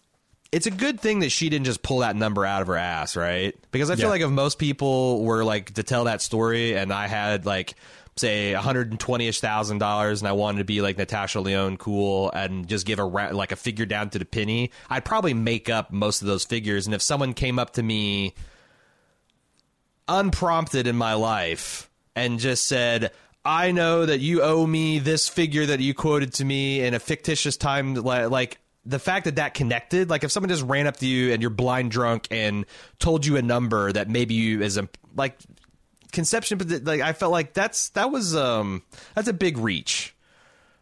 it's 0.52 0.66
a 0.66 0.70
good 0.72 1.00
thing 1.00 1.20
that 1.20 1.30
she 1.30 1.48
didn't 1.48 1.66
just 1.66 1.82
pull 1.82 1.98
that 2.00 2.16
number 2.16 2.44
out 2.44 2.62
of 2.62 2.66
her 2.68 2.76
ass, 2.76 3.14
right? 3.16 3.54
Because 3.70 3.90
I 3.90 3.94
feel 3.96 4.06
Yeah. 4.06 4.10
like 4.10 4.20
if 4.22 4.30
most 4.30 4.58
people 4.58 5.22
were 5.22 5.44
like 5.44 5.74
to 5.74 5.82
tell 5.84 6.04
that 6.04 6.20
story, 6.22 6.76
and 6.76 6.92
I 6.92 7.06
had 7.06 7.46
like 7.46 7.74
say 8.20 8.54
120 8.54 9.26
ish 9.26 9.40
thousand 9.40 9.78
dollars, 9.78 10.20
and 10.20 10.28
I 10.28 10.32
wanted 10.32 10.58
to 10.58 10.64
be 10.64 10.80
like 10.80 10.96
Natasha 10.98 11.40
Lyonne 11.40 11.76
cool 11.76 12.30
and 12.30 12.68
just 12.68 12.86
give 12.86 12.98
a 12.98 13.04
ra- 13.04 13.30
like 13.32 13.52
a 13.52 13.56
figure 13.56 13.86
down 13.86 14.10
to 14.10 14.18
the 14.18 14.24
penny, 14.24 14.70
I'd 14.88 15.04
probably 15.04 15.34
make 15.34 15.68
up 15.68 15.90
most 15.90 16.22
of 16.22 16.28
those 16.28 16.44
figures. 16.44 16.86
And 16.86 16.94
if 16.94 17.02
someone 17.02 17.34
came 17.34 17.58
up 17.58 17.72
to 17.74 17.82
me 17.82 18.34
unprompted 20.08 20.86
in 20.86 20.96
my 20.96 21.14
life 21.14 21.90
and 22.16 22.38
just 22.38 22.66
said, 22.66 23.12
I 23.44 23.72
know 23.72 24.04
that 24.06 24.20
you 24.20 24.42
owe 24.42 24.66
me 24.66 24.98
this 24.98 25.28
figure 25.28 25.66
that 25.66 25.80
you 25.80 25.94
quoted 25.94 26.34
to 26.34 26.44
me 26.44 26.82
in 26.82 26.94
a 26.94 26.98
fictitious 26.98 27.56
time. 27.56 27.94
li- 27.94 28.26
Like 28.26 28.58
the 28.84 28.98
fact 28.98 29.24
that 29.26 29.36
that 29.36 29.54
connected, 29.54 30.10
like 30.10 30.24
if 30.24 30.32
someone 30.32 30.48
just 30.48 30.64
ran 30.64 30.86
up 30.86 30.96
to 30.98 31.06
you 31.06 31.32
and 31.32 31.40
you're 31.40 31.50
blind 31.50 31.90
drunk 31.90 32.26
and 32.30 32.66
told 32.98 33.24
you 33.24 33.36
a 33.36 33.42
number 33.42 33.92
that 33.92 34.08
maybe 34.08 34.34
you 34.34 34.62
is 34.62 34.76
a 34.76 34.88
like 35.16 35.38
conception, 36.10 36.58
but 36.58 36.84
like 36.84 37.00
I 37.00 37.12
felt 37.12 37.32
like 37.32 37.54
that's 37.54 37.90
that 37.90 38.10
was 38.10 38.36
um 38.36 38.82
that's 39.14 39.28
a 39.28 39.32
big 39.32 39.58
reach. 39.58 40.14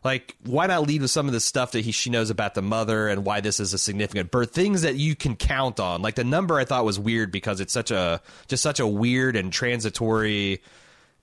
Like, 0.04 0.36
why 0.44 0.66
not 0.68 0.86
lead 0.86 1.02
with 1.02 1.10
some 1.10 1.26
of 1.26 1.32
the 1.32 1.40
stuff 1.40 1.72
that 1.72 1.80
he 1.80 1.90
she 1.90 2.08
knows 2.08 2.30
about 2.30 2.54
the 2.54 2.62
mother 2.62 3.08
and 3.08 3.24
why 3.24 3.40
this 3.40 3.58
is 3.58 3.74
a 3.74 3.78
significant 3.78 4.30
birth? 4.30 4.52
Things 4.52 4.82
that 4.82 4.94
you 4.94 5.16
can 5.16 5.34
count 5.34 5.80
on. 5.80 6.02
Like 6.02 6.14
the 6.14 6.24
number, 6.24 6.56
I 6.58 6.64
thought 6.64 6.84
was 6.84 6.98
weird 6.98 7.32
because 7.32 7.60
it's 7.60 7.72
such 7.72 7.90
a 7.90 8.20
just 8.46 8.62
such 8.62 8.78
a 8.78 8.86
weird 8.86 9.34
and 9.34 9.52
transitory, 9.52 10.62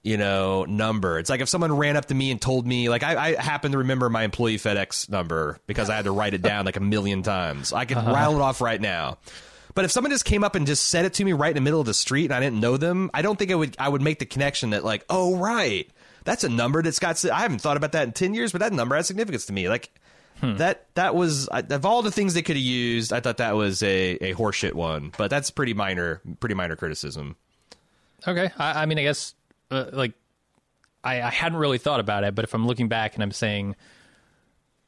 you 0.04 0.18
know, 0.18 0.65
number. 0.65 1.18
It's 1.20 1.30
like 1.30 1.39
if 1.39 1.48
someone 1.48 1.76
ran 1.76 1.96
up 1.96 2.06
to 2.08 2.13
me 2.13 2.32
and 2.32 2.41
told 2.41 2.68
me, 2.68 2.89
like 2.89 3.02
I, 3.02 3.30
I 3.30 3.41
happen 3.41 3.72
to 3.72 3.78
remember 3.78 4.10
my 4.10 4.24
employee 4.24 4.58
FedEx 4.58 5.10
number 5.10 5.58
because 5.68 5.89
I 5.89 5.96
had 5.96 6.06
to 6.06 6.12
write 6.12 6.34
it 6.34 6.41
down 6.41 6.65
like 6.65 6.76
a 6.76 6.82
million 6.82 7.24
times. 7.24 7.72
I 7.72 7.86
could 7.86 7.98
rattle 7.98 8.36
it 8.36 8.41
off 8.41 8.60
right 8.60 8.80
now. 8.80 9.18
But 9.76 9.86
if 9.86 9.92
someone 9.92 10.12
just 10.12 10.26
came 10.26 10.44
up 10.44 10.56
and 10.56 10.66
just 10.66 10.88
said 10.88 11.06
it 11.06 11.14
to 11.16 11.24
me 11.26 11.34
right 11.34 11.50
in 11.50 11.56
the 11.56 11.62
middle 11.62 11.82
of 11.82 11.86
the 11.86 11.94
street 11.94 12.26
and 12.26 12.34
I 12.34 12.40
didn't 12.40 12.60
know 12.60 12.78
them, 12.78 13.12
I 13.14 13.22
don't 13.22 13.38
think 13.38 13.52
I 13.52 13.56
would 13.56 13.76
I 13.78 13.90
would 13.90 14.02
make 14.02 14.20
the 14.20 14.26
connection 14.26 14.72
that 14.72 14.84
like, 14.84 15.06
oh 15.10 15.38
right, 15.38 15.90
that's 16.24 16.44
a 16.44 16.50
number 16.50 16.82
that's 16.82 16.98
got. 16.98 17.24
I 17.26 17.42
haven't 17.42 17.60
thought 17.60 17.78
about 17.78 17.92
that 17.92 18.08
in 18.08 18.14
ten 18.14 18.34
years, 18.34 18.52
but 18.52 18.62
that 18.62 18.74
number 18.74 18.96
has 18.96 19.06
significance 19.06 19.46
to 19.48 19.54
me. 19.54 19.70
Like 19.70 19.92
that 20.42 20.88
that 20.96 21.16
was 21.16 21.48
of 21.48 21.86
all 21.86 22.02
the 22.02 22.12
things 22.12 22.34
they 22.34 22.42
could 22.42 22.56
have 22.56 22.64
used, 22.64 23.14
I 23.14 23.20
thought 23.20 23.38
that 23.38 23.56
was 23.56 23.84
a 23.84 24.12
a 24.16 24.34
horseshit 24.34 24.74
one. 24.74 25.12
But 25.18 25.30
that's 25.30 25.52
pretty 25.52 25.74
minor, 25.74 26.22
pretty 26.40 26.56
minor 26.56 26.76
criticism. 26.76 27.36
Okay, 28.28 28.50
I, 28.58 28.84
I 28.84 28.86
mean, 28.86 28.98
I 28.98 29.04
guess 29.04 29.34
uh, 29.72 29.86
like 29.92 30.14
I, 31.04 31.22
I 31.22 31.30
hadn't 31.30 31.58
really 31.58 31.78
thought 31.78 32.00
about 32.00 32.24
it, 32.24 32.34
but 32.34 32.44
if 32.44 32.54
I'm 32.54 32.66
looking 32.66 32.88
back 32.88 33.16
and 33.16 33.24
I'm 33.24 33.32
saying, 33.32 33.76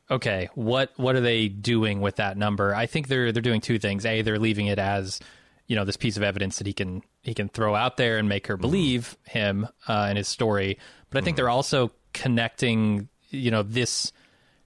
okay, 0.09 0.49
what 0.55 0.91
what 0.97 1.15
are 1.15 1.21
they 1.21 1.47
doing 1.47 2.01
with 2.01 2.17
that 2.17 2.37
number? 2.37 2.73
I 2.73 2.85
think 2.85 3.07
they're 3.07 3.31
they're 3.31 3.41
doing 3.41 3.61
two 3.61 3.79
things. 3.79 4.05
A, 4.05 4.21
they're 4.21 4.39
leaving 4.39 4.67
it 4.67 4.79
as 4.79 5.19
you 5.67 5.75
know 5.75 5.85
this 5.85 5.97
piece 5.97 6.17
of 6.17 6.23
evidence 6.23 6.57
that 6.57 6.67
he 6.67 6.73
can 6.73 7.01
he 7.23 7.33
can 7.33 7.49
throw 7.49 7.75
out 7.75 7.97
there 7.97 8.17
and 8.17 8.29
make 8.29 8.47
her 8.47 8.55
mm-hmm. 8.55 8.61
believe 8.61 9.17
him 9.25 9.67
uh, 9.87 10.05
and 10.09 10.17
his 10.17 10.27
story. 10.27 10.77
But 11.09 11.19
I 11.19 11.21
think 11.21 11.35
mm-hmm. 11.35 11.43
they're 11.43 11.49
also 11.49 11.91
connecting 12.13 13.09
you 13.29 13.51
know 13.51 13.63
this 13.63 14.11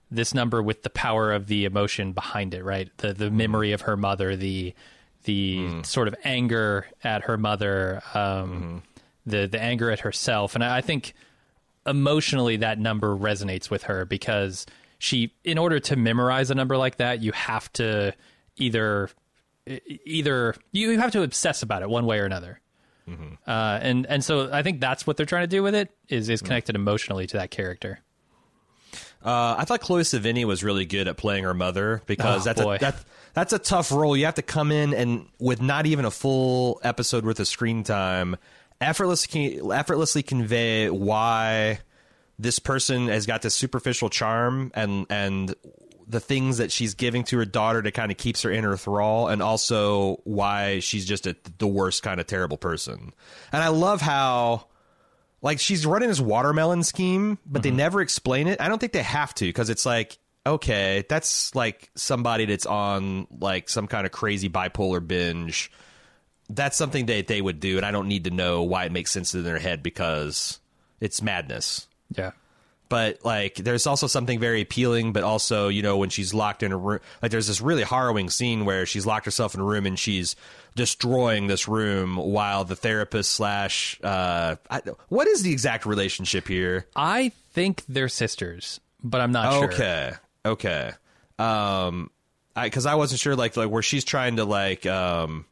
this 0.10 0.34
number 0.34 0.62
with 0.62 0.84
the 0.84 0.90
power 0.90 1.32
of 1.32 1.48
the 1.48 1.66
emotion 1.66 2.12
behind 2.12 2.54
it, 2.54 2.64
right? 2.64 2.90
The 2.98 3.14
the 3.14 3.26
mm-hmm. 3.26 3.38
memory 3.38 3.72
of 3.72 3.82
her 3.82 3.98
mother, 3.98 4.36
the 4.36 4.74
the 5.24 5.58
mm. 5.58 5.86
sort 5.86 6.08
of 6.08 6.16
anger 6.24 6.88
at 7.04 7.24
her 7.24 7.38
mother, 7.38 8.02
um, 8.14 8.84
the 9.26 9.48
the 9.48 9.62
anger 9.62 9.92
at 9.92 10.02
herself, 10.02 10.56
and 10.56 10.64
I, 10.64 10.78
I 10.78 10.82
think 10.82 11.14
emotionally 11.86 12.58
that 12.58 12.80
number 12.80 13.16
resonates 13.16 13.70
with 13.70 13.84
her 13.84 14.06
because 14.06 14.66
she, 15.02 15.34
in 15.44 15.58
order 15.58 15.80
to 15.80 15.96
memorize 15.96 16.52
a 16.52 16.56
number 16.56 16.78
like 16.78 16.98
that, 16.98 17.22
you 17.22 17.32
have 17.32 17.72
to 17.74 18.14
either 18.58 19.10
either 20.06 20.56
you 20.72 21.00
have 21.00 21.12
to 21.12 21.24
obsess 21.24 21.62
about 21.64 21.82
it 21.82 21.90
one 21.90 22.06
way 22.06 22.20
or 22.20 22.26
another. 22.26 22.60
Uh, 23.46 23.78
and 23.82 24.06
and 24.06 24.24
so 24.24 24.50
I 24.54 24.64
think 24.64 24.80
that's 24.80 25.06
what 25.06 25.18
they're 25.18 25.26
trying 25.26 25.44
to 25.44 25.48
do 25.48 25.62
with 25.64 25.76
it 25.76 25.90
is 26.08 26.30
is 26.30 26.42
connected 26.42 26.76
emotionally 26.76 27.28
to 27.28 27.38
that 27.38 27.52
character. 27.52 28.00
Uh, 29.24 29.56
I 29.58 29.66
thought 29.66 29.82
Chloë 29.82 30.02
Sevigny 30.02 30.46
was 30.46 30.64
really 30.64 30.86
good 30.86 31.08
at 31.10 31.18
playing 31.18 31.44
her 31.44 31.54
mother 31.54 32.02
because 32.06 32.42
Oh, 32.42 32.44
that's 32.46 32.62
boy. 32.62 32.76
a 32.76 32.80
that, 32.80 32.96
that's 33.34 33.54
a 33.54 33.60
tough 33.60 33.92
role. 33.92 34.16
You 34.16 34.26
have 34.26 34.36
to 34.36 34.42
come 34.42 34.72
in 34.72 34.94
and 34.94 35.28
with 35.40 35.62
not 35.62 35.86
even 35.88 36.06
a 36.06 36.12
full 36.12 36.80
episode 36.84 37.26
worth 37.26 37.40
of 37.42 37.48
screen 37.50 37.84
time, 37.84 38.38
effortlessly 38.80 39.60
effortlessly 39.74 40.24
convey 40.24 40.90
why 40.90 41.80
this 42.42 42.60
person 42.60 43.08
has 43.08 43.26
got 43.26 43.42
this 43.42 43.54
superficial 43.54 44.10
charm 44.10 44.72
and 44.74 45.06
and 45.10 45.56
the 46.08 46.20
things 46.20 46.58
that 46.58 46.72
she's 46.72 46.94
giving 46.94 47.24
to 47.24 47.38
her 47.38 47.46
daughter 47.46 47.82
to 47.82 47.92
kind 47.92 48.12
of 48.12 48.18
keeps 48.18 48.42
her 48.42 48.52
in 48.52 48.64
her 48.66 48.76
thrall 48.76 49.30
and 49.30 49.42
also 49.42 50.20
why 50.26 50.80
she's 50.80 51.06
just 51.06 51.26
a, 51.26 51.36
the 51.58 51.68
worst 51.68 52.04
kind 52.04 52.20
of 52.20 52.28
terrible 52.28 52.58
person. 52.58 53.14
And 53.54 53.64
I 53.64 53.70
love 53.70 54.02
how 54.02 54.66
like 55.42 55.60
she's 55.60 55.86
running 55.86 56.10
this 56.10 56.20
watermelon 56.20 56.84
scheme, 56.84 57.38
but 57.46 57.64
they 57.64 57.70
mm-hmm. 57.70 57.78
never 57.78 58.02
explain 58.02 58.48
it. 58.48 58.60
I 58.60 58.68
don't 58.68 58.80
think 58.80 58.92
they 58.92 59.04
have 59.04 59.34
to 59.36 59.46
because 59.46 59.70
it's 59.70 59.86
like, 59.86 60.18
okay, 60.46 61.06
that's 61.08 61.56
like 61.56 61.90
somebody 61.96 62.46
that's 62.46 62.66
on 62.66 63.28
like 63.40 63.70
some 63.70 63.88
kind 63.88 64.06
of 64.06 64.12
crazy 64.12 64.50
bipolar 64.50 65.06
binge. 65.06 65.72
That's 66.50 66.76
something 66.76 67.06
that 67.06 67.28
they 67.28 67.42
would 67.42 67.62
do, 67.62 67.78
and 67.78 67.86
I 67.86 67.92
don't 67.92 68.10
need 68.10 68.26
to 68.26 68.32
know 68.32 68.64
why 68.64 68.84
it 68.84 68.92
makes 68.92 69.12
sense 69.12 69.34
in 69.34 69.44
their 69.44 69.60
head 69.60 69.82
because 69.82 70.60
it's 71.00 71.22
madness. 71.22 71.88
Yeah. 72.16 72.32
But 72.90 73.24
like, 73.24 73.56
there's 73.56 73.88
also 73.88 74.08
something 74.08 74.38
very 74.38 74.60
appealing, 74.60 75.14
but 75.14 75.24
also, 75.24 75.70
you 75.70 75.82
know, 75.82 75.96
when 75.96 76.10
she's 76.10 76.34
locked 76.34 76.62
in 76.62 76.74
a 76.74 76.78
room, 76.78 77.00
like 77.22 77.32
there's 77.32 77.48
this 77.48 77.62
really 77.62 77.84
harrowing 77.84 78.30
scene 78.30 78.66
where 78.66 78.86
she's 78.86 79.06
locked 79.06 79.24
herself 79.24 79.56
in 79.56 79.62
a 79.62 79.64
room 79.64 79.86
and 79.86 79.98
she's 79.98 80.36
destroying 80.76 81.48
this 81.48 81.70
room 81.70 82.18
while 82.18 82.66
the 82.66 82.76
therapist 82.76 83.32
slash, 83.32 83.98
uh, 84.04 84.58
I, 84.70 84.82
what 85.08 85.28
is 85.28 85.42
the 85.42 85.54
exact 85.54 85.86
relationship 85.86 86.50
here? 86.50 86.86
I 86.94 87.32
think 87.52 87.84
they're 87.88 88.10
sisters, 88.10 88.82
but 89.02 89.22
I'm 89.22 89.32
not 89.32 89.54
sure. 89.54 89.72
Okay. 89.72 90.12
Okay. 90.46 90.92
Um, 91.40 92.12
I, 92.58 92.70
cause 92.70 92.86
I 92.86 92.96
wasn't 92.96 93.22
sure, 93.22 93.38
like, 93.38 93.56
like 93.56 93.70
where 93.70 93.84
she's 93.84 94.04
trying 94.04 94.36
to 94.36 94.44
like, 94.44 94.86
um, 94.86 95.46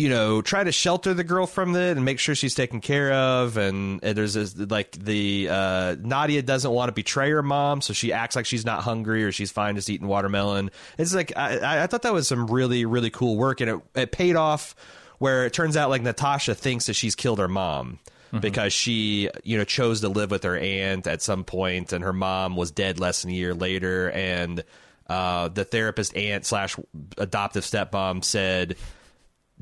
you 0.00 0.08
know, 0.08 0.40
try 0.40 0.64
to 0.64 0.72
shelter 0.72 1.12
the 1.12 1.22
girl 1.22 1.46
from 1.46 1.76
it 1.76 1.96
and 1.98 2.06
make 2.06 2.18
sure 2.18 2.34
she's 2.34 2.54
taken 2.54 2.80
care 2.80 3.12
of. 3.12 3.58
And, 3.58 4.02
and 4.02 4.16
there's 4.16 4.32
this, 4.32 4.56
like 4.56 4.92
the, 4.92 5.46
uh, 5.50 5.96
Nadia 6.00 6.40
doesn't 6.40 6.70
want 6.70 6.88
to 6.88 6.92
betray 6.92 7.30
her 7.30 7.42
mom. 7.42 7.82
So 7.82 7.92
she 7.92 8.10
acts 8.10 8.34
like 8.34 8.46
she's 8.46 8.64
not 8.64 8.82
hungry 8.82 9.24
or 9.24 9.30
she's 9.30 9.52
fine 9.52 9.74
just 9.74 9.90
eating 9.90 10.06
watermelon. 10.08 10.70
It's 10.96 11.14
like, 11.14 11.36
I, 11.36 11.82
I- 11.82 11.86
thought 11.86 12.00
that 12.02 12.14
was 12.14 12.26
some 12.26 12.46
really, 12.46 12.86
really 12.86 13.10
cool 13.10 13.36
work 13.36 13.60
and 13.60 13.70
it, 13.70 13.80
it 13.94 14.10
paid 14.12 14.36
off 14.36 14.74
where 15.18 15.44
it 15.44 15.52
turns 15.52 15.76
out 15.76 15.90
like 15.90 16.00
Natasha 16.00 16.54
thinks 16.54 16.86
that 16.86 16.94
she's 16.94 17.14
killed 17.14 17.38
her 17.38 17.48
mom 17.48 17.98
because 18.40 18.72
she, 18.72 19.28
you 19.44 19.58
know, 19.58 19.64
chose 19.64 20.00
to 20.00 20.08
live 20.08 20.30
with 20.30 20.44
her 20.44 20.56
aunt 20.56 21.06
at 21.06 21.20
some 21.20 21.44
point 21.44 21.92
and 21.92 22.04
her 22.04 22.12
mom 22.14 22.56
was 22.56 22.70
dead 22.70 22.98
less 22.98 23.20
than 23.20 23.32
a 23.32 23.34
year 23.34 23.52
later. 23.52 24.10
And, 24.12 24.64
uh, 25.08 25.48
the 25.48 25.64
therapist 25.64 26.16
aunt 26.16 26.46
slash 26.46 26.76
adoptive 27.18 27.64
stepmom 27.64 28.24
said, 28.24 28.76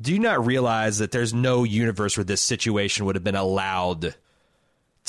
do 0.00 0.12
you 0.12 0.18
not 0.18 0.46
realize 0.46 0.98
that 0.98 1.10
there's 1.10 1.34
no 1.34 1.64
universe 1.64 2.16
where 2.16 2.24
this 2.24 2.40
situation 2.40 3.06
would 3.06 3.16
have 3.16 3.24
been 3.24 3.34
allowed 3.34 4.14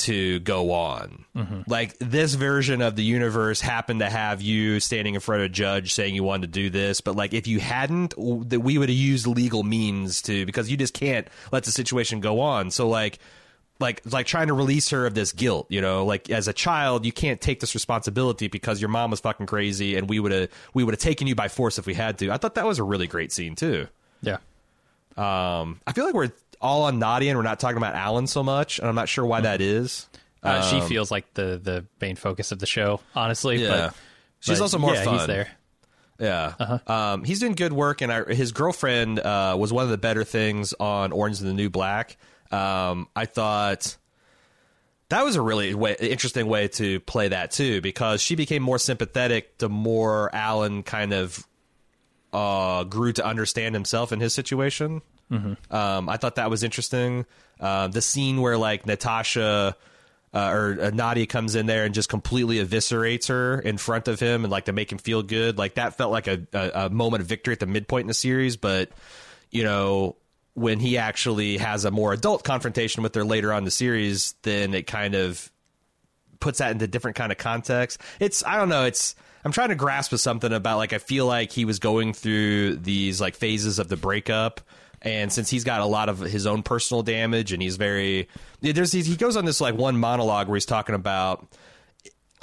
to 0.00 0.40
go 0.40 0.72
on. 0.72 1.24
Mm-hmm. 1.36 1.62
Like 1.66 1.96
this 1.98 2.34
version 2.34 2.80
of 2.80 2.96
the 2.96 3.04
universe 3.04 3.60
happened 3.60 4.00
to 4.00 4.08
have 4.08 4.40
you 4.40 4.80
standing 4.80 5.14
in 5.14 5.20
front 5.20 5.42
of 5.42 5.46
a 5.46 5.48
judge 5.50 5.92
saying 5.92 6.14
you 6.14 6.24
wanted 6.24 6.52
to 6.52 6.60
do 6.60 6.70
this, 6.70 7.00
but 7.00 7.16
like 7.16 7.34
if 7.34 7.46
you 7.46 7.60
hadn't, 7.60 8.14
that 8.48 8.60
we 8.60 8.78
would 8.78 8.88
have 8.88 8.96
used 8.96 9.26
legal 9.26 9.62
means 9.62 10.22
to 10.22 10.46
because 10.46 10.70
you 10.70 10.76
just 10.76 10.94
can't 10.94 11.28
let 11.52 11.64
the 11.64 11.70
situation 11.70 12.20
go 12.20 12.40
on. 12.40 12.70
So 12.70 12.88
like 12.88 13.18
like 13.78 14.02
like 14.10 14.26
trying 14.26 14.48
to 14.48 14.54
release 14.54 14.88
her 14.90 15.06
of 15.06 15.14
this 15.14 15.32
guilt, 15.32 15.66
you 15.68 15.82
know, 15.82 16.04
like 16.06 16.30
as 16.30 16.48
a 16.48 16.52
child 16.52 17.04
you 17.04 17.12
can't 17.12 17.40
take 17.40 17.60
this 17.60 17.74
responsibility 17.74 18.48
because 18.48 18.80
your 18.80 18.90
mom 18.90 19.10
was 19.10 19.20
fucking 19.20 19.46
crazy 19.46 19.96
and 19.96 20.08
we 20.08 20.18
would 20.18 20.32
have 20.32 20.48
we 20.72 20.82
would 20.82 20.94
have 20.94 21.00
taken 21.00 21.26
you 21.26 21.34
by 21.34 21.48
force 21.48 21.78
if 21.78 21.86
we 21.86 21.94
had 21.94 22.18
to. 22.18 22.30
I 22.30 22.38
thought 22.38 22.54
that 22.54 22.66
was 22.66 22.78
a 22.78 22.84
really 22.84 23.06
great 23.06 23.32
scene 23.32 23.54
too. 23.54 23.86
Yeah. 24.22 24.38
Um, 25.16 25.80
I 25.86 25.92
feel 25.92 26.04
like 26.04 26.14
we're 26.14 26.30
all 26.60 26.82
on 26.84 26.98
Nadia 26.98 27.30
and 27.30 27.38
we're 27.38 27.42
not 27.44 27.60
talking 27.60 27.76
about 27.76 27.94
Alan 27.94 28.26
so 28.26 28.42
much, 28.42 28.78
and 28.78 28.88
I'm 28.88 28.94
not 28.94 29.08
sure 29.08 29.24
why 29.24 29.40
that 29.42 29.60
is. 29.60 30.08
Uh, 30.42 30.62
she 30.62 30.80
feels 30.80 31.10
like 31.10 31.34
the 31.34 31.60
the 31.62 31.84
main 32.00 32.16
focus 32.16 32.52
of 32.52 32.58
the 32.58 32.66
show, 32.66 33.00
honestly. 33.14 33.66
Um, 33.66 33.72
Yeah. 33.72 33.86
But, 33.86 33.94
She's 34.42 34.58
but 34.58 34.64
also 34.64 34.78
more 34.78 34.94
yeah, 34.94 35.04
fun. 35.04 35.18
He's 35.18 35.26
there. 35.26 35.48
Yeah, 36.18 36.78
um, 36.86 37.24
he's 37.24 37.40
doing 37.40 37.52
good 37.52 37.72
work, 37.72 38.02
and 38.02 38.12
I, 38.12 38.24
his 38.24 38.52
girlfriend 38.52 39.18
uh, 39.18 39.56
was 39.58 39.72
one 39.72 39.84
of 39.84 39.90
the 39.90 39.98
better 39.98 40.22
things 40.24 40.74
on 40.78 41.12
Orange 41.12 41.36
is 41.36 41.40
the 41.40 41.54
New 41.54 41.70
Black. 41.70 42.16
Um, 42.50 43.08
I 43.16 43.24
thought 43.26 43.96
that 45.08 45.24
was 45.24 45.36
a 45.36 45.42
really 45.42 45.74
way, 45.74 45.96
interesting 45.98 46.46
way 46.46 46.68
to 46.68 47.00
play 47.00 47.28
that 47.28 47.50
too, 47.52 47.80
because 47.80 48.20
she 48.22 48.34
became 48.34 48.62
more 48.62 48.78
sympathetic 48.78 49.58
the 49.58 49.68
more 49.68 50.34
Alan 50.34 50.82
kind 50.82 51.12
of 51.14 51.46
uh, 52.32 52.84
grew 52.84 53.12
to 53.12 53.24
understand 53.24 53.74
himself 53.74 54.12
and 54.12 54.20
his 54.22 54.34
situation. 54.34 55.02
Um, 55.70 56.08
I 56.08 56.16
thought 56.16 56.36
that 56.36 56.50
was 56.50 56.62
interesting. 56.62 57.24
Uh, 57.58 57.88
the 57.88 58.00
scene 58.02 58.40
where 58.40 58.56
like 58.56 58.86
Natasha 58.86 59.76
uh, 60.32 60.50
or 60.50 60.78
uh, 60.80 60.90
Nadia 60.90 61.26
comes 61.26 61.54
in 61.54 61.66
there 61.66 61.84
and 61.84 61.94
just 61.94 62.08
completely 62.08 62.64
eviscerates 62.64 63.28
her 63.28 63.58
in 63.58 63.78
front 63.78 64.08
of 64.08 64.20
him 64.20 64.44
and 64.44 64.50
like 64.50 64.66
to 64.66 64.72
make 64.72 64.90
him 64.90 64.98
feel 64.98 65.22
good. 65.22 65.58
Like 65.58 65.74
that 65.74 65.96
felt 65.96 66.12
like 66.12 66.26
a, 66.26 66.46
a, 66.52 66.70
a 66.86 66.90
moment 66.90 67.20
of 67.22 67.26
victory 67.26 67.52
at 67.52 67.60
the 67.60 67.66
midpoint 67.66 68.02
in 68.02 68.08
the 68.08 68.14
series. 68.14 68.56
But 68.56 68.90
you 69.50 69.64
know, 69.64 70.16
when 70.54 70.78
he 70.80 70.98
actually 70.98 71.58
has 71.58 71.84
a 71.84 71.90
more 71.90 72.12
adult 72.12 72.44
confrontation 72.44 73.02
with 73.02 73.14
her 73.14 73.24
later 73.24 73.52
on 73.52 73.58
in 73.58 73.64
the 73.64 73.70
series, 73.70 74.34
then 74.42 74.74
it 74.74 74.86
kind 74.86 75.14
of 75.14 75.50
puts 76.38 76.58
that 76.58 76.72
into 76.72 76.86
different 76.86 77.16
kind 77.16 77.32
of 77.32 77.38
context. 77.38 78.00
It's 78.18 78.44
I 78.44 78.56
don't 78.56 78.68
know. 78.68 78.84
It's 78.84 79.14
I'm 79.44 79.52
trying 79.52 79.70
to 79.70 79.74
grasp 79.74 80.12
with 80.12 80.20
something 80.20 80.52
about 80.52 80.78
like 80.78 80.92
I 80.92 80.98
feel 80.98 81.26
like 81.26 81.52
he 81.52 81.64
was 81.64 81.78
going 81.78 82.12
through 82.12 82.76
these 82.76 83.20
like 83.20 83.36
phases 83.36 83.78
of 83.78 83.88
the 83.88 83.96
breakup. 83.96 84.60
And 85.02 85.32
since 85.32 85.48
he's 85.48 85.64
got 85.64 85.80
a 85.80 85.86
lot 85.86 86.10
of 86.10 86.18
his 86.18 86.46
own 86.46 86.62
personal 86.62 87.02
damage, 87.02 87.52
and 87.52 87.62
he's 87.62 87.76
very 87.76 88.28
there's 88.60 88.92
he 88.92 89.16
goes 89.16 89.36
on 89.36 89.46
this 89.46 89.60
like 89.60 89.74
one 89.74 89.98
monologue 89.98 90.48
where 90.48 90.56
he's 90.56 90.66
talking 90.66 90.94
about 90.94 91.46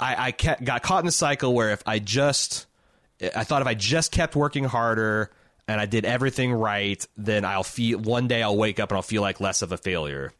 I, 0.00 0.26
I 0.28 0.32
kept, 0.32 0.64
got 0.64 0.82
caught 0.82 1.00
in 1.00 1.06
the 1.06 1.12
cycle 1.12 1.54
where 1.54 1.70
if 1.70 1.82
I 1.86 1.98
just 1.98 2.66
I 3.34 3.44
thought 3.44 3.62
if 3.62 3.68
I 3.68 3.74
just 3.74 4.12
kept 4.12 4.36
working 4.36 4.64
harder 4.64 5.30
and 5.66 5.80
I 5.80 5.86
did 5.86 6.04
everything 6.04 6.52
right, 6.52 7.04
then 7.16 7.44
I'll 7.44 7.64
feel 7.64 7.98
one 7.98 8.26
day 8.26 8.42
I'll 8.42 8.56
wake 8.56 8.80
up 8.80 8.90
and 8.90 8.96
I'll 8.96 9.02
feel 9.02 9.22
like 9.22 9.40
less 9.40 9.62
of 9.62 9.70
a 9.70 9.76
failure, 9.76 10.32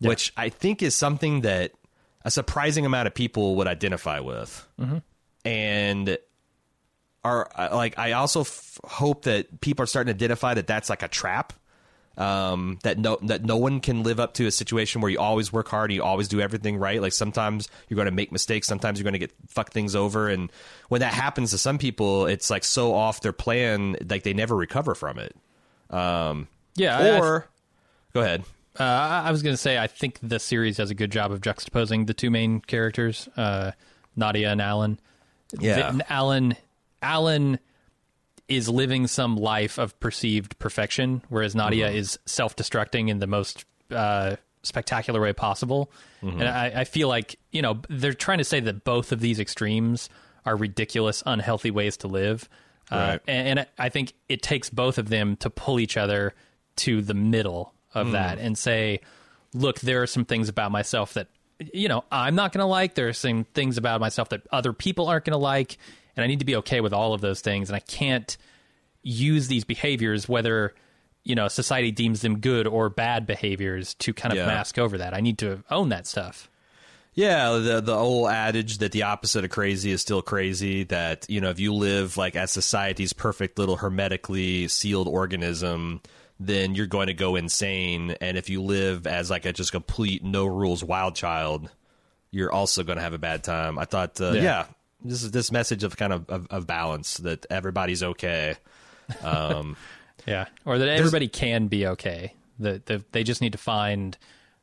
which 0.00 0.32
I 0.36 0.48
think 0.50 0.82
is 0.82 0.94
something 0.94 1.40
that 1.42 1.72
a 2.24 2.30
surprising 2.30 2.86
amount 2.86 3.06
of 3.06 3.14
people 3.14 3.56
would 3.56 3.66
identify 3.66 4.20
with, 4.20 4.66
mm-hmm. 4.80 4.98
And 5.44 6.18
are 7.22 7.50
like 7.72 7.98
I 7.98 8.12
also 8.12 8.40
f- 8.42 8.78
hope 8.84 9.22
that 9.24 9.60
people 9.60 9.82
are 9.82 9.86
starting 9.86 10.12
to 10.12 10.16
identify 10.24 10.54
that 10.54 10.66
that's 10.66 10.90
like 10.90 11.02
a 11.02 11.08
trap. 11.08 11.52
Um, 12.16 12.78
that 12.84 12.96
no 12.96 13.18
that 13.22 13.42
no 13.44 13.56
one 13.56 13.80
can 13.80 14.04
live 14.04 14.20
up 14.20 14.34
to 14.34 14.46
a 14.46 14.50
situation 14.52 15.00
where 15.00 15.10
you 15.10 15.18
always 15.18 15.52
work 15.52 15.66
hard 15.66 15.90
and 15.90 15.96
you 15.96 16.04
always 16.04 16.28
do 16.28 16.40
everything 16.40 16.76
right. 16.76 17.02
Like 17.02 17.12
sometimes 17.12 17.68
you're 17.88 17.96
going 17.96 18.06
to 18.06 18.12
make 18.12 18.30
mistakes, 18.30 18.68
sometimes 18.68 19.00
you're 19.00 19.04
going 19.04 19.14
to 19.14 19.18
get 19.18 19.32
fuck 19.48 19.72
things 19.72 19.96
over, 19.96 20.28
and 20.28 20.52
when 20.90 21.00
that 21.00 21.12
happens 21.12 21.50
to 21.50 21.58
some 21.58 21.76
people, 21.76 22.26
it's 22.26 22.50
like 22.50 22.62
so 22.62 22.94
off 22.94 23.20
their 23.20 23.32
plan, 23.32 23.96
like 24.08 24.22
they 24.22 24.32
never 24.32 24.54
recover 24.54 24.94
from 24.94 25.18
it. 25.18 25.34
Um, 25.90 26.46
Yeah, 26.76 26.96
I- 26.98 27.06
I- 27.08 27.18
or 27.18 27.48
go 28.12 28.20
ahead. 28.20 28.44
Uh, 28.78 28.84
I 28.84 29.22
I 29.26 29.30
was 29.32 29.42
going 29.42 29.54
to 29.54 29.60
say 29.60 29.76
I 29.78 29.88
think 29.88 30.20
the 30.22 30.38
series 30.38 30.76
does 30.76 30.90
a 30.90 30.94
good 30.94 31.10
job 31.10 31.32
of 31.32 31.40
juxtaposing 31.40 32.06
the 32.06 32.14
two 32.14 32.30
main 32.30 32.60
characters, 32.60 33.28
uh, 33.36 33.72
Nadia 34.14 34.52
and 34.52 34.60
Alan. 34.62 35.00
Yeah. 35.60 35.98
Alan 36.08 36.56
Alan 37.02 37.58
is 38.48 38.68
living 38.68 39.06
some 39.06 39.36
life 39.36 39.78
of 39.78 39.98
perceived 40.00 40.58
perfection, 40.58 41.22
whereas 41.28 41.54
Nadia 41.54 41.88
Mm-hmm. 41.88 41.96
is 41.96 42.18
self-destructing 42.26 43.08
in 43.08 43.18
the 43.18 43.26
most 43.26 43.64
uh, 43.90 44.36
spectacular 44.62 45.20
way 45.20 45.32
possible. 45.32 45.90
Mm-hmm. 46.22 46.40
And 46.40 46.48
I, 46.48 46.72
I 46.80 46.84
feel 46.84 47.08
like 47.08 47.38
you 47.52 47.62
know 47.62 47.80
they're 47.88 48.12
trying 48.14 48.38
to 48.38 48.44
say 48.44 48.60
that 48.60 48.84
both 48.84 49.12
of 49.12 49.20
these 49.20 49.38
extremes 49.40 50.08
are 50.46 50.56
ridiculous, 50.56 51.22
unhealthy 51.24 51.70
ways 51.70 51.96
to 51.98 52.08
live. 52.08 52.48
Uh, 52.90 52.96
Right. 52.96 53.20
and, 53.26 53.58
and 53.60 53.66
I 53.78 53.88
think 53.88 54.12
it 54.28 54.42
takes 54.42 54.68
both 54.68 54.98
of 54.98 55.08
them 55.08 55.36
to 55.36 55.48
pull 55.48 55.80
each 55.80 55.96
other 55.96 56.34
to 56.76 57.00
the 57.00 57.14
middle 57.14 57.72
of 57.94 58.10
that 58.12 58.38
and 58.38 58.58
say, 58.58 59.00
look, 59.54 59.80
there 59.80 60.02
are 60.02 60.06
some 60.06 60.26
things 60.26 60.50
about 60.50 60.70
myself 60.70 61.14
that 61.14 61.28
you 61.72 61.88
know 61.88 62.04
I'm 62.10 62.34
not 62.34 62.52
going 62.52 62.60
to 62.60 62.66
like. 62.66 62.94
There 62.94 63.08
are 63.08 63.12
some 63.12 63.44
things 63.54 63.78
about 63.78 64.00
myself 64.00 64.30
that 64.30 64.42
other 64.52 64.72
people 64.72 65.08
aren't 65.08 65.24
going 65.24 65.32
to 65.32 65.38
like, 65.38 65.78
and 66.16 66.24
I 66.24 66.26
need 66.26 66.40
to 66.40 66.44
be 66.44 66.56
okay 66.56 66.80
with 66.80 66.92
all 66.92 67.14
of 67.14 67.20
those 67.20 67.40
things. 67.40 67.68
And 67.68 67.76
I 67.76 67.80
can't 67.80 68.36
use 69.02 69.48
these 69.48 69.64
behaviors, 69.64 70.28
whether 70.28 70.74
you 71.24 71.34
know 71.34 71.48
society 71.48 71.90
deems 71.90 72.20
them 72.20 72.40
good 72.40 72.66
or 72.66 72.88
bad 72.88 73.26
behaviors, 73.26 73.94
to 73.94 74.12
kind 74.12 74.32
of 74.32 74.38
Yeah. 74.38 74.46
mask 74.46 74.78
over 74.78 74.98
that. 74.98 75.14
I 75.14 75.20
need 75.20 75.38
to 75.38 75.62
own 75.70 75.88
that 75.90 76.06
stuff. 76.06 76.50
Yeah, 77.16 77.58
the 77.58 77.80
the 77.80 77.94
old 77.94 78.28
adage 78.30 78.78
that 78.78 78.90
the 78.90 79.04
opposite 79.04 79.44
of 79.44 79.50
crazy 79.50 79.92
is 79.92 80.00
still 80.00 80.20
crazy. 80.20 80.82
That 80.84 81.26
you 81.28 81.40
know, 81.40 81.50
if 81.50 81.60
you 81.60 81.72
live 81.72 82.16
like 82.16 82.34
as 82.34 82.50
society's 82.50 83.12
perfect 83.12 83.56
little 83.58 83.76
hermetically 83.76 84.66
sealed 84.66 85.06
organism, 85.06 86.00
then 86.40 86.74
you're 86.74 86.86
going 86.86 87.06
to 87.06 87.14
go 87.14 87.36
insane. 87.36 88.16
And 88.20 88.36
if 88.36 88.48
you 88.50 88.62
live 88.62 89.06
as 89.06 89.30
like 89.30 89.44
a 89.44 89.52
just 89.52 89.72
complete 89.72 90.24
no 90.24 90.46
rules 90.46 90.82
wild 90.82 91.14
child, 91.14 91.70
you're 92.30 92.52
also 92.52 92.82
going 92.82 92.96
to 92.98 93.02
have 93.02 93.14
a 93.14 93.18
bad 93.18 93.44
time. 93.44 93.78
I 93.78 93.84
thought, 93.84 94.20
uh, 94.20 94.32
yeah. 94.32 94.42
Yeah. 94.42 94.66
this 95.04 95.22
is 95.22 95.30
this 95.30 95.52
message 95.52 95.84
of 95.84 95.96
kind 95.96 96.12
of, 96.12 96.28
of 96.28 96.46
of 96.50 96.66
balance 96.66 97.18
that 97.18 97.46
everybody's 97.50 98.02
okay. 98.02 98.56
Um, 99.22 99.76
Yeah, 100.26 100.46
or 100.64 100.78
that 100.78 100.88
everybody 100.88 101.28
can 101.28 101.68
be 101.68 101.86
okay. 101.86 102.34
That 102.58 102.86
the, 102.86 103.04
they 103.12 103.24
just 103.24 103.40
need 103.40 103.52
to 103.52 103.58
find 103.58 104.16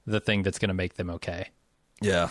the 0.08 0.20
thing 0.20 0.44
that's 0.44 0.60
going 0.60 0.70
to 0.70 0.74
make 0.74 0.96
them 0.96 1.10
okay. 1.12 1.50
Yeah. 2.02 2.30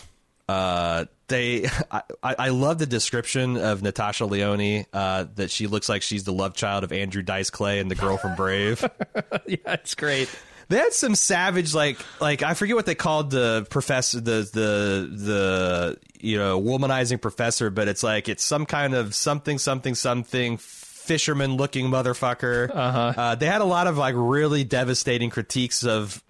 Uh, 0.50 1.04
they, 1.28 1.66
I, 1.90 2.02
I 2.22 2.48
love 2.48 2.78
the 2.78 2.86
description 2.86 3.56
of 3.56 3.82
Natasha 3.82 4.26
Lyonne. 4.26 4.86
Uh, 4.92 5.26
that 5.36 5.50
she 5.50 5.66
looks 5.66 5.88
like 5.88 6.02
she's 6.02 6.24
the 6.24 6.32
love 6.32 6.54
child 6.54 6.84
of 6.84 6.92
Andrew 6.92 7.22
Dice 7.22 7.50
Clay 7.50 7.78
and 7.78 7.90
the 7.90 7.94
girl 7.94 8.16
from 8.16 8.34
Brave. 8.34 8.82
yeah, 9.46 9.56
it's 9.66 9.94
great. 9.94 10.28
they 10.68 10.78
had 10.78 10.92
some 10.92 11.14
savage, 11.14 11.74
like, 11.74 11.98
like 12.20 12.42
I 12.42 12.54
forget 12.54 12.76
what 12.76 12.86
they 12.86 12.94
called 12.94 13.30
the 13.30 13.66
professor, 13.70 14.20
the 14.20 14.48
the 14.52 15.10
the 15.12 15.98
you 16.20 16.36
know 16.36 16.60
womanizing 16.60 17.20
professor, 17.20 17.70
but 17.70 17.88
it's 17.88 18.02
like 18.02 18.28
it's 18.28 18.44
some 18.44 18.66
kind 18.66 18.94
of 18.94 19.14
something 19.14 19.58
something 19.58 19.94
something 19.94 20.56
fisherman 20.58 21.56
looking 21.56 21.86
motherfucker. 21.86 22.70
Uh-huh. 22.74 23.34
They 23.36 23.46
had 23.46 23.60
a 23.60 23.64
lot 23.64 23.86
of 23.86 23.96
like 23.96 24.14
really 24.16 24.64
devastating 24.64 25.30
critiques 25.30 25.84
of 25.84 26.22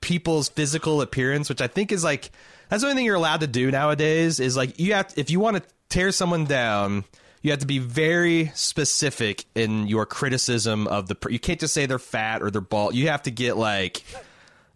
people's 0.00 0.48
physical 0.48 1.00
appearance, 1.00 1.48
which 1.48 1.60
I 1.60 1.66
think 1.66 1.90
is 1.90 2.04
like 2.04 2.30
that's 2.74 2.82
the 2.82 2.88
only 2.88 2.98
thing 2.98 3.06
you're 3.06 3.14
allowed 3.14 3.40
to 3.40 3.46
do 3.46 3.70
nowadays. 3.70 4.40
Is 4.40 4.56
like 4.56 4.80
you 4.80 4.94
have 4.94 5.06
to, 5.08 5.20
if 5.20 5.30
you 5.30 5.38
want 5.38 5.56
to 5.58 5.62
tear 5.90 6.10
someone 6.10 6.44
down, 6.44 7.04
you 7.40 7.52
have 7.52 7.60
to 7.60 7.66
be 7.66 7.78
very 7.78 8.50
specific 8.54 9.44
in 9.54 9.86
your 9.86 10.06
criticism 10.06 10.88
of 10.88 11.06
the. 11.06 11.16
You 11.30 11.38
can't 11.38 11.60
just 11.60 11.72
say 11.72 11.86
they're 11.86 12.00
fat 12.00 12.42
or 12.42 12.50
they're 12.50 12.60
bald. 12.60 12.96
You 12.96 13.08
have 13.08 13.22
to 13.22 13.30
get 13.30 13.56
like. 13.56 14.02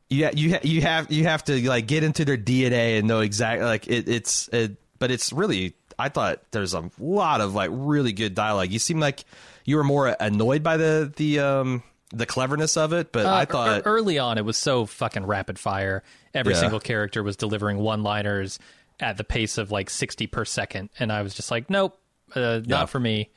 Yeah, 0.09 0.30
you 0.32 0.53
ha- 0.53 0.61
you 0.62 0.80
have 0.82 1.11
you 1.11 1.24
have 1.24 1.44
to 1.46 1.68
like 1.68 1.88
get 1.88 2.05
into 2.05 2.24
their 2.24 2.38
DNA 2.38 2.99
and 2.99 3.09
know 3.09 3.20
exactly 3.20 3.66
like 3.66 3.88
it, 3.88 4.09
it's 4.09 4.49
it, 4.53 4.76
but 5.01 5.11
it's 5.11 5.32
really 5.32 5.74
I 5.99 6.09
thought 6.09 6.40
there's 6.53 6.72
a 6.72 6.88
lot 7.01 7.40
of 7.40 7.55
like 7.55 7.70
really 7.72 8.12
good 8.12 8.34
dialogue. 8.34 8.70
You 8.70 8.78
seem 8.78 9.01
like 9.01 9.24
you 9.64 9.76
were 9.76 9.84
more 9.84 10.16
annoyed 10.20 10.62
by 10.62 10.76
the 10.76 11.12
the 11.16 11.40
um 11.40 11.82
the 12.11 12.26
cleverness 12.26 12.76
of 12.76 12.92
it, 12.92 13.12
but 13.12 13.26
I 13.26 13.42
Uh, 13.42 13.46
thought 13.46 13.82
early 13.84 14.18
on 14.18 14.38
it 14.38 14.44
was 14.44 14.56
so 14.56 14.86
fucking 14.86 15.26
rapid 15.26 15.59
fire. 15.59 16.02
Every 16.34 16.54
Yeah. 16.54 16.61
single 16.61 16.80
character 16.80 17.22
was 17.22 17.36
delivering 17.36 17.78
one-liners 17.78 18.59
at 19.00 19.16
the 19.16 19.24
pace 19.24 19.59
of 19.59 19.70
like 19.70 19.90
60 19.90 20.26
per 20.26 20.44
second 20.44 20.88
and 20.98 21.12
I 21.12 21.22
was 21.22 21.34
just 21.34 21.50
like, 21.50 21.68
nope, 21.70 22.00
uh, 22.34 22.40
Yeah. 22.40 22.61
not 22.66 22.90
for 22.90 22.98
me. 23.00 23.30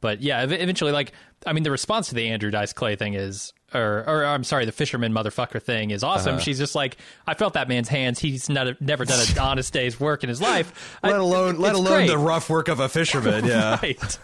But 0.00 0.22
yeah, 0.22 0.42
eventually 0.42 0.92
like 0.92 1.12
I 1.46 1.52
mean 1.52 1.62
the 1.62 1.70
response 1.70 2.08
to 2.08 2.14
the 2.14 2.28
Andrew 2.28 2.50
Dice 2.50 2.72
Clay 2.72 2.96
thing 2.96 3.14
is 3.14 3.52
or 3.74 4.04
or 4.06 4.24
I'm 4.24 4.44
sorry, 4.44 4.64
the 4.64 4.72
fisherman 4.72 5.12
motherfucker 5.12 5.62
thing 5.62 5.90
is 5.90 6.02
awesome. 6.04 6.34
Uh-huh. 6.34 6.42
She's 6.42 6.58
just 6.58 6.74
like, 6.74 6.96
I 7.26 7.34
felt 7.34 7.54
that 7.54 7.68
man's 7.68 7.88
hands. 7.88 8.18
He's 8.18 8.48
not, 8.48 8.80
never 8.80 9.04
done 9.04 9.20
an 9.20 9.38
honest 9.40 9.72
day's 9.72 9.98
work 9.98 10.22
in 10.22 10.28
his 10.28 10.40
life. 10.40 10.98
Let 11.02 11.18
alone 11.18 11.58
let 11.58 11.74
alone 11.74 11.92
great. 11.94 12.08
the 12.08 12.18
rough 12.18 12.50
work 12.50 12.68
of 12.68 12.80
a 12.80 12.88
fisherman. 12.88 13.44
Yeah, 13.44 13.78
right 13.82 14.18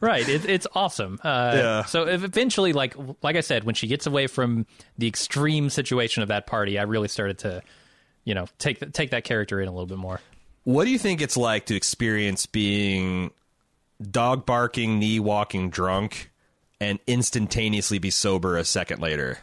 right 0.00 0.28
it, 0.28 0.44
it's 0.44 0.66
awesome 0.74 1.18
uh, 1.22 1.52
Yeah. 1.54 1.84
so 1.84 2.04
eventually 2.04 2.72
like 2.72 2.94
like 3.22 3.36
i 3.36 3.40
said 3.40 3.64
when 3.64 3.74
she 3.74 3.86
gets 3.86 4.06
away 4.06 4.26
from 4.26 4.66
the 4.96 5.06
extreme 5.06 5.70
situation 5.70 6.22
of 6.22 6.28
that 6.28 6.46
party 6.46 6.78
i 6.78 6.82
really 6.82 7.08
started 7.08 7.38
to 7.38 7.62
you 8.24 8.34
know 8.34 8.46
take 8.58 8.80
th- 8.80 8.92
take 8.92 9.10
that 9.10 9.24
character 9.24 9.60
in 9.60 9.68
a 9.68 9.70
little 9.70 9.86
bit 9.86 9.98
more. 9.98 10.20
What 10.64 10.84
do 10.84 10.90
you 10.90 10.98
think 10.98 11.22
it's 11.22 11.36
like 11.36 11.66
to 11.66 11.76
experience 11.76 12.44
being 12.46 13.30
dog 14.10 14.44
barking, 14.44 14.98
knee 14.98 15.18
walking 15.18 15.70
drunk, 15.70 16.30
and 16.80 16.98
instantaneously 17.06 17.98
be 17.98 18.10
sober 18.10 18.56
a 18.56 18.64
second 18.64 19.00
later? 19.00 19.38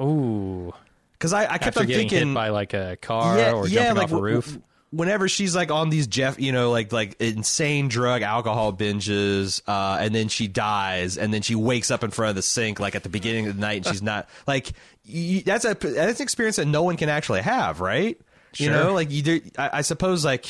Ooh, 0.00 0.72
Because 1.12 1.32
I, 1.32 1.54
I 1.54 1.58
kept 1.58 1.76
thinking 1.76 2.08
hit 2.28 2.34
by 2.34 2.50
like 2.50 2.74
a 2.74 2.96
car 3.00 3.38
or 3.52 3.66
jumping 3.68 3.96
like 3.96 4.04
off 4.04 4.12
a 4.12 4.20
roof. 4.20 4.44
w- 4.46 4.62
Whenever 4.92 5.28
she's 5.28 5.54
like 5.54 5.70
on 5.70 5.90
these 5.90 6.06
Jeff, 6.06 6.38
you 6.40 6.52
know, 6.52 6.70
like 6.70 6.92
like 6.92 7.20
insane 7.20 7.88
drug 7.88 8.22
alcohol 8.22 8.72
binges, 8.72 9.60
uh, 9.66 9.98
and 10.00 10.14
then 10.14 10.28
she 10.28 10.46
dies, 10.48 11.18
and 11.18 11.34
then 11.34 11.42
she 11.42 11.54
wakes 11.54 11.90
up 11.90 12.04
in 12.04 12.10
front 12.10 12.30
of 12.30 12.36
the 12.36 12.42
sink, 12.42 12.78
like 12.78 12.94
at 12.94 13.02
the 13.02 13.08
beginning 13.08 13.48
of 13.48 13.56
the 13.56 13.60
night, 13.60 13.78
and 13.78 13.86
she's 13.86 14.00
not 14.02 14.28
like 14.46 14.72
you, 15.04 15.42
that's 15.42 15.64
a 15.64 15.74
that's 15.74 16.20
an 16.20 16.22
experience 16.22 16.56
that 16.56 16.66
no 16.66 16.82
one 16.84 16.96
can 16.96 17.08
actually 17.08 17.42
have, 17.42 17.80
right? 17.80 18.18
Sure. 18.52 18.66
You 18.66 18.72
know, 18.72 18.94
like 18.94 19.10
you 19.10 19.22
do. 19.22 19.40
I, 19.58 19.70
I 19.78 19.80
suppose 19.82 20.24
like 20.24 20.46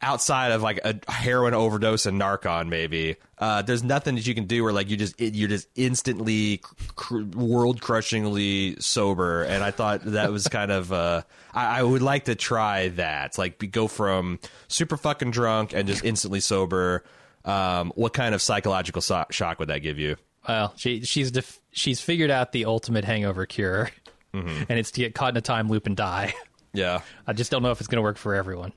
outside 0.00 0.52
of 0.52 0.62
like 0.62 0.78
a 0.84 0.98
heroin 1.10 1.54
overdose 1.54 2.06
and 2.06 2.20
Narcan, 2.20 2.68
maybe 2.68 3.16
uh, 3.38 3.62
there's 3.62 3.82
nothing 3.82 4.14
that 4.16 4.26
you 4.26 4.34
can 4.34 4.46
do 4.46 4.62
where 4.64 4.72
like 4.72 4.88
you 4.90 4.96
just 4.96 5.20
you're 5.20 5.48
just 5.48 5.68
instantly 5.74 6.60
cr- 6.96 7.22
world 7.34 7.80
crushingly 7.80 8.76
sober. 8.80 9.42
And 9.42 9.62
I 9.64 9.70
thought 9.70 10.02
that 10.04 10.30
was 10.32 10.46
kind 10.48 10.70
of 10.70 10.92
uh, 10.92 11.22
I, 11.52 11.80
I 11.80 11.82
would 11.82 12.02
like 12.02 12.24
to 12.26 12.34
try 12.34 12.88
that, 12.88 13.36
like 13.38 13.58
be, 13.58 13.66
go 13.66 13.88
from 13.88 14.38
super 14.68 14.96
fucking 14.96 15.30
drunk 15.32 15.72
and 15.74 15.88
just 15.88 16.04
instantly 16.04 16.40
sober. 16.40 17.04
Um, 17.44 17.92
what 17.94 18.12
kind 18.12 18.34
of 18.34 18.42
psychological 18.42 19.00
so- 19.02 19.24
shock 19.30 19.58
would 19.58 19.68
that 19.68 19.78
give 19.78 19.98
you? 19.98 20.16
Well, 20.46 20.72
she 20.76 21.02
she's 21.02 21.30
def- 21.30 21.60
she's 21.72 22.00
figured 22.00 22.30
out 22.30 22.52
the 22.52 22.64
ultimate 22.66 23.04
hangover 23.04 23.46
cure, 23.46 23.90
Mm-hmm. 24.34 24.64
and 24.68 24.78
it's 24.78 24.90
to 24.92 25.00
get 25.00 25.14
caught 25.14 25.32
in 25.32 25.36
a 25.38 25.40
time 25.42 25.68
loop 25.68 25.86
and 25.86 25.96
die. 25.96 26.34
Yeah. 26.74 27.00
I 27.26 27.32
just 27.32 27.50
don't 27.50 27.62
know 27.62 27.70
if 27.70 27.80
it's 27.80 27.88
going 27.88 27.96
to 27.96 28.02
work 28.02 28.18
for 28.18 28.34
everyone. 28.34 28.72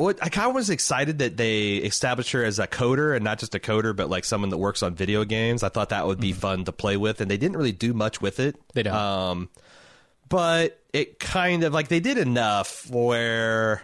Well, 0.00 0.14
I 0.22 0.30
kind 0.30 0.48
of 0.48 0.54
was 0.54 0.70
excited 0.70 1.18
that 1.18 1.36
they 1.36 1.74
established 1.74 2.32
her 2.32 2.42
as 2.42 2.58
a 2.58 2.66
coder 2.66 3.14
and 3.14 3.22
not 3.22 3.38
just 3.38 3.54
a 3.54 3.58
coder, 3.58 3.94
but 3.94 4.08
like 4.08 4.24
someone 4.24 4.48
that 4.48 4.56
works 4.56 4.82
on 4.82 4.94
video 4.94 5.26
games. 5.26 5.62
I 5.62 5.68
thought 5.68 5.90
that 5.90 6.06
would 6.06 6.18
be 6.18 6.32
fun 6.32 6.64
to 6.64 6.72
play 6.72 6.96
with, 6.96 7.20
and 7.20 7.30
they 7.30 7.36
didn't 7.36 7.58
really 7.58 7.72
do 7.72 7.92
much 7.92 8.18
with 8.18 8.40
it. 8.40 8.56
They 8.72 8.82
don't. 8.82 8.94
Um, 8.94 9.48
but 10.30 10.80
it 10.94 11.18
kind 11.18 11.64
of 11.64 11.74
like 11.74 11.88
they 11.88 12.00
did 12.00 12.16
enough 12.16 12.88
where 12.90 13.82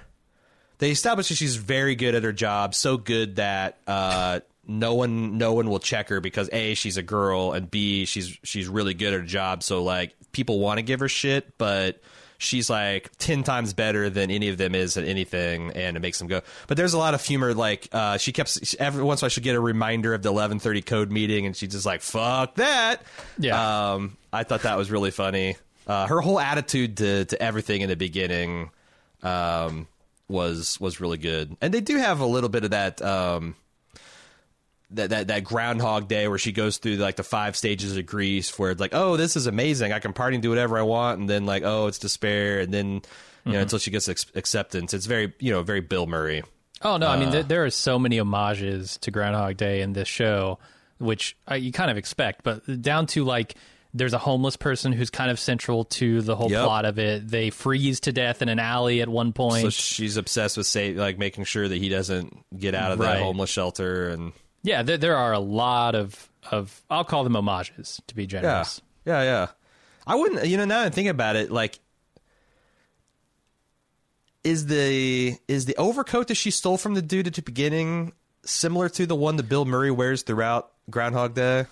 they 0.79 0.91
established 0.91 1.29
that 1.29 1.35
she's 1.35 1.57
very 1.57 1.95
good 1.95 2.15
at 2.15 2.25
her 2.25 2.33
job, 2.33 2.75
so 2.75 2.97
good 2.97 3.37
that 3.37 3.77
uh, 3.87 4.41
no 4.67 4.95
one 4.95 5.37
no 5.37 5.53
one 5.53 5.69
will 5.69 5.81
check 5.81 6.09
her 6.09 6.23
because 6.23 6.49
a 6.51 6.73
she's 6.73 6.97
a 6.97 7.03
girl 7.03 7.53
and 7.53 7.71
b 7.71 8.07
she's 8.07 8.39
she's 8.43 8.69
really 8.69 8.95
good 8.95 9.13
at 9.13 9.21
her 9.21 9.27
job. 9.27 9.63
So 9.63 9.85
like 9.85 10.15
people 10.33 10.61
want 10.61 10.79
to 10.79 10.83
give 10.83 11.01
her 11.01 11.11
shit, 11.11 11.59
but 11.59 12.01
she's 12.39 12.69
like 12.69 13.11
10 13.19 13.43
times 13.43 13.73
better 13.75 14.11
than 14.11 14.31
any 14.31 14.49
of 14.49 14.59
them 14.59 14.75
is 14.75 14.97
at 14.97 15.05
anything 15.05 15.71
and 15.73 15.97
it 15.97 16.01
makes 16.01 16.19
them 16.19 16.29
go. 16.29 16.43
But 16.67 16.77
there's 16.77 16.95
a 16.95 16.99
lot 16.99 17.15
of 17.15 17.25
humor 17.25 17.55
like 17.55 17.89
uh, 17.93 18.19
she 18.19 18.33
kept 18.33 18.75
every 18.79 19.03
once 19.03 19.21
in 19.21 19.25
a 19.25 19.27
while 19.27 19.31
she'd 19.31 19.45
get 19.45 19.55
a 19.57 19.61
reminder 19.61 20.15
of 20.15 20.23
the 20.23 20.33
11.30 20.33 20.85
code 20.85 21.11
meeting 21.11 21.47
and 21.47 21.57
she's 21.57 21.73
just 21.73 21.87
like 21.87 22.01
fuck 22.03 22.57
that. 22.57 23.03
Yeah. 23.39 23.93
um, 23.93 24.17
i 24.33 24.43
thought 24.43 24.63
that 24.63 24.77
was 24.77 24.91
really 24.91 25.11
funny. 25.11 25.57
Uh, 25.87 26.07
her 26.07 26.21
whole 26.21 26.41
attitude 26.41 26.97
to, 26.97 27.25
to 27.27 27.41
everything 27.41 27.81
in 27.81 27.89
the 27.89 27.97
beginning 27.97 28.71
um, 29.23 29.87
was 30.29 30.81
was 30.81 31.01
really 31.01 31.19
good. 31.19 31.57
And 31.61 31.73
they 31.73 31.81
do 31.81 31.97
have 31.97 32.21
a 32.21 32.27
little 32.27 32.49
bit 32.49 32.65
of 32.65 32.71
that 32.71 33.01
um, 33.03 33.55
that, 34.91 35.11
that 35.11 35.27
that 35.29 35.45
Groundhog 35.45 36.09
Day 36.09 36.29
where 36.29 36.39
she 36.39 36.53
goes 36.53 36.79
through 36.79 36.97
like 36.97 37.17
the 37.17 37.23
five 37.25 37.57
stages 37.57 37.97
of 37.97 38.07
grief, 38.07 38.59
where 38.59 38.71
it's 38.71 38.81
like, 38.81 38.95
oh, 38.95 39.17
this 39.17 39.37
is 39.37 39.47
amazing, 39.47 39.93
I 39.93 39.99
can 39.99 40.13
party 40.13 40.37
and 40.37 40.43
do 40.43 40.49
whatever 40.51 40.79
I 40.79 40.83
want, 40.83 41.19
and 41.21 41.29
then 41.29 41.45
like, 41.47 41.63
oh, 41.65 41.87
it's 41.89 41.99
despair, 41.99 42.61
and 42.61 42.73
then 42.73 43.03
you 43.45 43.53
know 43.53 43.61
until 43.61 43.79
she 43.79 43.91
gets 43.91 44.09
ex- 44.09 44.27
acceptance. 44.35 44.95
It's 44.95 45.07
very 45.07 45.33
you 45.41 45.53
know 45.53 45.63
very 45.63 45.81
Bill 45.81 46.07
Murray. 46.07 46.43
Oh 46.83 46.97
no, 46.99 47.07
I 47.09 47.17
Uh. 47.17 47.21
mean 47.21 47.31
there, 47.31 47.43
there 47.43 47.65
are 47.65 47.71
so 47.71 47.99
many 47.99 48.19
homages 48.19 48.99
to 48.99 49.11
Groundhog 49.11 49.57
Day 49.57 49.81
in 49.83 49.93
this 49.93 50.09
show, 50.09 50.59
which 50.99 51.37
uh, 51.51 51.55
you 51.55 51.73
kind 51.73 51.91
of 51.91 51.97
expect, 51.97 52.43
but 52.45 52.83
down 52.83 53.07
to 53.09 53.25
like 53.25 53.55
there's 53.95 54.13
a 54.13 54.19
homeless 54.19 54.57
person 54.57 54.93
who's 54.93 55.09
kind 55.09 55.31
of 55.31 55.41
central 55.41 55.85
to 55.85 56.21
the 56.21 56.37
whole 56.37 56.51
Yep. 56.51 56.65
plot 56.65 56.85
of 56.85 56.99
it. 56.99 57.27
They 57.27 57.49
freeze 57.49 58.01
to 58.01 58.13
death 58.13 58.43
in 58.43 58.51
an 58.51 58.59
alley 58.59 59.01
at 59.01 59.09
one 59.09 59.33
point. 59.33 59.63
So 59.63 59.71
she's 59.71 60.19
obsessed 60.19 60.59
with 60.59 60.67
say 60.67 60.93
like 60.93 61.19
making 61.19 61.45
sure 61.45 61.67
that 61.67 61.79
he 61.79 61.89
doesn't 61.89 62.37
get 62.59 62.75
out 62.75 62.93
of 62.93 62.99
Right. 63.01 63.15
that 63.15 63.23
homeless 63.23 63.49
shelter, 63.49 64.11
and 64.11 64.33
yeah, 64.67 64.83
there, 64.83 64.99
there 64.99 65.17
are 65.17 65.33
a 65.33 65.39
lot 65.39 65.95
of 65.95 66.29
of 66.51 66.83
I'll 66.91 67.05
call 67.05 67.25
them 67.25 67.35
homages 67.35 68.01
to 68.09 68.15
be 68.15 68.27
generous. 68.27 68.81
yeah, 69.05 69.23
yeah. 69.23 69.47
I 70.07 70.15
wouldn't, 70.17 70.47
you 70.47 70.57
know, 70.57 70.65
now 70.65 70.81
that 70.81 70.87
I 70.87 70.91
think 70.91 71.09
about 71.09 71.37
it, 71.37 71.51
like. 71.51 71.79
Is 74.45 74.67
the 74.67 75.37
is 75.49 75.65
the 75.65 75.75
overcoat 75.77 76.29
that 76.29 76.37
she 76.37 76.53
stole 76.53 76.79
from 76.79 76.95
the 76.95 77.03
dude 77.03 77.27
at 77.27 77.35
the 77.35 77.43
beginning 77.43 78.13
similar 78.45 78.89
to 78.91 79.05
the 79.07 79.17
one 79.17 79.35
that 79.37 79.49
Bill 79.49 79.65
Murray 79.65 79.91
wears 79.91 80.23
throughout 80.23 80.71
Groundhog 80.89 81.35
Day? 81.35 81.65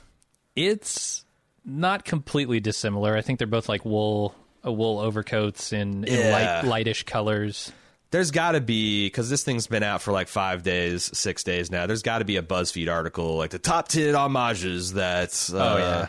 It's 0.57 1.25
not 1.65 2.05
completely 2.05 2.59
dissimilar. 2.59 3.17
I 3.17 3.21
think 3.23 3.39
they're 3.39 3.47
both 3.47 3.69
like 3.69 3.85
wool 3.85 4.35
uh, 4.67 4.73
wool 4.73 4.99
overcoats 4.99 5.73
in, 5.73 6.03
in 6.03 6.19
Yeah. 6.19 6.33
light 6.63 6.65
lightish 6.69 7.05
colors. 7.05 7.71
There's 8.15 8.31
got 8.31 8.53
to 8.53 8.61
be 8.61 9.07
because 9.07 9.29
this 9.29 9.43
thing's 9.43 9.67
been 9.67 9.83
out 9.83 10.01
for 10.01 10.12
like 10.12 10.29
five 10.29 10.62
days, 10.62 11.11
six 11.19 11.43
days 11.43 11.69
now. 11.69 11.89
There's 11.89 12.05
got 12.05 12.21
to 12.21 12.25
be 12.25 12.37
a 12.37 12.43
BuzzFeed 12.43 12.89
article 12.89 13.37
like 13.37 13.51
the 13.51 13.59
top 13.59 13.89
ten 13.89 14.15
homages 14.15 14.93
that 14.93 15.51
uh, 15.53 15.59
Oh, 15.59 15.79
yeah. 15.79 16.07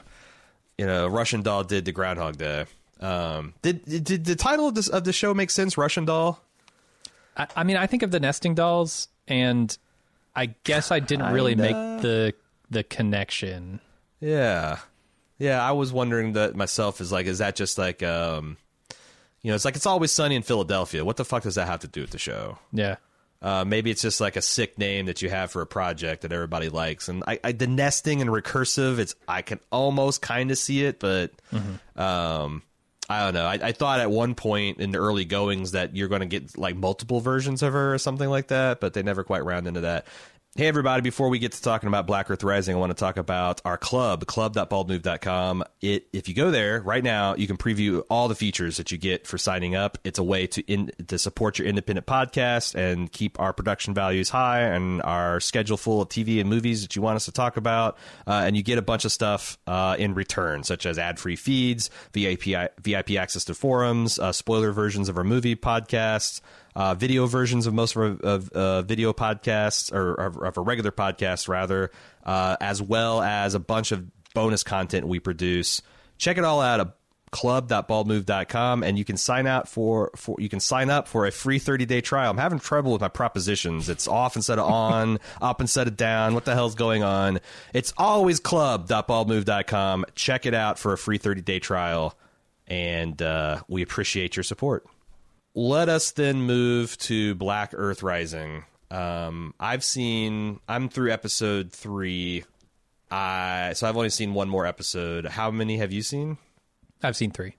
you 0.78 0.86
know 0.86 1.08
Russian 1.08 1.41
Doll 1.41 1.64
did 1.64 1.86
to 1.86 1.91
Groundhog 1.91 2.38
Day. 2.38 2.66
Um, 3.01 3.56
did 3.64 4.03
did 4.03 4.24
the 4.24 4.36
title 4.36 4.68
of 4.68 4.76
this 4.76 4.88
of 4.88 5.03
the 5.03 5.14
show 5.14 5.34
make 5.34 5.49
sense? 5.49 5.80
Russian 5.80 6.06
Doll. 6.06 6.39
I, 7.36 7.47
I 7.56 7.64
mean, 7.64 7.76
I 7.76 7.88
think 7.88 8.03
of 8.03 8.12
the 8.12 8.20
nesting 8.20 8.53
dolls, 8.53 9.08
and 9.28 9.76
I 10.36 10.53
guess 10.64 10.91
I 10.91 10.99
didn't 10.99 11.34
really 11.34 11.56
make 11.56 11.74
the 11.74 12.36
the 12.70 12.84
connection. 12.84 13.80
Yeah, 14.20 14.78
yeah. 15.39 15.68
I 15.68 15.72
was 15.72 15.91
wondering 15.91 16.34
that 16.34 16.56
myself. 16.56 17.01
Is 17.01 17.12
like, 17.12 17.26
is 17.26 17.39
that 17.39 17.56
just 17.56 17.80
like 17.80 18.03
um, 18.03 18.58
you 19.46 19.52
know, 19.52 19.56
it's 19.56 19.64
like 19.64 19.76
it's 19.76 19.86
always 19.86 20.12
sunny 20.12 20.36
in 20.36 20.41
Philadelphia. 20.41 21.06
What 21.06 21.18
the 21.18 21.24
fuck 21.26 21.43
does 21.43 21.54
that 21.54 21.68
have 21.68 21.82
to 21.82 21.88
do 21.88 22.02
with 22.02 22.10
the 22.10 22.18
show? 22.18 22.58
Yeah, 22.74 22.96
Uh, 23.43 23.64
maybe 23.64 23.91
it's 23.91 24.02
just 24.02 24.20
like 24.20 24.36
a 24.38 24.41
sick 24.41 24.80
name 24.80 25.06
that 25.06 25.22
you 25.22 25.30
have 25.30 25.52
for 25.52 25.62
a 25.62 25.68
project 25.68 26.24
that 26.24 26.32
everybody 26.32 26.70
likes. 26.70 27.10
And 27.10 27.24
I, 27.28 27.39
I 27.43 27.52
the 27.52 27.68
nesting 27.68 28.22
and 28.22 28.30
recursive, 28.32 28.98
it's 28.98 29.14
I 29.28 29.43
can 29.43 29.60
almost 29.72 30.24
kind 30.24 30.50
of 30.50 30.58
see 30.58 30.84
it, 30.84 31.00
but 31.00 31.32
um, 31.96 32.64
I 33.08 33.24
don't 33.24 33.36
know. 33.36 33.46
I, 33.46 33.60
I 33.62 33.72
thought 33.72 34.00
at 34.00 34.10
one 34.10 34.34
point 34.34 34.80
in 34.80 34.89
the 34.89 34.98
early 34.98 35.26
goings 35.26 35.74
that 35.74 35.96
you're 35.96 36.08
going 36.08 36.22
to 36.22 36.26
get 36.28 36.58
like 36.58 36.76
multiple 36.76 37.20
versions 37.22 37.62
of 37.62 37.74
her 37.74 37.93
or 37.93 38.00
something 38.00 38.28
like 38.28 38.48
that, 38.48 38.80
but 38.80 38.93
they 38.93 39.04
never 39.04 39.24
quite 39.24 39.46
round 39.46 39.68
into 39.68 39.82
that. 39.82 40.08
Hey, 40.58 40.70
everybody, 40.70 41.01
before 41.01 41.28
we 41.28 41.38
get 41.38 41.51
to 41.51 41.62
talking 41.62 41.88
about 41.88 42.08
Black 42.08 42.32
Earth 42.32 42.41
Rising, 42.41 42.78
I 42.78 42.80
want 42.80 42.91
to 42.91 42.95
talk 42.95 43.18
about 43.18 43.60
our 43.66 43.78
club, 43.78 44.26
club.baldmove.com. 44.26 45.66
It, 45.82 46.08
if 46.14 46.30
you 46.30 46.34
go 46.34 46.49
there 46.49 46.80
right 46.80 47.03
now, 47.03 47.36
you 47.36 47.45
can 47.45 47.58
preview 47.58 48.03
all 48.10 48.30
the 48.30 48.36
features 48.36 48.78
that 48.78 48.89
you 48.89 48.97
get 48.97 49.28
for 49.28 49.38
signing 49.38 49.76
up. 49.76 49.97
It's 50.06 50.18
a 50.18 50.24
way 50.24 50.47
to 50.47 50.62
in, 50.62 50.91
to 51.08 51.20
support 51.20 51.60
your 51.60 51.68
independent 51.68 52.08
podcast 52.08 52.74
and 52.74 53.12
keep 53.12 53.38
our 53.38 53.51
production 53.51 53.93
values 53.93 54.30
high 54.30 54.62
and 54.62 55.01
our 55.01 55.41
schedule 55.41 55.76
full 55.76 56.01
of 56.01 56.08
TV 56.08 56.39
and 56.39 56.49
movies 56.49 56.84
that 56.84 56.95
you 56.95 57.01
want 57.01 57.18
us 57.18 57.26
to 57.26 57.34
talk 57.34 57.58
about. 57.58 57.97
Uh, 58.26 58.43
and 58.45 58.56
you 58.56 58.64
get 58.64 58.78
a 58.78 58.82
bunch 58.82 59.03
of 59.03 59.12
stuff 59.12 59.58
uh, 59.68 59.97
in 59.99 60.14
return, 60.14 60.64
such 60.64 60.86
as 60.86 60.97
ad 60.97 61.20
free 61.20 61.36
feeds, 61.36 61.89
VIP, 62.14 62.72
VIP 62.82 63.12
access 63.20 63.43
to 63.43 63.53
forums, 63.53 64.20
uh, 64.20 64.32
spoiler 64.32 64.72
versions 64.72 65.10
of 65.10 65.18
our 65.18 65.26
movie 65.26 65.58
podcasts 65.58 66.39
uh, 66.76 66.93
video 66.93 67.26
versions 67.26 67.67
of 67.67 67.73
most 67.73 67.95
of 67.95 68.01
our 68.01 68.30
of, 68.30 68.49
uh, 68.51 68.82
video 68.82 69.13
podcasts 69.13 69.93
or 69.93 70.13
of, 70.15 70.57
our 70.57 70.63
regular 70.63 70.91
podcasts 70.91 71.47
rather, 71.47 71.91
uh, 72.26 72.57
as 72.59 72.82
well 72.82 73.21
as 73.21 73.53
a 73.53 73.59
bunch 73.59 73.91
of 73.91 74.05
bonus 74.34 74.63
content 74.63 75.07
we 75.07 75.19
produce. 75.19 75.82
Check 76.17 76.38
it 76.38 76.43
all 76.43 76.61
out 76.61 76.80
at 76.80 76.95
club.baldmove.com 77.32 78.84
and 78.84 78.97
you 78.97 79.03
can 79.03 79.17
sign 79.17 79.45
out 79.45 79.67
for, 79.67 80.11
for 80.15 80.38
you 80.39 80.47
can 80.47 80.61
sign 80.61 80.89
up 80.89 81.07
for 81.07 81.26
a 81.26 81.32
free 81.32 81.59
30 81.59 81.86
day 81.86 81.99
trial. 81.99 82.32
I'm 82.32 82.38
having 82.38 82.59
trouble 82.59 82.93
with 82.93 83.01
my 83.01 83.09
propositions. 83.09 83.89
It's 83.89 84.07
off 84.07 84.36
instead 84.36 84.59
of 84.59 84.71
on, 84.71 85.19
up 85.41 85.59
instead 85.59 85.88
of 85.88 85.97
down. 85.97 86.34
What 86.34 86.45
the 86.45 86.53
hell's 86.53 86.76
going 86.76 87.03
on? 87.03 87.39
It's 87.73 87.93
always 87.97 88.39
club.baldmove.com. 88.39 90.05
Check 90.15 90.45
it 90.45 90.53
out 90.53 90.80
for 90.80 90.93
a 90.93 90.97
free 90.97 91.17
30 91.17 91.41
day 91.41 91.59
trial 91.59 92.17
and 92.67 93.21
uh, 93.21 93.61
we 93.67 93.82
appreciate 93.82 94.36
your 94.36 94.43
support 94.43 94.86
let 95.56 95.89
us 95.89 96.12
then 96.12 96.41
move 96.41 96.97
to 96.99 97.34
Black 97.36 97.72
Earth 97.74 98.03
Rising. 98.03 98.66
Um, 98.91 99.53
I've 99.60 99.84
seen. 99.84 100.60
I'm 100.68 100.89
through 100.89 101.12
episode 101.12 101.72
three. 101.72 102.43
I 103.10 103.72
so 103.74 103.88
I've 103.88 103.97
only 103.97 104.10
seen 104.10 104.34
one 104.34 104.49
more 104.49 104.66
episode. 104.66 105.26
How 105.26 105.49
many 105.49 105.78
have 105.78 105.91
you 105.91 106.01
seen? 106.01 106.38
I've 107.01 107.16
seen 107.16 107.32
three. 107.32 107.56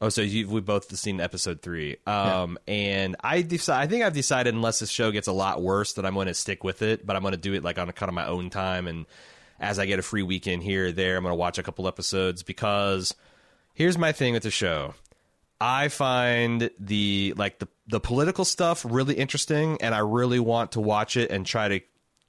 Oh, 0.00 0.10
so 0.10 0.22
you 0.22 0.48
we 0.48 0.60
both 0.60 0.94
seen 0.96 1.20
episode 1.20 1.60
three. 1.60 1.96
Um, 2.06 2.56
and 2.68 3.16
I 3.20 3.42
decide. 3.42 3.82
I 3.82 3.86
think 3.88 4.04
I've 4.04 4.12
decided 4.12 4.54
unless 4.54 4.78
this 4.78 4.90
show 4.90 5.10
gets 5.10 5.26
a 5.26 5.32
lot 5.32 5.60
worse, 5.60 5.94
that 5.94 6.06
I'm 6.06 6.14
going 6.14 6.28
to 6.28 6.34
stick 6.34 6.62
with 6.62 6.82
it. 6.82 7.04
But 7.04 7.16
I'm 7.16 7.22
going 7.22 7.32
to 7.32 7.38
do 7.38 7.54
it 7.54 7.64
like 7.64 7.78
on 7.78 7.88
a 7.88 7.92
kind 7.92 8.08
of 8.08 8.14
my 8.14 8.26
own 8.26 8.50
time, 8.50 8.86
and 8.86 9.06
as 9.58 9.78
I 9.78 9.86
get 9.86 9.98
a 9.98 10.02
free 10.02 10.22
weekend 10.22 10.62
here 10.62 10.88
or 10.88 10.92
there, 10.92 11.16
I'm 11.16 11.24
going 11.24 11.32
to 11.32 11.38
watch 11.38 11.58
a 11.58 11.64
couple 11.64 11.88
episodes 11.88 12.44
because 12.44 13.14
here's 13.74 13.98
my 13.98 14.12
thing 14.12 14.34
with 14.34 14.44
the 14.44 14.50
show. 14.50 14.94
I 15.60 15.88
find 15.88 16.70
the 16.78 17.34
like 17.36 17.58
the 17.58 17.68
the 17.86 18.00
political 18.00 18.44
stuff 18.44 18.84
really 18.88 19.14
interesting, 19.14 19.78
and 19.80 19.94
I 19.94 19.98
really 19.98 20.38
want 20.38 20.72
to 20.72 20.80
watch 20.80 21.16
it 21.16 21.30
and 21.30 21.44
try 21.44 21.68
to 21.68 21.80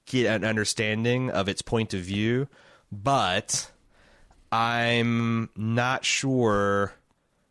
get 0.06 0.26
an 0.26 0.44
understanding 0.44 1.30
of 1.30 1.48
its 1.48 1.62
point 1.62 1.94
of 1.94 2.00
view. 2.00 2.48
But 2.90 3.70
I'm 4.50 5.48
not 5.54 6.04
sure 6.04 6.92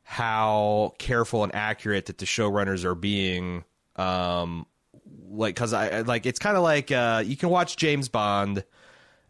how 0.03 0.95
careful 0.97 1.43
and 1.43 1.53
accurate 1.55 2.07
that 2.07 2.17
the 2.17 2.25
showrunners 2.25 2.83
are 2.83 2.95
being. 2.95 3.63
Um, 3.95 4.65
like, 5.29 5.55
cause 5.55 5.71
I 5.71 6.01
like 6.01 6.25
it's 6.25 6.39
kind 6.39 6.57
of 6.57 6.63
like 6.63 6.91
uh, 6.91 7.23
you 7.25 7.37
can 7.37 7.49
watch 7.49 7.77
James 7.77 8.09
Bond 8.09 8.65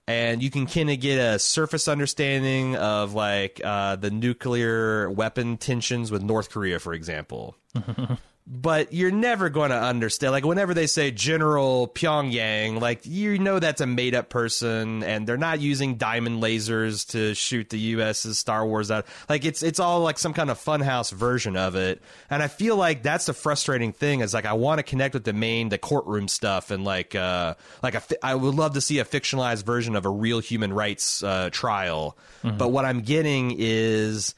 and 0.09 0.41
you 0.41 0.49
can 0.49 0.65
kind 0.65 0.89
of 0.89 0.99
get 0.99 1.19
a 1.19 1.37
surface 1.37 1.87
understanding 1.87 2.75
of 2.75 3.13
like 3.13 3.61
uh, 3.63 3.95
the 3.95 4.09
nuclear 4.09 5.07
weapon 5.11 5.55
tensions 5.55 6.09
with 6.11 6.23
North 6.23 6.49
Korea, 6.49 6.79
for 6.79 6.95
example. 6.95 7.55
but 8.51 8.91
you're 8.91 9.11
never 9.11 9.49
going 9.49 9.69
to 9.69 9.79
understand. 9.79 10.31
Like 10.31 10.43
whenever 10.43 10.73
they 10.73 10.87
say 10.87 11.11
General 11.11 11.87
Pyongyang, 11.87 12.81
like 12.81 13.01
you 13.05 13.37
know 13.37 13.59
that's 13.59 13.79
a 13.79 13.85
made 13.85 14.15
up 14.15 14.29
person, 14.29 15.03
and 15.03 15.27
they're 15.27 15.37
not 15.37 15.61
using 15.61 15.95
diamond 15.95 16.41
lasers 16.41 17.07
to 17.11 17.35
shoot 17.35 17.69
the 17.69 17.77
U.S.'s 17.77 18.39
Star 18.39 18.65
Wars 18.65 18.89
out. 18.89 19.05
Like 19.29 19.45
it's 19.45 19.61
it's 19.61 19.79
all 19.79 19.99
like 20.01 20.17
some 20.17 20.33
kind 20.33 20.49
of 20.49 20.57
funhouse 20.57 21.11
version 21.11 21.55
of 21.55 21.75
it, 21.75 22.01
and 22.27 22.41
I 22.41 22.47
feel 22.47 22.75
like 22.75 23.03
that's 23.03 23.27
the 23.27 23.33
frustrating 23.33 23.93
thing. 23.93 24.21
Is 24.21 24.33
like 24.33 24.45
I 24.45 24.53
want 24.53 24.79
to 24.79 24.83
connect 24.83 25.13
with 25.13 25.25
the 25.25 25.33
main, 25.33 25.69
the 25.69 25.77
courtroom 25.77 26.27
stuff, 26.27 26.71
and 26.71 26.83
like 26.83 27.13
uh 27.13 27.53
like 27.83 27.93
a, 27.93 28.01
I 28.25 28.33
would 28.33 28.55
love 28.55 28.73
to 28.73 28.81
see 28.81 28.97
a 28.97 29.05
fictionalized 29.05 29.63
version 29.63 29.95
of 29.95 30.07
a 30.07 30.09
real 30.09 30.39
human 30.39 30.73
rights 30.73 31.21
uh, 31.23 31.51
trial, 31.51 32.17
but 32.57 32.69
what 32.69 32.83
I'm 32.83 33.01
getting 33.01 33.53
is 33.55 34.33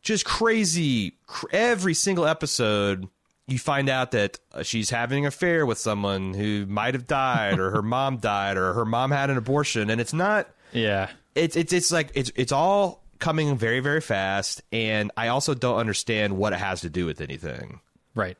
just 0.00 0.24
crazy. 0.24 1.18
Cr- 1.26 1.46
every 1.52 1.92
single 1.92 2.26
episode 2.26 3.08
you 3.52 3.58
find 3.58 3.88
out 3.88 4.10
that 4.12 4.38
uh, 4.52 4.62
she's 4.62 4.90
having 4.90 5.24
an 5.24 5.28
affair 5.28 5.64
with 5.66 5.78
someone 5.78 6.34
who 6.34 6.66
might 6.66 6.94
have 6.94 7.06
died 7.06 7.58
or 7.60 7.70
her 7.70 7.82
mom 7.96 8.16
died 8.18 8.56
or 8.56 8.72
her 8.74 8.84
mom 8.84 9.10
had 9.10 9.30
an 9.30 9.36
abortion 9.36 9.90
and 9.90 10.00
it's 10.00 10.12
not 10.12 10.48
Yeah. 10.72 11.08
it's 11.34 11.56
it's 11.56 11.72
it's 11.72 11.92
like 11.92 12.10
it's 12.14 12.32
it's 12.34 12.52
all 12.52 13.02
coming 13.18 13.56
very 13.56 13.80
very 13.80 14.00
fast 14.00 14.62
and 14.72 15.12
I 15.16 15.28
also 15.28 15.54
don't 15.54 15.78
understand 15.78 16.36
what 16.36 16.52
it 16.52 16.58
has 16.58 16.80
to 16.80 16.90
do 16.90 17.06
with 17.06 17.20
anything. 17.20 17.80
Right. 18.14 18.36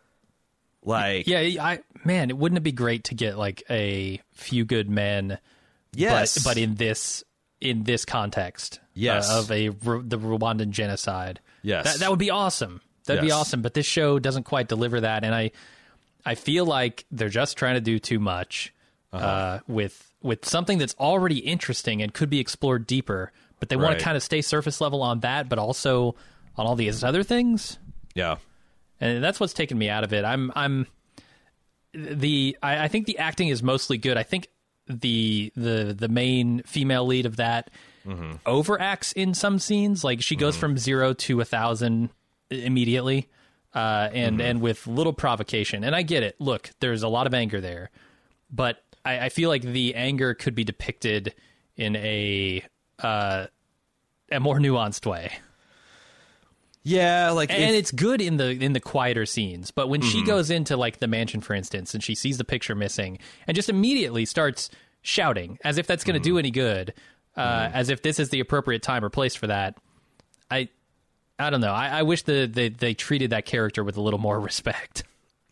Like 0.84 1.26
Yeah, 1.28 1.62
I 1.64 1.80
man, 2.04 2.30
it 2.30 2.36
wouldn't 2.36 2.56
it 2.58 2.62
be 2.62 2.72
great 2.72 3.04
to 3.04 3.14
get 3.14 3.38
like 3.38 3.62
a 3.70 4.20
few 4.32 4.64
good 4.64 4.90
men 4.90 5.38
yes, 5.94 6.34
but 6.42 6.50
but 6.50 6.56
in 6.58 6.74
this 6.74 7.22
in 7.60 7.84
this 7.84 8.04
context 8.04 8.80
Yes. 8.94 9.30
uh, 9.30 9.38
of 9.38 9.50
a 9.52 9.68
the 9.68 10.18
Rwandan 10.18 10.70
genocide. 10.70 11.38
Yes. 11.62 11.84
That 11.84 12.00
that 12.00 12.10
would 12.10 12.18
be 12.18 12.30
awesome. 12.30 12.80
That'd 13.06 13.22
be 13.22 13.30
awesome, 13.32 13.62
but 13.62 13.74
this 13.74 13.86
show 13.86 14.18
doesn't 14.18 14.44
quite 14.44 14.68
deliver 14.68 15.00
that 15.00 15.24
and 15.24 15.34
I 15.34 15.50
I 16.24 16.34
feel 16.36 16.64
like 16.64 17.04
they're 17.10 17.28
just 17.28 17.56
trying 17.56 17.74
to 17.74 17.80
do 17.80 17.98
too 17.98 18.18
much 18.20 18.72
uh 19.12 19.16
Uh-huh. 19.16 19.58
with 19.66 20.12
with 20.22 20.44
something 20.46 20.78
that's 20.78 20.94
already 21.00 21.38
interesting 21.38 22.00
and 22.02 22.14
could 22.14 22.30
be 22.30 22.38
explored 22.38 22.86
deeper, 22.86 23.32
but 23.58 23.68
they 23.68 23.76
want 23.76 23.88
Right. 23.94 23.98
to 23.98 24.04
kind 24.04 24.16
of 24.16 24.22
stay 24.22 24.40
surface 24.40 24.80
level 24.80 25.02
on 25.02 25.20
that 25.20 25.48
but 25.48 25.58
also 25.58 26.14
on 26.56 26.66
all 26.66 26.76
these 26.76 27.02
other 27.02 27.22
things 27.22 27.78
yeah. 28.14 28.36
and 29.00 29.22
that's 29.24 29.40
what's 29.40 29.52
taken 29.54 29.76
me 29.78 29.88
out 29.88 30.04
of 30.04 30.12
it. 30.12 30.24
I'm 30.24 30.52
I'm 30.54 30.86
the 31.94 32.56
I, 32.62 32.84
I 32.84 32.88
think 32.88 33.06
the 33.06 33.18
acting 33.18 33.48
is 33.48 33.62
mostly 33.62 33.98
good. 33.98 34.16
I 34.16 34.22
think 34.22 34.48
the 34.86 35.52
the 35.56 35.94
the 35.98 36.08
main 36.08 36.62
female 36.64 37.06
lead 37.06 37.26
of 37.26 37.36
that 37.36 37.70
overacts 38.46 39.12
in 39.14 39.34
some 39.34 39.58
scenes. 39.58 40.04
Like 40.04 40.22
she 40.22 40.36
goes 40.36 40.56
from 40.56 40.78
zero 40.78 41.12
to 41.14 41.40
a 41.40 41.44
thousand 41.44 42.10
immediately, 42.54 43.28
uh, 43.74 44.08
and 44.12 44.40
and 44.40 44.60
with 44.60 44.86
little 44.86 45.12
provocation. 45.12 45.84
And 45.84 45.94
I 45.94 46.02
get 46.02 46.22
it. 46.22 46.36
Look, 46.38 46.70
there's 46.80 47.02
a 47.02 47.08
lot 47.08 47.26
of 47.26 47.34
anger 47.34 47.60
there, 47.60 47.90
but 48.50 48.82
I, 49.04 49.26
I 49.26 49.28
feel 49.28 49.48
like 49.48 49.62
the 49.62 49.94
anger 49.94 50.34
could 50.34 50.54
be 50.54 50.64
depicted 50.64 51.34
in 51.76 51.96
a 51.96 52.64
uh, 53.00 53.46
a 54.30 54.40
more 54.40 54.58
nuanced 54.58 55.06
way. 55.06 55.32
Yeah, 56.84 57.30
like 57.30 57.52
and 57.52 57.62
if- 57.62 57.78
it's 57.78 57.92
good 57.92 58.20
in 58.20 58.38
the 58.38 58.50
in 58.50 58.72
the 58.72 58.80
quieter 58.80 59.24
scenes 59.24 59.70
but 59.70 59.88
when 59.88 60.02
she 60.02 60.24
goes 60.24 60.50
into 60.50 60.76
like 60.76 60.98
the 60.98 61.06
mansion 61.06 61.40
for 61.40 61.54
instance 61.54 61.94
and 61.94 62.02
she 62.02 62.16
sees 62.16 62.38
the 62.38 62.44
picture 62.44 62.74
missing 62.74 63.18
and 63.46 63.54
just 63.54 63.68
immediately 63.68 64.24
starts 64.24 64.68
shouting 65.00 65.58
as 65.64 65.78
if 65.78 65.86
that's 65.86 66.02
going 66.02 66.20
to 66.20 66.22
do 66.28 66.38
any 66.38 66.50
good 66.50 66.92
uh, 67.36 67.70
as 67.72 67.88
if 67.88 68.02
this 68.02 68.18
is 68.18 68.30
the 68.30 68.40
appropriate 68.40 68.82
time 68.82 69.04
or 69.04 69.10
place 69.10 69.36
for 69.36 69.46
that 69.46 69.76
i 70.50 70.68
i 71.42 71.50
don't 71.50 71.60
know 71.60 71.72
i, 71.72 71.88
I 71.88 72.02
wish 72.02 72.22
the, 72.22 72.46
the 72.46 72.68
they 72.68 72.94
treated 72.94 73.30
that 73.30 73.44
character 73.44 73.84
with 73.84 73.96
a 73.96 74.00
little 74.00 74.20
more 74.20 74.38
respect 74.50 75.02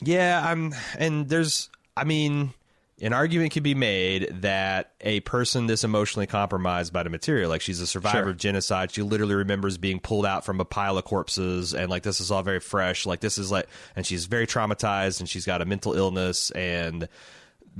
Yeah, 0.02 0.42
I'm, 0.42 0.74
and 0.98 1.28
there's, 1.28 1.68
I 1.94 2.04
mean, 2.04 2.54
an 3.02 3.12
argument 3.12 3.52
could 3.52 3.62
be 3.62 3.74
made 3.74 4.28
that 4.42 4.92
a 5.02 5.20
person 5.20 5.66
this 5.66 5.84
emotionally 5.84 6.26
compromised 6.26 6.90
by 6.92 7.02
the 7.02 7.10
material, 7.10 7.50
like 7.50 7.60
she's 7.60 7.80
a 7.80 7.86
survivor 7.86 8.22
Sure. 8.24 8.28
of 8.30 8.38
genocide, 8.38 8.90
she 8.92 9.02
literally 9.02 9.34
remembers 9.34 9.76
being 9.76 10.00
pulled 10.00 10.24
out 10.24 10.44
from 10.46 10.58
a 10.58 10.64
pile 10.64 10.96
of 10.96 11.04
corpses, 11.04 11.74
and 11.74 11.90
like 11.90 12.02
this 12.02 12.18
is 12.20 12.30
all 12.30 12.42
very 12.42 12.60
fresh. 12.60 13.04
Like 13.04 13.20
this 13.20 13.36
is 13.36 13.50
like, 13.50 13.66
and 13.94 14.06
she's 14.06 14.24
very 14.24 14.46
traumatized, 14.46 15.20
and 15.20 15.28
she's 15.28 15.44
got 15.44 15.60
a 15.60 15.66
mental 15.66 15.92
illness, 15.92 16.50
and 16.52 17.06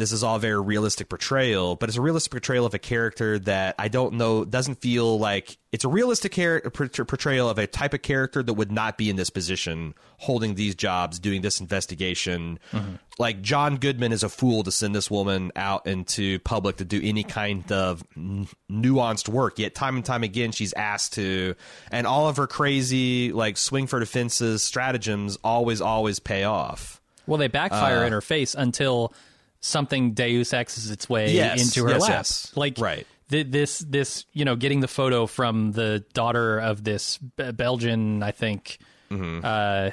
this 0.01 0.12
is 0.12 0.22
all 0.24 0.38
very 0.38 0.61
realistic 0.61 1.09
portrayal, 1.09 1.76
but 1.76 1.88
it's 1.88 1.98
a 1.98 2.01
realistic 2.01 2.30
portrayal 2.32 2.64
of 2.66 2.74
a 2.74 2.78
character 2.78 3.38
that 3.40 3.74
I 3.78 3.88
don't 3.88 4.14
know 4.14 4.44
doesn't 4.44 4.76
feel 4.80 5.18
like 5.18 5.59
it's 5.72 5.84
a 5.84 5.88
realistic 5.88 6.32
char- 6.32 6.61
portrayal 6.61 7.48
of 7.48 7.59
a 7.59 7.66
type 7.66 7.94
of 7.94 8.03
character 8.03 8.42
that 8.42 8.53
would 8.55 8.72
not 8.72 8.98
be 8.98 9.09
in 9.11 9.16
this 9.16 9.30
position, 9.30 9.94
holding 10.18 10.55
these 10.57 10.74
jobs, 10.74 11.18
doing 11.18 11.42
this 11.42 11.61
investigation. 11.61 12.59
Like 13.18 13.42
John 13.42 13.76
Goodman 13.76 14.12
is 14.12 14.22
a 14.22 14.28
fool 14.28 14.62
to 14.64 14.72
send 14.72 14.94
this 14.94 15.11
woman 15.11 15.53
out 15.55 15.86
into 15.86 16.38
public 16.40 16.76
to 16.78 16.84
do 16.84 17.01
any 17.03 17.22
kind 17.22 17.70
of 17.70 18.03
n- 18.16 18.48
nuanced 18.70 19.28
work. 19.28 19.59
Yet 19.59 19.74
time 19.74 19.96
and 19.96 20.05
time 20.05 20.22
again, 20.24 20.53
she's 20.53 20.72
asked 20.72 21.12
to, 21.14 21.55
and 21.92 22.07
all 22.07 22.28
of 22.28 22.36
her 22.38 22.46
crazy 22.46 23.32
like 23.32 23.57
swing 23.57 23.86
for 23.86 24.01
defenses 24.01 24.62
stratagems 24.62 25.38
always 25.44 25.80
always 25.80 26.18
pay 26.18 26.44
off. 26.44 27.01
well 27.26 27.38
they 27.38 27.48
backfire 27.48 28.03
Uh, 28.03 28.07
in 28.07 28.12
her 28.12 28.20
face 28.22 28.55
until 28.55 29.12
something 29.61 30.13
deus 30.15 30.53
exes 30.53 30.91
its 30.91 31.09
way 31.09 31.33
Yes, 31.35 31.63
into 31.63 31.85
her 31.85 31.93
yes, 31.95 32.01
lap 32.03 32.11
yes. 32.11 32.53
like 32.57 32.75
Right. 32.79 33.07
th- 33.31 33.47
this 33.51 33.79
this 33.81 34.25
you 34.33 34.45
know 34.45 34.57
getting 34.57 34.81
the 34.81 34.89
photo 34.89 35.27
from 35.27 35.73
the 35.73 36.05
daughter 36.15 36.59
of 36.59 36.83
this 36.85 37.19
B- 37.19 37.53
belgian 37.53 38.23
i 38.23 38.31
think 38.31 38.79
Mm-hmm. 39.11 39.41
uh 39.45 39.91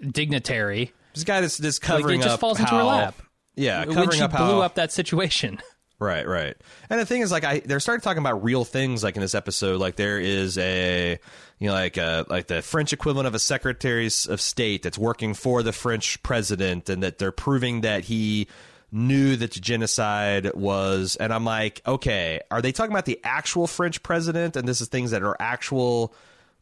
dignitary 0.00 0.92
This 1.14 1.24
guy 1.24 1.40
that's, 1.40 1.58
that's 1.58 1.80
like 1.82 1.86
covering 1.98 2.20
it 2.20 2.24
just 2.24 2.40
falls 2.40 2.58
into 2.60 2.74
her 2.74 2.82
lap 2.82 3.14
Yeah, 3.56 3.84
when 3.84 3.94
covering 3.94 4.18
she 4.18 4.22
up 4.22 4.32
blew 4.36 4.60
up 4.62 4.74
that 4.76 4.92
situation 4.92 5.58
Right, 6.00 6.26
right. 6.26 6.56
And 6.90 6.98
the 7.00 7.06
thing 7.06 7.20
is, 7.22 7.30
like, 7.30 7.44
I 7.44 7.60
they're 7.60 7.78
starting 7.78 8.02
talking 8.02 8.18
about 8.18 8.42
real 8.42 8.64
things, 8.64 9.04
like 9.04 9.14
in 9.14 9.22
this 9.22 9.34
episode, 9.34 9.80
like 9.80 9.94
there 9.94 10.18
is 10.18 10.58
a, 10.58 11.18
you 11.58 11.68
know, 11.68 11.74
like 11.74 11.96
a 11.96 12.26
like 12.28 12.46
the 12.46 12.62
French 12.62 12.92
equivalent 12.92 13.26
of 13.26 13.34
a 13.34 13.38
Secretary 13.38 14.06
of 14.06 14.40
State 14.40 14.82
that's 14.82 14.98
working 14.98 15.34
for 15.34 15.62
the 15.62 15.72
French 15.72 16.22
president, 16.22 16.88
and 16.88 17.02
that 17.02 17.18
they're 17.18 17.32
proving 17.32 17.82
that 17.82 18.04
he 18.04 18.48
knew 18.90 19.34
that 19.36 19.52
the 19.52 19.60
genocide 19.60 20.54
was. 20.54 21.16
And 21.16 21.32
I'm 21.32 21.44
like, 21.44 21.82
okay, 21.86 22.40
are 22.50 22.62
they 22.62 22.72
talking 22.72 22.92
about 22.92 23.06
the 23.06 23.20
actual 23.24 23.66
French 23.66 24.02
president? 24.02 24.56
And 24.56 24.68
this 24.68 24.80
is 24.80 24.88
things 24.88 25.10
that 25.10 25.22
are 25.22 25.36
actual 25.40 26.14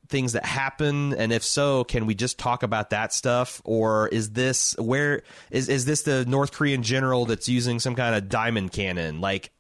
things 0.09 0.32
that 0.32 0.45
happen 0.45 1.14
and 1.14 1.32
if 1.32 1.43
so 1.45 1.84
can 1.84 2.07
we 2.07 2.14
just 2.14 2.38
talk 2.38 2.62
about 2.62 2.90
that 2.90 3.12
stuff 3.14 3.62
or 3.64 4.09
is 4.09 4.30
this 4.30 4.76
where 4.78 5.22
is 5.51 5.68
is 5.68 5.84
this 5.84 6.03
the 6.03 6.26
north 6.26 6.53
korean 6.53 6.82
general 6.82 7.24
that's 7.24 7.49
using 7.49 7.78
some 7.78 7.95
kind 7.95 8.14
of 8.14 8.28
diamond 8.28 8.72
cannon 8.72 9.20
like 9.20 9.53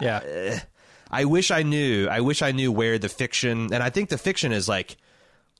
yeah 0.00 0.58
i 1.10 1.24
wish 1.24 1.50
i 1.50 1.62
knew 1.62 2.08
i 2.08 2.20
wish 2.20 2.42
i 2.42 2.52
knew 2.52 2.70
where 2.70 2.98
the 2.98 3.08
fiction 3.08 3.72
and 3.72 3.82
i 3.82 3.90
think 3.90 4.08
the 4.08 4.18
fiction 4.18 4.52
is 4.52 4.68
like 4.68 4.96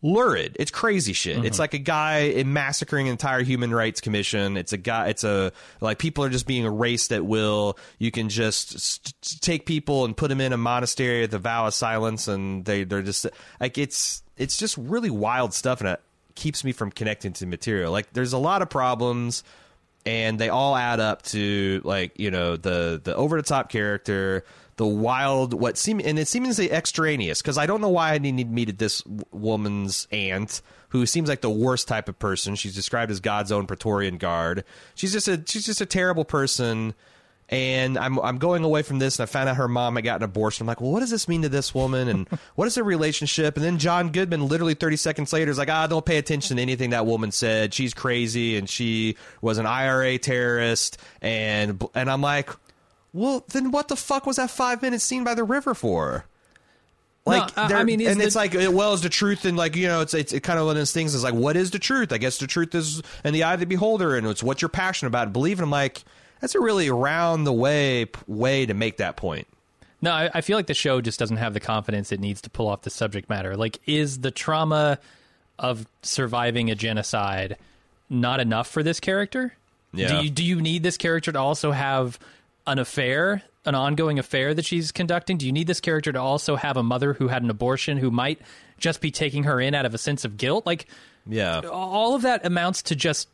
lurid. 0.02 0.56
It's 0.58 0.70
crazy 0.70 1.12
shit. 1.12 1.44
It's 1.44 1.56
mm-hmm. 1.56 1.60
like 1.60 1.74
a 1.74 1.78
guy 1.78 2.42
massacring 2.44 3.06
an 3.06 3.12
entire 3.12 3.42
human 3.42 3.72
rights 3.72 4.00
commission. 4.00 4.56
It's 4.56 4.72
a 4.72 4.78
guy 4.78 5.08
it's 5.08 5.24
a 5.24 5.52
like 5.80 5.98
people 5.98 6.24
are 6.24 6.30
just 6.30 6.46
being 6.46 6.64
erased 6.64 7.12
at 7.12 7.24
will. 7.24 7.78
You 7.98 8.10
can 8.10 8.28
just 8.28 8.74
s- 8.74 9.00
s- 9.22 9.38
take 9.40 9.66
people 9.66 10.04
and 10.04 10.16
put 10.16 10.28
them 10.28 10.40
in 10.40 10.52
a 10.52 10.56
monastery 10.56 11.22
at 11.22 11.30
the 11.30 11.38
vow 11.38 11.66
of 11.66 11.74
silence 11.74 12.28
and 12.28 12.64
they 12.64 12.84
they're 12.84 13.02
just 13.02 13.26
like 13.60 13.78
it's 13.78 14.22
it's 14.36 14.56
just 14.56 14.76
really 14.78 15.10
wild 15.10 15.52
stuff 15.52 15.80
and 15.80 15.90
it 15.90 16.00
keeps 16.34 16.64
me 16.64 16.72
from 16.72 16.90
connecting 16.90 17.32
to 17.34 17.46
material. 17.46 17.92
Like 17.92 18.12
there's 18.12 18.32
a 18.32 18.38
lot 18.38 18.62
of 18.62 18.70
problems 18.70 19.44
and 20.06 20.38
they 20.38 20.48
all 20.48 20.74
add 20.76 20.98
up 20.98 21.22
to 21.22 21.82
like 21.84 22.18
you 22.18 22.30
know 22.30 22.56
the 22.56 23.00
the 23.02 23.14
over 23.14 23.36
the 23.36 23.46
top 23.46 23.68
character 23.68 24.44
the 24.80 24.86
wild 24.86 25.52
what 25.52 25.76
seem 25.76 26.00
and 26.02 26.18
it 26.18 26.26
seems 26.26 26.58
extraneous 26.58 27.42
because 27.42 27.58
i 27.58 27.66
don't 27.66 27.82
know 27.82 27.90
why 27.90 28.14
i 28.14 28.18
need 28.18 28.38
to 28.38 28.46
meet 28.46 28.78
this 28.78 29.02
woman's 29.30 30.08
aunt 30.10 30.62
who 30.88 31.04
seems 31.04 31.28
like 31.28 31.42
the 31.42 31.50
worst 31.50 31.86
type 31.86 32.08
of 32.08 32.18
person 32.18 32.54
she's 32.54 32.74
described 32.74 33.10
as 33.12 33.20
god's 33.20 33.52
own 33.52 33.66
praetorian 33.66 34.16
guard 34.16 34.64
she's 34.94 35.12
just 35.12 35.28
a 35.28 35.38
she's 35.46 35.66
just 35.66 35.82
a 35.82 35.86
terrible 35.86 36.24
person 36.24 36.94
And 37.50 37.98
I'm 37.98 38.18
I'm 38.20 38.38
going 38.38 38.62
away 38.62 38.82
from 38.82 39.00
this, 39.00 39.18
and 39.18 39.24
I 39.24 39.26
found 39.26 39.48
out 39.48 39.56
her 39.56 39.66
mom 39.66 39.96
had 39.96 40.04
gotten 40.04 40.22
an 40.22 40.30
abortion. 40.30 40.62
I'm 40.62 40.68
like, 40.68 40.80
well, 40.80 40.92
what 40.92 41.00
does 41.00 41.10
this 41.10 41.26
mean 41.26 41.42
to 41.42 41.48
this 41.48 41.74
woman, 41.74 42.06
and 42.06 42.28
what 42.54 42.68
is 42.68 42.76
their 42.76 42.84
relationship? 42.84 43.56
And 43.56 43.64
then 43.64 43.78
John 43.78 44.12
Goodman, 44.12 44.46
literally 44.46 44.74
30 44.74 44.96
seconds 44.96 45.32
later, 45.32 45.50
is 45.50 45.58
like, 45.58 45.68
ah, 45.68 45.88
don't 45.88 46.06
pay 46.06 46.18
attention 46.18 46.56
to 46.58 46.62
anything 46.62 46.90
that 46.90 47.06
woman 47.06 47.32
said. 47.32 47.74
She's 47.74 47.92
crazy, 47.92 48.56
and 48.56 48.68
she 48.70 49.16
was 49.42 49.58
an 49.58 49.66
IRA 49.66 50.16
terrorist, 50.18 50.98
and 51.20 51.82
and 51.92 52.08
I'm 52.08 52.22
like, 52.22 52.50
well, 53.12 53.44
then 53.48 53.70
what 53.70 53.88
the 53.88 53.96
fuck 53.96 54.26
was 54.26 54.36
that 54.36 54.50
five 54.50 54.82
minute 54.82 55.00
scene 55.00 55.24
by 55.24 55.34
the 55.34 55.44
river 55.44 55.74
for? 55.74 56.24
Like, 57.26 57.54
No, 57.56 57.62
I- 57.76 57.84
mean, 57.84 58.00
and 58.06 58.18
the- 58.20 58.24
it's 58.24 58.34
like, 58.34 58.54
well, 58.54 58.94
is 58.94 59.02
the 59.02 59.08
truth, 59.10 59.44
and 59.44 59.56
like, 59.56 59.76
you 59.76 59.86
know, 59.86 60.00
it's 60.00 60.14
it's 60.14 60.32
it 60.32 60.40
kind 60.40 60.58
of 60.58 60.64
one 60.66 60.76
of 60.76 60.80
those 60.80 60.92
things. 60.92 61.14
Is 61.14 61.22
like, 61.22 61.34
what 61.34 61.56
is 61.56 61.70
the 61.70 61.78
truth? 61.78 62.12
I 62.12 62.18
guess 62.18 62.38
the 62.38 62.46
truth 62.46 62.74
is 62.74 63.02
in 63.24 63.34
the 63.34 63.42
eye 63.44 63.54
of 63.54 63.60
the 63.60 63.66
beholder, 63.66 64.16
and 64.16 64.26
it's 64.26 64.42
what 64.42 64.62
you're 64.62 64.68
passionate 64.70 65.08
about. 65.08 65.26
And 65.36 65.60
I'm 65.60 65.70
like, 65.70 66.02
that's 66.40 66.54
a 66.54 66.60
really 66.60 66.90
round 66.90 67.46
the 67.46 67.52
way 67.52 68.06
way 68.26 68.64
to 68.66 68.72
make 68.74 68.96
that 68.96 69.16
point. 69.16 69.46
No, 70.02 70.12
I, 70.12 70.30
I 70.32 70.40
feel 70.40 70.56
like 70.56 70.66
the 70.66 70.72
show 70.74 71.02
just 71.02 71.18
doesn't 71.18 71.36
have 71.36 71.52
the 71.52 71.60
confidence 71.60 72.10
it 72.10 72.20
needs 72.20 72.40
to 72.40 72.50
pull 72.50 72.68
off 72.68 72.82
the 72.82 72.90
subject 72.90 73.28
matter. 73.28 73.54
Like, 73.54 73.80
is 73.86 74.20
the 74.20 74.30
trauma 74.30 74.98
of 75.58 75.86
surviving 76.02 76.70
a 76.70 76.74
genocide 76.74 77.58
not 78.08 78.40
enough 78.40 78.66
for 78.66 78.82
this 78.82 78.98
character? 78.98 79.52
Yeah. 79.92 80.08
Do 80.08 80.24
you 80.24 80.30
do 80.30 80.42
you 80.42 80.60
need 80.62 80.82
this 80.82 80.96
character 80.96 81.32
to 81.32 81.38
also 81.38 81.70
have 81.70 82.18
an 82.70 82.78
affair, 82.78 83.42
an 83.64 83.74
ongoing 83.74 84.18
affair 84.18 84.54
that 84.54 84.64
she's 84.64 84.92
conducting? 84.92 85.36
Do 85.38 85.46
you 85.46 85.52
need 85.52 85.66
this 85.66 85.80
character 85.80 86.12
to 86.12 86.20
also 86.20 86.56
have 86.56 86.76
a 86.76 86.82
mother 86.82 87.12
who 87.14 87.28
had 87.28 87.42
an 87.42 87.50
abortion 87.50 87.96
who 87.98 88.10
might 88.10 88.40
just 88.78 89.00
be 89.00 89.10
taking 89.10 89.44
her 89.44 89.60
in 89.60 89.74
out 89.74 89.86
of 89.86 89.94
a 89.94 89.98
sense 89.98 90.24
of 90.24 90.36
guilt? 90.36 90.66
Like, 90.66 90.86
Yeah, 91.26 91.60
all 91.70 92.14
of 92.14 92.22
that 92.22 92.46
amounts 92.46 92.82
to 92.84 92.96
just 92.96 93.28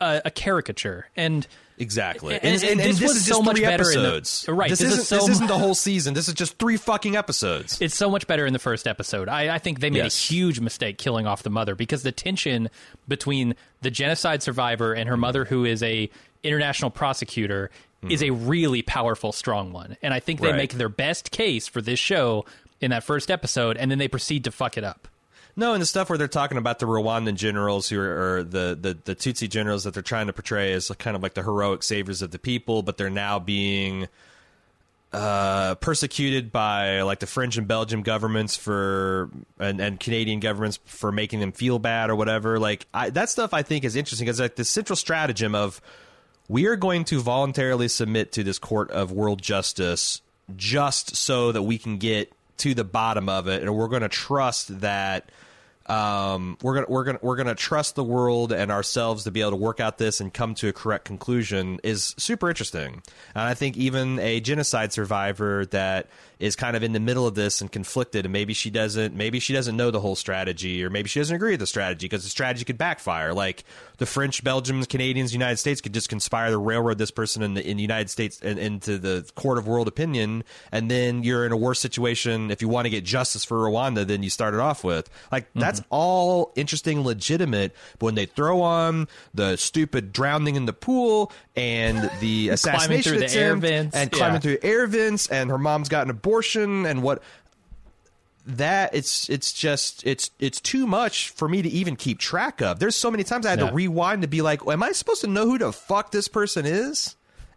a, 0.00 0.22
a 0.24 0.30
caricature 0.30 1.06
and. 1.16 1.46
exactly. 1.78 2.34
And- 2.34 2.62
and 2.64 2.80
this 2.80 3.00
was 3.00 3.16
is 3.16 3.26
so 3.26 3.42
much 3.42 3.60
better 3.60 3.90
in 3.92 4.00
the- 4.02 4.08
episodes. 4.08 4.46
right, 4.48 4.70
This, 4.70 4.78
this 4.78 4.88
is 4.88 4.94
isn't 5.00 5.04
so 5.06 5.16
this 5.26 5.28
isn't 5.36 5.46
the 5.48 5.58
whole 5.58 5.74
season. 5.74 6.14
This 6.14 6.28
is 6.28 6.34
just 6.34 6.58
three 6.58 6.76
fucking 6.76 7.14
episodes. 7.16 7.80
it's 7.80 7.94
so 7.94 8.08
much 8.10 8.26
better 8.26 8.46
in 8.46 8.52
the 8.52 8.58
first 8.58 8.86
episode. 8.86 9.28
I, 9.28 9.54
I 9.54 9.58
think 9.58 9.80
they 9.80 9.90
made 9.90 9.98
Yes. 10.04 10.30
a 10.30 10.32
huge 10.34 10.60
mistake 10.60 10.96
killing 10.98 11.26
off 11.26 11.42
the 11.42 11.50
mother 11.50 11.74
because 11.74 12.02
the 12.04 12.12
tension 12.12 12.70
between 13.08 13.54
the 13.82 13.90
genocide 13.90 14.42
survivor 14.42 14.92
and 14.94 15.08
her 15.08 15.16
mother, 15.16 15.44
who 15.44 15.64
is 15.64 15.82
a 15.82 16.08
international 16.42 16.90
prosecutor, 16.90 17.70
is 18.08 18.22
a 18.22 18.30
really 18.30 18.82
powerful, 18.82 19.32
strong 19.32 19.72
one. 19.72 19.96
And 20.02 20.12
I 20.12 20.20
think 20.20 20.40
they 20.40 20.48
Right. 20.48 20.56
make 20.56 20.72
their 20.74 20.88
best 20.88 21.30
case 21.30 21.68
for 21.68 21.80
this 21.80 21.98
show 21.98 22.44
in 22.80 22.90
that 22.90 23.04
first 23.04 23.30
episode, 23.30 23.76
and 23.76 23.90
then 23.90 23.98
they 23.98 24.08
proceed 24.08 24.44
to 24.44 24.50
fuck 24.50 24.76
it 24.76 24.84
up. 24.84 25.06
No, 25.54 25.74
and 25.74 25.82
the 25.82 25.86
stuff 25.86 26.08
where 26.08 26.16
they're 26.18 26.28
talking 26.28 26.56
about 26.58 26.78
the 26.78 26.86
Rwandan 26.86 27.34
generals 27.36 27.88
who 27.88 28.00
are 28.00 28.36
or 28.38 28.42
the, 28.42 28.76
the, 28.80 28.98
the 29.04 29.14
Tutsi 29.14 29.48
generals 29.48 29.84
that 29.84 29.92
they're 29.94 30.02
trying 30.02 30.26
to 30.26 30.32
portray 30.32 30.72
as 30.72 30.90
kind 30.98 31.14
of 31.14 31.22
like 31.22 31.34
the 31.34 31.42
heroic 31.42 31.82
saviors 31.82 32.22
of 32.22 32.30
the 32.30 32.38
people, 32.38 32.82
but 32.82 32.96
they're 32.96 33.10
now 33.10 33.38
being 33.38 34.08
uh, 35.12 35.74
persecuted 35.76 36.50
by 36.50 37.02
like 37.02 37.20
the 37.20 37.26
French 37.26 37.58
and 37.58 37.68
Belgian 37.68 38.00
governments 38.02 38.56
for 38.56 39.28
and, 39.58 39.78
and 39.78 40.00
Canadian 40.00 40.40
governments 40.40 40.78
for 40.86 41.12
making 41.12 41.40
them 41.40 41.52
feel 41.52 41.78
bad 41.78 42.08
or 42.08 42.16
whatever. 42.16 42.58
Like 42.58 42.86
I, 42.94 43.10
that 43.10 43.28
stuff, 43.28 43.52
I 43.52 43.62
think 43.62 43.84
is 43.84 43.94
interesting 43.94 44.24
because 44.24 44.40
like 44.40 44.56
the 44.56 44.64
central 44.64 44.96
stratagem 44.96 45.54
of 45.54 45.82
we 46.52 46.66
are 46.66 46.76
going 46.76 47.02
to 47.02 47.18
voluntarily 47.18 47.88
submit 47.88 48.30
to 48.32 48.44
this 48.44 48.58
court 48.58 48.90
of 48.90 49.10
world 49.10 49.40
justice 49.40 50.20
just 50.54 51.16
so 51.16 51.50
that 51.50 51.62
we 51.62 51.78
can 51.78 51.96
get 51.96 52.30
to 52.58 52.74
the 52.74 52.84
bottom 52.84 53.26
of 53.30 53.48
it, 53.48 53.62
and 53.62 53.74
we're 53.74 53.88
going 53.88 54.02
to 54.02 54.08
trust 54.10 54.82
that 54.82 55.30
um, 55.86 56.56
we're 56.62 56.74
gonna 56.74 56.86
we're 56.88 57.04
gonna 57.04 57.18
we're 57.22 57.36
gonna 57.36 57.54
trust 57.54 57.94
the 57.94 58.04
world 58.04 58.52
and 58.52 58.70
ourselves 58.70 59.24
to 59.24 59.30
be 59.30 59.40
able 59.40 59.52
to 59.52 59.56
work 59.56 59.80
out 59.80 59.98
this 59.98 60.20
and 60.20 60.32
come 60.32 60.54
to 60.56 60.68
a 60.68 60.72
correct 60.72 61.04
conclusion 61.04 61.80
is 61.82 62.14
super 62.18 62.48
interesting. 62.48 63.02
And 63.34 63.44
I 63.44 63.54
think 63.54 63.76
even 63.76 64.18
a 64.18 64.40
genocide 64.40 64.92
survivor 64.92 65.66
that 65.66 66.08
is 66.38 66.56
kind 66.56 66.76
of 66.76 66.82
in 66.82 66.92
the 66.92 67.00
middle 67.00 67.26
of 67.26 67.36
this 67.36 67.60
and 67.60 67.70
conflicted, 67.70 68.26
and 68.26 68.32
maybe 68.32 68.52
she 68.52 68.70
doesn't 68.70 69.14
maybe 69.14 69.40
she 69.40 69.52
doesn't 69.52 69.76
know 69.76 69.90
the 69.90 70.00
whole 70.00 70.16
strategy, 70.16 70.84
or 70.84 70.90
maybe 70.90 71.08
she 71.08 71.20
doesn't 71.20 71.34
agree 71.34 71.52
with 71.52 71.60
the 71.60 71.66
strategy 71.66 72.06
because 72.06 72.24
the 72.24 72.30
strategy 72.30 72.64
could 72.64 72.78
backfire. 72.78 73.32
Like 73.32 73.64
the 73.98 74.06
French, 74.06 74.42
Belgians, 74.42 74.86
Canadians, 74.86 75.32
United 75.32 75.58
States 75.58 75.80
could 75.80 75.94
just 75.94 76.08
conspire 76.08 76.50
to 76.50 76.58
railroad 76.58 76.98
this 76.98 77.10
person 77.10 77.42
in 77.42 77.54
the 77.54 77.68
in 77.68 77.76
the 77.76 77.82
United 77.82 78.10
States 78.10 78.40
and 78.42 78.58
into 78.58 78.98
the 78.98 79.28
court 79.34 79.58
of 79.58 79.66
world 79.66 79.88
opinion, 79.88 80.44
and 80.70 80.90
then 80.90 81.22
you're 81.22 81.46
in 81.46 81.52
a 81.52 81.56
worse 81.56 81.80
situation 81.80 82.50
if 82.50 82.60
you 82.60 82.68
want 82.68 82.86
to 82.86 82.90
get 82.90 83.04
justice 83.04 83.44
for 83.44 83.58
Rwanda 83.58 84.06
than 84.06 84.22
you 84.22 84.30
started 84.30 84.60
off 84.60 84.84
with. 84.84 85.08
Like 85.30 85.46
that's 85.54 85.71
all 85.90 86.52
interesting, 86.56 87.02
legitimate. 87.04 87.74
But 87.98 88.06
when 88.06 88.14
they 88.14 88.26
throw 88.26 88.60
on 88.60 89.08
the 89.32 89.56
stupid 89.56 90.12
drowning 90.12 90.56
in 90.56 90.66
the 90.66 90.72
pool 90.72 91.32
and 91.56 92.10
the 92.20 92.48
assassination 92.50 93.12
through 93.18 93.28
the 93.28 93.34
air 93.34 93.56
vents, 93.56 93.96
and 93.96 94.12
climbing 94.12 94.34
yeah. 94.34 94.40
through 94.40 94.58
air 94.62 94.86
vents, 94.86 95.28
and 95.28 95.50
her 95.50 95.58
mom's 95.58 95.88
got 95.88 96.04
an 96.04 96.10
abortion, 96.10 96.86
and 96.86 97.02
what 97.02 97.22
that 98.46 98.94
it's 98.94 99.28
it's 99.30 99.52
just 99.52 100.04
it's 100.06 100.30
it's 100.38 100.60
too 100.60 100.86
much 100.86 101.30
for 101.30 101.48
me 101.48 101.62
to 101.62 101.68
even 101.68 101.96
keep 101.96 102.18
track 102.18 102.60
of. 102.60 102.78
There's 102.78 102.96
so 102.96 103.10
many 103.10 103.24
times 103.24 103.46
I 103.46 103.50
had 103.50 103.60
Yeah. 103.60 103.68
to 103.68 103.74
rewind 103.74 104.22
to 104.22 104.28
be 104.28 104.42
like, 104.42 104.66
am 104.66 104.82
I 104.82 104.92
supposed 104.92 105.20
to 105.20 105.28
know 105.28 105.46
who 105.46 105.58
the 105.58 105.72
fuck 105.72 106.10
this 106.10 106.28
person 106.28 106.66
is? 106.66 107.14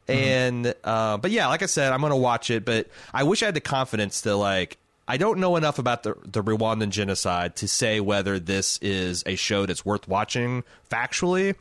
And 0.07 0.75
uh, 0.83 1.17
but 1.17 1.31
yeah, 1.31 1.47
like 1.47 1.63
I 1.63 1.65
said, 1.65 1.91
I'm 1.91 2.01
gonna 2.01 2.15
watch 2.15 2.51
it, 2.51 2.65
but 2.65 2.87
I 3.13 3.23
wish 3.23 3.41
I 3.41 3.47
had 3.47 3.55
the 3.55 3.61
confidence 3.61 4.21
to 4.21 4.35
like. 4.35 4.77
I 5.07 5.17
don't 5.17 5.39
know 5.39 5.55
enough 5.55 5.79
about 5.79 6.03
the 6.03 6.15
the 6.23 6.43
Rwandan 6.43 6.89
genocide 6.89 7.55
to 7.57 7.67
say 7.67 7.99
whether 7.99 8.39
this 8.39 8.77
is 8.79 9.23
a 9.25 9.35
show 9.35 9.65
that's 9.65 9.85
worth 9.85 10.07
watching 10.07 10.63
factually, 10.89 11.55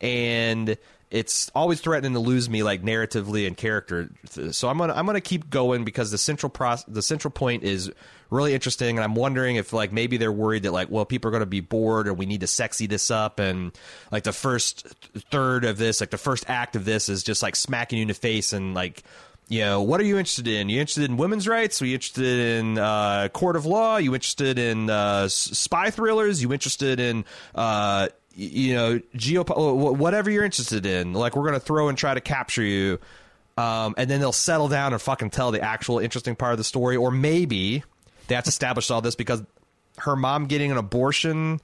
and 0.00 0.76
it's 1.10 1.50
always 1.54 1.80
threatening 1.80 2.12
to 2.12 2.18
lose 2.18 2.50
me 2.50 2.62
like 2.62 2.82
narratively 2.82 3.46
and 3.46 3.56
character. 3.56 4.10
So 4.50 4.68
I'm 4.68 4.78
gonna 4.78 4.94
I'm 4.94 5.06
gonna 5.06 5.20
keep 5.20 5.48
going 5.48 5.84
because 5.84 6.10
the 6.10 6.18
central 6.18 6.50
pros- 6.50 6.84
the 6.86 7.02
central 7.02 7.30
point 7.30 7.62
is 7.62 7.90
really 8.30 8.52
interesting, 8.52 8.98
and 8.98 9.04
I'm 9.04 9.14
wondering 9.14 9.56
if 9.56 9.72
like 9.72 9.92
maybe 9.92 10.16
they're 10.16 10.32
worried 10.32 10.64
that 10.64 10.72
like 10.72 10.90
well 10.90 11.06
people 11.06 11.28
are 11.28 11.32
gonna 11.32 11.46
be 11.46 11.60
bored 11.60 12.08
or 12.08 12.14
we 12.14 12.26
need 12.26 12.40
to 12.40 12.46
sexy 12.46 12.86
this 12.86 13.10
up, 13.10 13.38
and 13.38 13.72
like 14.10 14.24
the 14.24 14.32
first 14.32 14.86
third 15.30 15.64
of 15.64 15.78
this, 15.78 16.00
like 16.00 16.10
the 16.10 16.18
first 16.18 16.44
act 16.48 16.76
of 16.76 16.84
this 16.84 17.08
is 17.08 17.22
just 17.22 17.42
like 17.42 17.56
smacking 17.56 17.98
you 17.98 18.02
in 18.02 18.08
the 18.08 18.14
face 18.14 18.52
and 18.52 18.74
like 18.74 19.02
you 19.48 19.60
know, 19.60 19.80
what 19.80 19.98
are 19.98 20.04
you 20.04 20.18
interested 20.18 20.46
in? 20.46 20.68
You 20.68 20.80
interested 20.80 21.04
in 21.04 21.16
women's 21.16 21.48
rights? 21.48 21.80
Are 21.80 21.86
you 21.86 21.94
interested 21.94 22.58
in 22.58 22.76
uh, 22.76 23.28
court 23.32 23.56
of 23.56 23.64
law? 23.64 23.96
you 23.96 24.14
interested 24.14 24.58
in 24.58 24.90
uh, 24.90 25.28
spy 25.28 25.90
thrillers? 25.90 26.42
You 26.42 26.52
interested 26.52 27.00
in 27.00 27.24
uh, 27.54 28.08
you 28.34 28.74
know 28.74 29.00
geop 29.16 29.96
whatever 29.96 30.30
you're 30.30 30.44
interested 30.44 30.84
in? 30.84 31.14
Like 31.14 31.34
we're 31.34 31.46
gonna 31.46 31.60
throw 31.60 31.88
and 31.88 31.96
try 31.96 32.12
to 32.12 32.20
capture 32.20 32.62
you, 32.62 32.98
um, 33.56 33.94
and 33.96 34.10
then 34.10 34.20
they'll 34.20 34.32
settle 34.32 34.68
down 34.68 34.92
and 34.92 35.00
fucking 35.00 35.30
tell 35.30 35.50
the 35.50 35.62
actual 35.62 35.98
interesting 35.98 36.36
part 36.36 36.52
of 36.52 36.58
the 36.58 36.64
story, 36.64 36.96
or 36.96 37.10
maybe 37.10 37.82
they 38.26 38.34
have 38.34 38.44
to 38.44 38.48
establish 38.48 38.90
all 38.90 39.00
this 39.00 39.14
because 39.14 39.42
her 39.96 40.14
mom 40.14 40.46
getting 40.46 40.70
an 40.70 40.76
abortion 40.76 41.58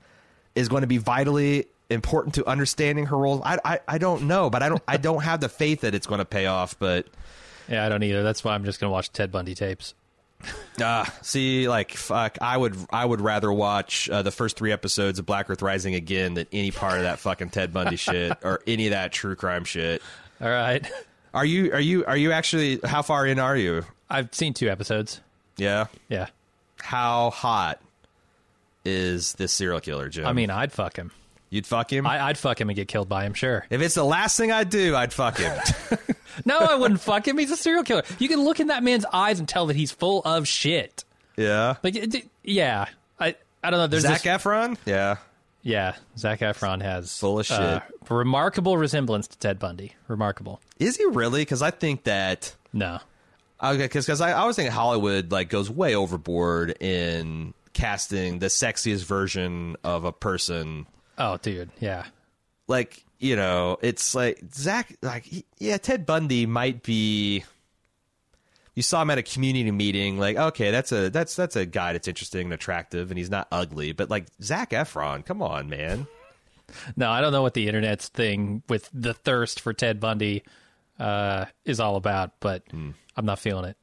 is 0.55 0.70
going 0.70 0.80
to 0.80 0.87
be 0.87 0.99
vitally 0.99 1.66
important 1.91 2.37
to 2.37 2.49
understanding 2.49 3.05
her 3.07 3.18
role. 3.18 3.43
I, 3.45 3.59
I 3.62 3.80
I 3.87 3.99
don't 3.99 4.22
know, 4.22 4.49
but 4.49 4.62
I 4.62 4.70
don't 4.70 4.82
I 4.89 4.97
don't 4.97 5.22
have 5.22 5.41
the 5.41 5.51
faith 5.51 5.82
that 5.82 5.95
it's 5.95 6.07
going 6.07 6.20
to 6.20 6.24
pay 6.24 6.47
off, 6.47 6.78
but. 6.78 7.07
Yeah, 7.68 7.84
I 7.86 7.88
don't 7.88 8.02
either. 8.02 8.22
That's 8.22 8.42
why 8.44 8.54
I'm 8.54 8.64
just 8.64 8.80
going 8.80 8.88
to 8.90 8.92
watch 8.92 9.12
Ted 9.12 9.30
Bundy 9.32 9.54
tapes. 9.54 9.94
Ah, 10.80 11.10
see, 11.22 11.68
like 11.68 11.92
fuck, 11.92 12.36
I 12.40 12.56
would 12.56 12.76
I 12.90 13.04
would 13.04 13.20
rather 13.20 13.52
watch 13.52 14.10
uh, 14.10 14.22
the 14.22 14.32
first 14.32 14.56
three 14.56 14.72
episodes 14.72 15.20
of 15.20 15.24
Black 15.24 15.48
Earth 15.48 15.62
Rising 15.62 15.94
again 15.94 16.34
than 16.34 16.48
any 16.52 16.72
part 16.72 16.96
of 16.96 17.04
that 17.04 17.20
fucking 17.20 17.50
Ted 17.50 17.72
Bundy 17.72 17.94
shit 17.94 18.36
or 18.42 18.60
any 18.66 18.88
of 18.88 18.90
that 18.90 19.12
true 19.12 19.36
crime 19.36 19.64
shit. 19.64 20.02
All 20.40 20.48
right. 20.48 20.84
Are 21.32 21.44
you 21.44 21.72
are 21.72 21.80
you 21.80 22.04
are 22.06 22.16
you 22.16 22.32
actually 22.32 22.80
how 22.84 23.02
far 23.02 23.24
in 23.24 23.38
are 23.38 23.56
you? 23.56 23.84
I've 24.10 24.34
seen 24.34 24.52
two 24.52 24.68
episodes. 24.68 25.20
Yeah, 25.56 25.86
Yeah. 26.08 26.26
how 26.80 27.30
hot 27.30 27.80
is 28.84 29.34
this 29.34 29.52
serial 29.52 29.78
killer, 29.80 30.08
Jim? 30.08 30.26
I 30.26 30.32
mean, 30.32 30.50
I'd 30.50 30.72
fuck 30.72 30.96
him. 30.96 31.12
You'd 31.55 31.66
fuck 31.68 31.92
him 31.92 32.05
I, 32.05 32.20
I'd 32.20 32.36
fuck 32.36 32.61
him 32.61 32.68
and 32.68 32.74
get 32.74 32.88
killed 32.88 33.09
by 33.09 33.24
him, 33.24 33.32
sure. 33.32 33.64
if 33.70 33.80
it's 33.80 33.94
the 33.94 34.02
last 34.05 34.36
thing 34.36 34.50
I 34.50 34.64
do. 34.64 34.96
I'd 34.96 35.12
fuck 35.12 35.38
him. 35.38 35.57
No, 36.44 36.59
I 36.59 36.74
wouldn't 36.74 37.00
fuck 37.00 37.28
him. 37.28 37.38
He's 37.38 37.52
a 37.52 37.57
serial 37.57 37.84
killer. 37.84 38.02
You 38.18 38.28
can 38.28 38.42
look 38.42 38.59
in 38.59 38.66
that 38.66 38.82
man's 38.82 39.05
eyes 39.12 39.38
and 39.38 39.48
tell 39.48 39.66
that 39.66 39.76
he's 39.76 39.92
full 39.92 40.20
of 40.24 40.48
shit. 40.48 41.05
yeah, 41.36 41.76
Like, 41.84 41.94
yeah. 42.42 42.86
I, 43.20 43.36
I 43.62 43.70
don't 43.70 43.78
know. 43.78 43.86
There's 43.86 44.02
Zac 44.02 44.22
this, 44.22 44.42
Efron. 44.42 44.76
Yeah, 44.84 45.18
yeah. 45.62 45.94
Zac 46.18 46.40
Efron 46.40 46.82
has 46.82 47.16
Full 47.18 47.38
of 47.38 47.48
uh, 47.52 47.78
shit. 47.78 48.11
remarkable 48.11 48.76
resemblance 48.76 49.28
to 49.28 49.38
Ted 49.38 49.61
Bundy. 49.61 49.92
Remarkable. 50.09 50.61
is 50.80 50.96
he 50.96 51.05
really? 51.05 51.42
Because 51.42 51.62
I 51.62 51.70
think 51.70 52.02
that. 52.02 52.52
No. 52.72 52.98
Okay, 53.62 53.84
because 53.84 54.20
I, 54.20 54.32
I 54.32 54.44
was 54.44 54.57
thinking 54.57 54.72
Hollywood 54.72 55.30
like 55.30 55.50
goes 55.50 55.70
way 55.70 55.94
overboard 55.94 56.82
in 56.82 57.55
casting 57.74 58.40
the 58.40 58.46
sexiest 58.46 59.05
version 59.05 59.76
of 59.84 60.05
a 60.05 60.11
person. 60.12 60.86
Oh, 61.18 61.36
dude. 61.38 61.70
Yeah. 61.80 62.04
Like 62.66 63.04
you 63.18 63.36
know, 63.36 63.78
it's 63.82 64.14
like 64.14 64.40
Zac. 64.54 64.96
Like 65.02 65.24
he- 65.24 65.44
yeah, 65.58 65.76
Ted 65.78 66.06
Bundy 66.06 66.46
might 66.46 66.82
be. 66.82 67.44
You 68.74 68.82
saw 68.82 69.02
him 69.02 69.10
at 69.10 69.18
a 69.18 69.22
community 69.22 69.70
meeting, 69.70 70.18
like 70.18 70.36
okay, 70.36 70.70
that's 70.72 70.90
a 70.90 71.08
that's 71.10 71.36
that's 71.36 71.54
a 71.56 71.64
guy 71.64 71.92
that's 71.92 72.08
interesting 72.08 72.46
and 72.46 72.52
attractive, 72.54 73.10
and 73.10 73.18
he's 73.18 73.30
not 73.30 73.46
ugly. 73.52 73.92
But 73.92 74.10
like 74.10 74.26
Zac 74.42 74.70
Efron, 74.70 75.24
come 75.24 75.42
on, 75.42 75.68
man. 75.68 76.06
No, 76.96 77.10
I 77.10 77.20
don't 77.20 77.30
know 77.32 77.42
what 77.42 77.54
the 77.54 77.68
internet's 77.68 78.08
thing 78.08 78.62
with 78.68 78.90
the 78.92 79.14
thirst 79.14 79.60
for 79.60 79.72
Ted 79.72 80.00
Bundy 80.00 80.42
uh, 80.98 81.44
is 81.64 81.78
all 81.78 81.94
about, 81.96 82.32
but 82.40 82.64
I'm 82.72 82.94
not 83.26 83.38
feeling 83.38 83.66
it. 83.66 83.76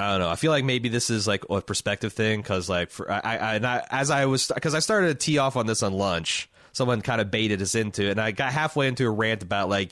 I 0.00 0.10
don't 0.12 0.20
know. 0.20 0.30
I 0.30 0.36
feel 0.36 0.52
like 0.52 0.64
maybe 0.64 0.88
this 0.88 1.10
is 1.10 1.26
like 1.26 1.44
a 1.50 1.60
perspective 1.60 2.12
thing 2.12 2.40
because, 2.40 2.68
like, 2.68 2.90
for 2.90 3.10
I, 3.10 3.18
I, 3.18 3.54
and 3.56 3.66
I 3.66 3.84
as 3.90 4.10
I 4.10 4.26
was 4.26 4.46
because 4.54 4.74
I 4.74 4.78
started 4.78 5.08
to 5.08 5.14
tee 5.14 5.38
off 5.38 5.56
on 5.56 5.66
this 5.66 5.82
on 5.82 5.92
lunch. 5.92 6.48
Someone 6.72 7.00
kind 7.00 7.20
of 7.20 7.30
baited 7.30 7.60
us 7.60 7.74
into 7.74 8.04
it, 8.04 8.12
and 8.12 8.20
I 8.20 8.30
got 8.30 8.52
halfway 8.52 8.86
into 8.86 9.04
a 9.06 9.10
rant 9.10 9.42
about 9.42 9.68
like 9.68 9.90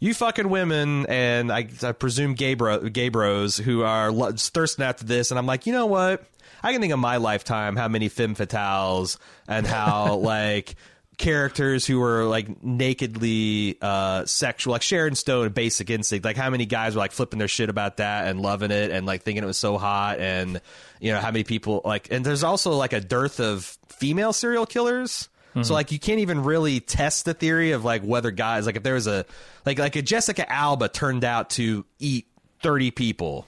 you 0.00 0.12
fucking 0.12 0.50
women 0.50 1.06
and 1.06 1.50
I, 1.50 1.68
I 1.82 1.92
presume 1.92 2.34
gay, 2.34 2.54
bro, 2.54 2.88
gay 2.90 3.08
bros 3.08 3.56
who 3.56 3.82
are 3.82 4.12
lo- 4.12 4.32
thirsting 4.32 4.84
after 4.84 5.04
this, 5.04 5.30
and 5.30 5.38
I'm 5.38 5.46
like, 5.46 5.66
you 5.66 5.72
know 5.72 5.86
what? 5.86 6.24
I 6.62 6.72
can 6.72 6.80
think 6.80 6.92
of 6.92 6.98
my 6.98 7.16
lifetime 7.18 7.76
how 7.76 7.88
many 7.88 8.08
femme 8.08 8.34
fatales 8.34 9.18
and 9.48 9.66
how 9.66 10.16
like 10.16 10.76
characters 11.18 11.86
who 11.86 11.98
were 11.98 12.24
like 12.24 12.62
nakedly 12.62 13.78
uh 13.80 14.24
sexual 14.26 14.72
like 14.72 14.82
sharon 14.82 15.14
stone 15.14 15.48
basic 15.48 15.88
instinct 15.88 16.24
like 16.26 16.36
how 16.36 16.50
many 16.50 16.66
guys 16.66 16.94
were 16.94 16.98
like 16.98 17.12
flipping 17.12 17.38
their 17.38 17.48
shit 17.48 17.70
about 17.70 17.96
that 17.96 18.28
and 18.28 18.40
loving 18.40 18.70
it 18.70 18.90
and 18.90 19.06
like 19.06 19.22
thinking 19.22 19.42
it 19.42 19.46
was 19.46 19.56
so 19.56 19.78
hot 19.78 20.20
and 20.20 20.60
you 21.00 21.10
know 21.10 21.18
how 21.18 21.30
many 21.30 21.42
people 21.42 21.80
like 21.86 22.08
and 22.10 22.24
there's 22.24 22.44
also 22.44 22.72
like 22.72 22.92
a 22.92 23.00
dearth 23.00 23.40
of 23.40 23.64
female 23.88 24.32
serial 24.32 24.66
killers 24.66 25.28
so 25.62 25.72
like 25.72 25.90
you 25.90 25.98
can't 25.98 26.18
even 26.18 26.42
really 26.42 26.80
test 26.80 27.24
the 27.24 27.32
theory 27.32 27.72
of 27.72 27.82
like 27.82 28.02
whether 28.02 28.30
guys 28.30 28.66
like 28.66 28.76
if 28.76 28.82
there 28.82 28.92
was 28.92 29.06
a 29.06 29.24
like 29.64 29.78
like 29.78 29.96
a 29.96 30.02
jessica 30.02 30.52
alba 30.52 30.86
turned 30.86 31.24
out 31.24 31.48
to 31.48 31.86
eat 31.98 32.26
30 32.60 32.90
people 32.90 33.46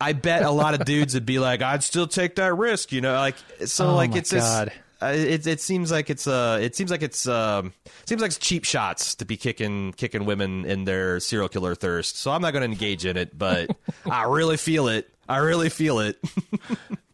I 0.00 0.12
bet 0.12 0.42
a 0.42 0.50
lot 0.50 0.74
of 0.74 0.84
dudes 0.84 1.14
would 1.14 1.26
be 1.26 1.38
like, 1.38 1.62
I'd 1.62 1.82
still 1.82 2.06
take 2.06 2.36
that 2.36 2.54
risk, 2.54 2.92
you 2.92 3.00
know, 3.00 3.14
like 3.14 3.36
so. 3.64 3.88
Oh 3.88 3.94
like 3.94 4.14
it's 4.14 4.30
just, 4.30 4.46
God. 4.46 4.72
Uh, 5.00 5.12
it 5.14 5.46
it 5.46 5.60
seems 5.60 5.90
like 5.90 6.10
it's 6.10 6.26
uh 6.26 6.58
it 6.60 6.74
seems 6.74 6.90
like 6.90 7.02
it's 7.02 7.26
um 7.28 7.72
seems 8.06 8.20
like 8.20 8.28
it's 8.30 8.38
cheap 8.38 8.64
shots 8.64 9.14
to 9.16 9.24
be 9.24 9.36
kicking 9.36 9.92
kicking 9.92 10.24
women 10.24 10.64
in 10.64 10.84
their 10.84 11.20
serial 11.20 11.48
killer 11.48 11.74
thirst. 11.74 12.16
So 12.18 12.30
I'm 12.30 12.42
not 12.42 12.52
going 12.52 12.68
to 12.68 12.72
engage 12.72 13.06
in 13.06 13.16
it, 13.16 13.36
but 13.38 13.70
I 14.10 14.24
really 14.24 14.56
feel 14.56 14.88
it. 14.88 15.08
I 15.28 15.38
really 15.38 15.68
feel 15.68 16.00
it. 16.00 16.18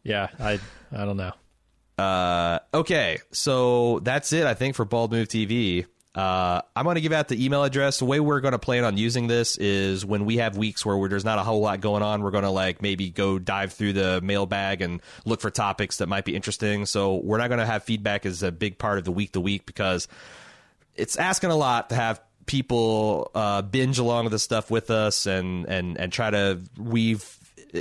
Yeah, 0.04 0.28
I 0.38 0.60
I 0.92 1.04
don't 1.06 1.16
know. 1.16 1.32
Uh, 1.96 2.58
okay, 2.74 3.18
so 3.32 4.00
that's 4.00 4.32
it. 4.34 4.46
I 4.46 4.54
think 4.54 4.74
for 4.76 4.84
Bald 4.84 5.10
Move 5.12 5.28
TV. 5.28 5.86
Uh, 6.14 6.62
I'm 6.76 6.84
going 6.84 6.94
to 6.94 7.00
give 7.00 7.12
out 7.12 7.26
the 7.26 7.44
email 7.44 7.64
address. 7.64 7.98
The 7.98 8.04
way 8.04 8.20
we're 8.20 8.40
going 8.40 8.52
to 8.52 8.58
plan 8.58 8.84
on 8.84 8.96
using 8.96 9.26
this 9.26 9.56
is 9.56 10.06
when 10.06 10.24
we 10.24 10.36
have 10.36 10.56
weeks 10.56 10.86
where 10.86 11.08
there's 11.08 11.24
not 11.24 11.38
a 11.38 11.42
whole 11.42 11.60
lot 11.60 11.80
going 11.80 12.04
on, 12.04 12.22
we're 12.22 12.30
going 12.30 12.44
to 12.44 12.50
like 12.50 12.80
maybe 12.80 13.10
go 13.10 13.38
dive 13.40 13.72
through 13.72 13.94
the 13.94 14.20
mailbag 14.20 14.80
and 14.80 15.02
look 15.24 15.40
for 15.40 15.50
topics 15.50 15.98
that 15.98 16.08
might 16.08 16.24
be 16.24 16.36
interesting. 16.36 16.86
So 16.86 17.16
we're 17.16 17.38
not 17.38 17.48
going 17.48 17.58
to 17.58 17.66
have 17.66 17.82
feedback 17.82 18.26
as 18.26 18.44
a 18.44 18.52
big 18.52 18.78
part 18.78 18.98
of 18.98 19.04
the 19.04 19.10
week 19.10 19.32
to 19.32 19.40
week 19.40 19.66
because 19.66 20.06
it's 20.94 21.16
asking 21.16 21.50
a 21.50 21.56
lot 21.56 21.88
to 21.88 21.96
have 21.96 22.20
people 22.46 23.30
uh, 23.34 23.62
binge 23.62 23.98
along 23.98 24.24
with 24.24 24.32
this 24.32 24.42
stuff 24.42 24.70
with 24.70 24.90
us 24.90 25.26
and 25.26 25.66
and 25.66 25.98
and 25.98 26.12
try 26.12 26.30
to 26.30 26.60
weave 26.78 27.22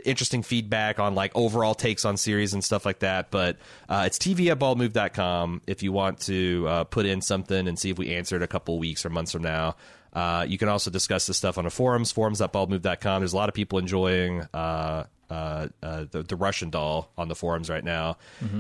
interesting 0.06 0.44
feedback 0.44 1.00
on 1.00 1.16
like 1.16 1.32
overall 1.36 1.76
takes 1.76 2.06
on 2.06 2.18
series 2.18 2.54
and 2.54 2.64
stuff 2.64 2.86
like 2.86 3.00
that 3.00 3.32
but 3.32 3.58
uh, 3.90 4.04
it's 4.06 4.18
tv 4.18 4.52
at 4.52 4.60
baldmove.com 4.60 5.62
if 5.68 5.84
you 5.84 5.92
want 5.92 6.20
to 6.20 6.66
uh, 6.68 6.84
put 6.86 7.06
in 7.06 7.22
something 7.22 7.68
and 7.68 7.78
see 7.78 7.90
if 7.90 7.98
we 7.98 8.14
answer 8.16 8.36
it 8.36 8.42
a 8.42 8.48
couple 8.48 8.78
weeks 8.80 9.06
or 9.06 9.10
months 9.10 9.32
from 9.32 9.42
now 9.42 9.76
uh, 10.14 10.46
you 10.48 10.58
can 10.58 10.70
also 10.70 10.92
discuss 10.92 11.26
this 11.28 11.38
stuff 11.38 11.58
on 11.58 11.64
the 11.64 11.70
forums 11.70 12.12
forums.baldmove.com 12.12 13.22
there's 13.22 13.34
a 13.34 13.38
lot 13.38 13.50
of 13.50 13.56
people 13.56 13.80
enjoying 13.80 14.42
uh, 14.54 15.04
uh, 15.34 15.68
uh, 15.82 16.06
the, 16.12 16.22
the 16.22 16.36
Russian 16.36 16.70
doll 16.70 17.12
on 17.18 17.28
the 17.28 17.36
forums 17.36 17.70
right 17.70 17.84
now. 17.84 18.18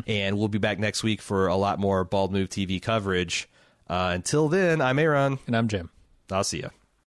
And 0.07 0.37
we'll 0.39 0.47
be 0.47 0.57
back 0.57 0.79
next 0.79 1.03
week 1.03 1.21
for 1.21 1.47
a 1.47 1.55
lot 1.55 1.77
more 1.79 2.03
Bald 2.03 2.31
Move 2.31 2.49
TV 2.49 2.81
coverage. 2.81 3.47
Uh, 3.87 4.11
until 4.13 4.49
then, 4.49 4.81
I'm 4.81 4.97
Aaron. 4.97 5.37
And 5.45 5.55
I'm 5.55 5.67
Jim. 5.67 5.91
I'll 6.31 6.43
see 6.43 6.59
you. 6.59 6.82